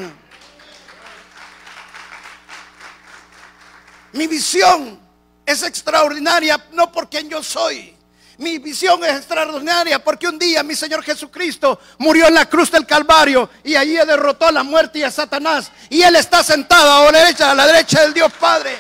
Mi 4.12 4.26
visión 4.26 5.00
es 5.46 5.62
extraordinaria, 5.62 6.62
no 6.72 6.92
por 6.92 7.08
quien 7.08 7.30
yo 7.30 7.42
soy, 7.42 7.96
mi 8.38 8.58
visión 8.58 9.04
es 9.04 9.16
extraordinaria 9.16 10.02
porque 10.02 10.26
un 10.26 10.38
día 10.38 10.62
mi 10.62 10.74
Señor 10.74 11.02
Jesucristo 11.02 11.78
murió 11.98 12.28
en 12.28 12.34
la 12.34 12.46
cruz 12.46 12.70
del 12.70 12.86
Calvario 12.86 13.48
y 13.62 13.76
allí 13.76 13.94
derrotó 13.94 14.46
a 14.46 14.52
la 14.52 14.62
muerte 14.62 15.00
y 15.00 15.02
a 15.02 15.10
Satanás. 15.10 15.70
Y 15.90 16.02
Él 16.02 16.16
está 16.16 16.42
sentado 16.42 17.08
a 17.08 17.12
la 17.12 17.18
derecha, 17.18 17.50
a 17.50 17.54
la 17.54 17.66
derecha 17.66 18.00
del 18.02 18.14
Dios 18.14 18.32
Padre. 18.40 18.78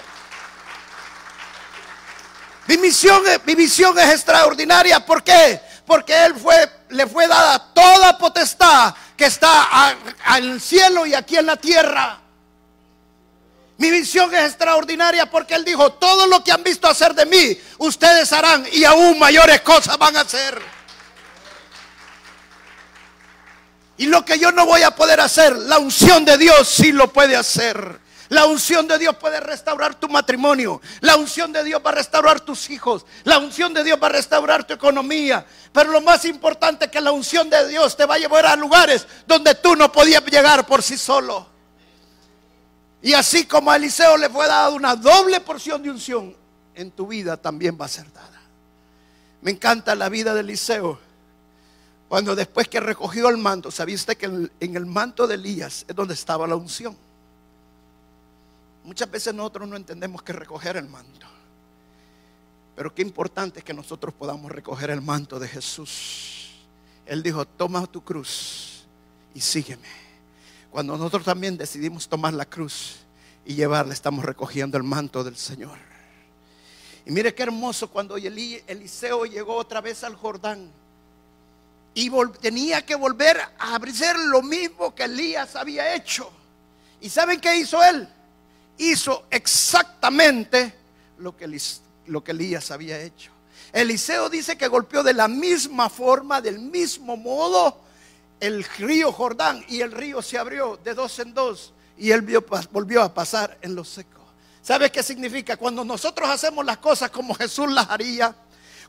Mi 2.66 2.78
misión, 2.78 3.22
mi 3.44 3.54
visión 3.54 3.98
es 3.98 4.10
extraordinaria. 4.10 5.04
¿Por 5.04 5.22
qué? 5.22 5.60
Porque 5.84 6.24
Él 6.24 6.34
fue, 6.34 6.70
le 6.90 7.06
fue 7.06 7.26
dada 7.26 7.72
toda 7.74 8.16
potestad 8.16 8.94
que 9.16 9.26
está 9.26 9.94
al 10.24 10.60
cielo 10.60 11.04
y 11.04 11.14
aquí 11.14 11.36
en 11.36 11.46
la 11.46 11.56
tierra. 11.56 12.21
Mi 13.78 13.90
visión 13.90 14.32
es 14.34 14.44
extraordinaria 14.44 15.30
porque 15.30 15.54
Él 15.54 15.64
dijo, 15.64 15.92
todo 15.94 16.26
lo 16.26 16.44
que 16.44 16.52
han 16.52 16.62
visto 16.62 16.88
hacer 16.88 17.14
de 17.14 17.26
mí, 17.26 17.58
ustedes 17.78 18.32
harán 18.32 18.66
y 18.72 18.84
aún 18.84 19.18
mayores 19.18 19.60
cosas 19.62 19.98
van 19.98 20.16
a 20.16 20.20
hacer. 20.20 20.60
Y 23.96 24.06
lo 24.06 24.24
que 24.24 24.38
yo 24.38 24.52
no 24.52 24.66
voy 24.66 24.82
a 24.82 24.92
poder 24.92 25.20
hacer, 25.20 25.56
la 25.56 25.78
unción 25.78 26.24
de 26.24 26.38
Dios 26.38 26.68
sí 26.68 26.92
lo 26.92 27.12
puede 27.12 27.36
hacer. 27.36 28.00
La 28.30 28.46
unción 28.46 28.88
de 28.88 28.98
Dios 28.98 29.16
puede 29.16 29.40
restaurar 29.40 29.94
tu 29.94 30.08
matrimonio. 30.08 30.80
La 31.00 31.16
unción 31.16 31.52
de 31.52 31.62
Dios 31.62 31.82
va 31.84 31.90
a 31.90 31.94
restaurar 31.94 32.40
tus 32.40 32.70
hijos. 32.70 33.04
La 33.24 33.38
unción 33.38 33.74
de 33.74 33.84
Dios 33.84 33.98
va 34.02 34.06
a 34.06 34.10
restaurar 34.10 34.64
tu 34.64 34.72
economía. 34.72 35.44
Pero 35.70 35.90
lo 35.90 36.00
más 36.00 36.24
importante 36.24 36.86
es 36.86 36.90
que 36.90 37.02
la 37.02 37.12
unción 37.12 37.50
de 37.50 37.68
Dios 37.68 37.94
te 37.94 38.06
va 38.06 38.14
a 38.14 38.18
llevar 38.18 38.46
a 38.46 38.56
lugares 38.56 39.06
donde 39.26 39.54
tú 39.54 39.76
no 39.76 39.92
podías 39.92 40.24
llegar 40.24 40.66
por 40.66 40.82
sí 40.82 40.96
solo. 40.96 41.51
Y 43.02 43.14
así 43.14 43.46
como 43.46 43.70
a 43.70 43.76
Eliseo 43.76 44.16
le 44.16 44.30
fue 44.30 44.46
dada 44.46 44.70
una 44.70 44.94
doble 44.94 45.40
porción 45.40 45.82
de 45.82 45.90
unción, 45.90 46.36
en 46.74 46.90
tu 46.92 47.08
vida 47.08 47.36
también 47.36 47.76
va 47.78 47.86
a 47.86 47.88
ser 47.88 48.10
dada. 48.12 48.40
Me 49.42 49.50
encanta 49.50 49.94
la 49.96 50.08
vida 50.08 50.32
de 50.34 50.40
Eliseo. 50.40 50.98
Cuando 52.08 52.36
después 52.36 52.68
que 52.68 52.78
recogió 52.78 53.28
el 53.28 53.38
manto, 53.38 53.70
sabiste 53.70 54.16
que 54.16 54.26
en 54.26 54.76
el 54.76 54.86
manto 54.86 55.26
de 55.26 55.34
Elías 55.34 55.84
es 55.88 55.96
donde 55.96 56.14
estaba 56.14 56.46
la 56.46 56.54
unción. 56.54 56.96
Muchas 58.84 59.10
veces 59.10 59.34
nosotros 59.34 59.68
no 59.68 59.76
entendemos 59.76 60.22
que 60.22 60.32
recoger 60.32 60.76
el 60.76 60.88
manto. 60.88 61.26
Pero 62.76 62.94
qué 62.94 63.02
importante 63.02 63.60
es 63.60 63.64
que 63.64 63.74
nosotros 63.74 64.14
podamos 64.14 64.50
recoger 64.50 64.90
el 64.90 65.00
manto 65.00 65.38
de 65.38 65.48
Jesús. 65.48 66.50
Él 67.06 67.22
dijo, 67.22 67.44
toma 67.44 67.86
tu 67.86 68.02
cruz 68.02 68.84
y 69.34 69.40
sígueme. 69.40 70.11
Cuando 70.72 70.96
nosotros 70.96 71.22
también 71.22 71.58
decidimos 71.58 72.08
tomar 72.08 72.32
la 72.32 72.46
cruz 72.46 72.96
y 73.44 73.54
llevarla, 73.54 73.92
estamos 73.92 74.24
recogiendo 74.24 74.78
el 74.78 74.82
manto 74.82 75.22
del 75.22 75.36
Señor. 75.36 75.78
Y 77.04 77.10
mire 77.10 77.34
qué 77.34 77.42
hermoso 77.42 77.90
cuando 77.90 78.16
Eliseo 78.16 79.26
llegó 79.26 79.56
otra 79.56 79.82
vez 79.82 80.02
al 80.02 80.16
Jordán 80.16 80.70
y 81.92 82.10
tenía 82.40 82.86
que 82.86 82.94
volver 82.94 83.38
a 83.58 83.76
hacer 83.76 84.18
lo 84.18 84.40
mismo 84.40 84.94
que 84.94 85.02
Elías 85.02 85.56
había 85.56 85.94
hecho. 85.94 86.30
¿Y 87.02 87.10
saben 87.10 87.38
qué 87.38 87.54
hizo 87.54 87.84
él? 87.84 88.08
Hizo 88.78 89.26
exactamente 89.28 90.72
lo 91.18 91.36
que, 91.36 91.60
lo 92.06 92.24
que 92.24 92.30
Elías 92.30 92.70
había 92.70 92.98
hecho. 92.98 93.30
Eliseo 93.74 94.30
dice 94.30 94.56
que 94.56 94.68
golpeó 94.68 95.02
de 95.02 95.12
la 95.12 95.28
misma 95.28 95.90
forma, 95.90 96.40
del 96.40 96.60
mismo 96.60 97.18
modo 97.18 97.76
el 98.42 98.64
río 98.64 99.12
Jordán 99.12 99.64
y 99.68 99.82
el 99.82 99.92
río 99.92 100.20
se 100.20 100.36
abrió 100.36 100.76
de 100.82 100.94
dos 100.94 101.16
en 101.20 101.32
dos 101.32 101.72
y 101.96 102.10
él 102.10 102.22
volvió 102.72 103.00
a 103.00 103.14
pasar 103.14 103.56
en 103.62 103.76
lo 103.76 103.84
seco. 103.84 104.20
¿Sabe 104.60 104.90
qué 104.90 105.00
significa? 105.00 105.56
Cuando 105.56 105.84
nosotros 105.84 106.28
hacemos 106.28 106.64
las 106.64 106.78
cosas 106.78 107.08
como 107.10 107.34
Jesús 107.34 107.70
las 107.70 107.88
haría, 107.88 108.34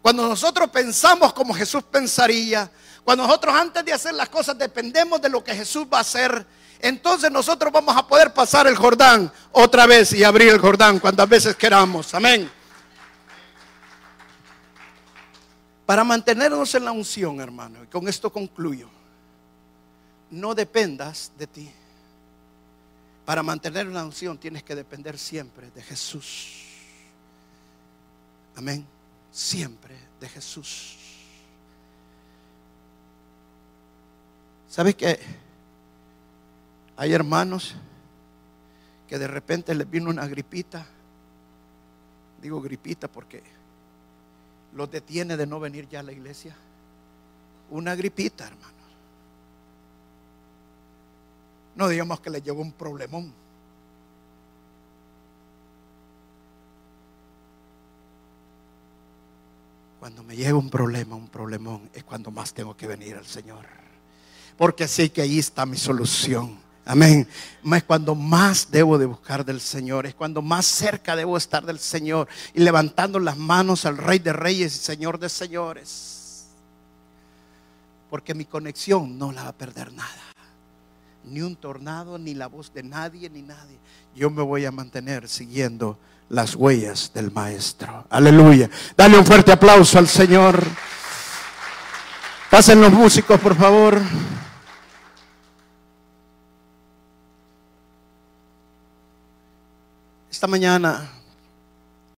cuando 0.01 0.27
nosotros 0.27 0.71
pensamos 0.71 1.33
como 1.33 1.53
Jesús 1.53 1.83
pensaría, 1.83 2.69
cuando 3.03 3.27
nosotros 3.27 3.53
antes 3.53 3.85
de 3.85 3.93
hacer 3.93 4.15
las 4.15 4.27
cosas 4.27 4.57
dependemos 4.57 5.21
de 5.21 5.29
lo 5.29 5.43
que 5.43 5.53
Jesús 5.53 5.85
va 5.91 5.99
a 5.99 6.01
hacer, 6.01 6.47
entonces 6.79 7.29
nosotros 7.29 7.71
vamos 7.71 7.95
a 7.95 8.07
poder 8.07 8.33
pasar 8.33 8.65
el 8.65 8.75
Jordán 8.75 9.31
otra 9.51 9.85
vez 9.85 10.13
y 10.13 10.23
abrir 10.23 10.49
el 10.49 10.59
Jordán 10.59 10.97
cuantas 10.97 11.29
veces 11.29 11.55
queramos. 11.55 12.11
Amén. 12.15 12.49
Para 15.85 16.03
mantenernos 16.03 16.73
en 16.73 16.85
la 16.85 16.91
unción, 16.91 17.39
hermano, 17.39 17.83
y 17.83 17.87
con 17.87 18.07
esto 18.07 18.31
concluyo, 18.33 18.89
no 20.33 20.55
dependas 20.55 21.31
de 21.37 21.47
ti. 21.47 21.71
Para 23.25 23.43
mantener 23.43 23.85
la 23.87 24.03
unción 24.03 24.37
tienes 24.37 24.63
que 24.63 24.75
depender 24.75 25.17
siempre 25.17 25.69
de 25.71 25.81
Jesús. 25.81 26.65
Amén. 28.55 28.85
Siempre 29.31 29.95
de 30.19 30.27
Jesús. 30.27 30.97
¿Sabes 34.69 34.95
qué? 34.95 35.19
Hay 36.97 37.13
hermanos 37.13 37.75
que 39.07 39.19
de 39.19 39.27
repente 39.27 39.75
les 39.75 39.89
vino 39.89 40.09
una 40.09 40.27
gripita. 40.27 40.85
Digo 42.41 42.59
gripita 42.59 43.07
porque 43.07 43.43
los 44.73 44.89
detiene 44.89 45.37
de 45.37 45.45
no 45.45 45.59
venir 45.59 45.87
ya 45.87 45.99
a 45.99 46.03
la 46.03 46.11
iglesia. 46.11 46.55
Una 47.69 47.95
gripita, 47.95 48.47
hermano. 48.47 48.82
No 51.75 51.87
digamos 51.87 52.19
que 52.19 52.29
le 52.29 52.41
llevó 52.41 52.61
un 52.61 52.71
problemón. 52.71 53.33
Cuando 59.99 60.21
me 60.23 60.35
llega 60.35 60.55
un 60.55 60.69
problema, 60.69 61.15
un 61.15 61.29
problemón, 61.29 61.89
es 61.93 62.03
cuando 62.03 62.29
más 62.29 62.53
tengo 62.53 62.75
que 62.75 62.87
venir 62.87 63.15
al 63.15 63.25
Señor. 63.25 63.65
Porque 64.57 64.87
sé 64.87 65.11
que 65.11 65.21
ahí 65.21 65.39
está 65.39 65.65
mi 65.65 65.77
solución. 65.77 66.59
Amén. 66.85 67.27
Es 67.73 67.83
cuando 67.83 68.13
más 68.13 68.69
debo 68.69 68.97
de 68.97 69.05
buscar 69.05 69.45
del 69.45 69.61
Señor. 69.61 70.05
Es 70.05 70.13
cuando 70.13 70.41
más 70.41 70.65
cerca 70.65 71.15
debo 71.15 71.37
estar 71.37 71.65
del 71.65 71.79
Señor. 71.79 72.27
Y 72.53 72.59
levantando 72.59 73.17
las 73.19 73.37
manos 73.37 73.85
al 73.85 73.97
Rey 73.97 74.19
de 74.19 74.33
Reyes 74.33 74.75
y 74.75 74.79
Señor 74.79 75.17
de 75.19 75.29
Señores. 75.29 76.47
Porque 78.09 78.33
mi 78.33 78.45
conexión 78.45 79.17
no 79.17 79.31
la 79.31 79.43
va 79.43 79.49
a 79.49 79.57
perder 79.57 79.93
nada. 79.93 80.32
Ni 81.25 81.41
un 81.41 81.55
tornado, 81.55 82.17
ni 82.17 82.33
la 82.33 82.47
voz 82.47 82.73
de 82.73 82.83
nadie, 82.83 83.29
ni 83.29 83.41
nadie. 83.41 83.77
Yo 84.15 84.29
me 84.29 84.41
voy 84.41 84.65
a 84.65 84.71
mantener 84.71 85.27
siguiendo 85.27 85.97
las 86.29 86.55
huellas 86.55 87.11
del 87.13 87.31
Maestro. 87.31 88.05
Aleluya. 88.09 88.69
Dale 88.97 89.17
un 89.17 89.25
fuerte 89.25 89.51
aplauso 89.51 89.97
al 89.99 90.07
Señor. 90.07 90.63
Pasen 92.49 92.81
los 92.81 92.91
músicos, 92.91 93.39
por 93.39 93.55
favor. 93.55 93.99
Esta 100.29 100.47
mañana 100.47 101.09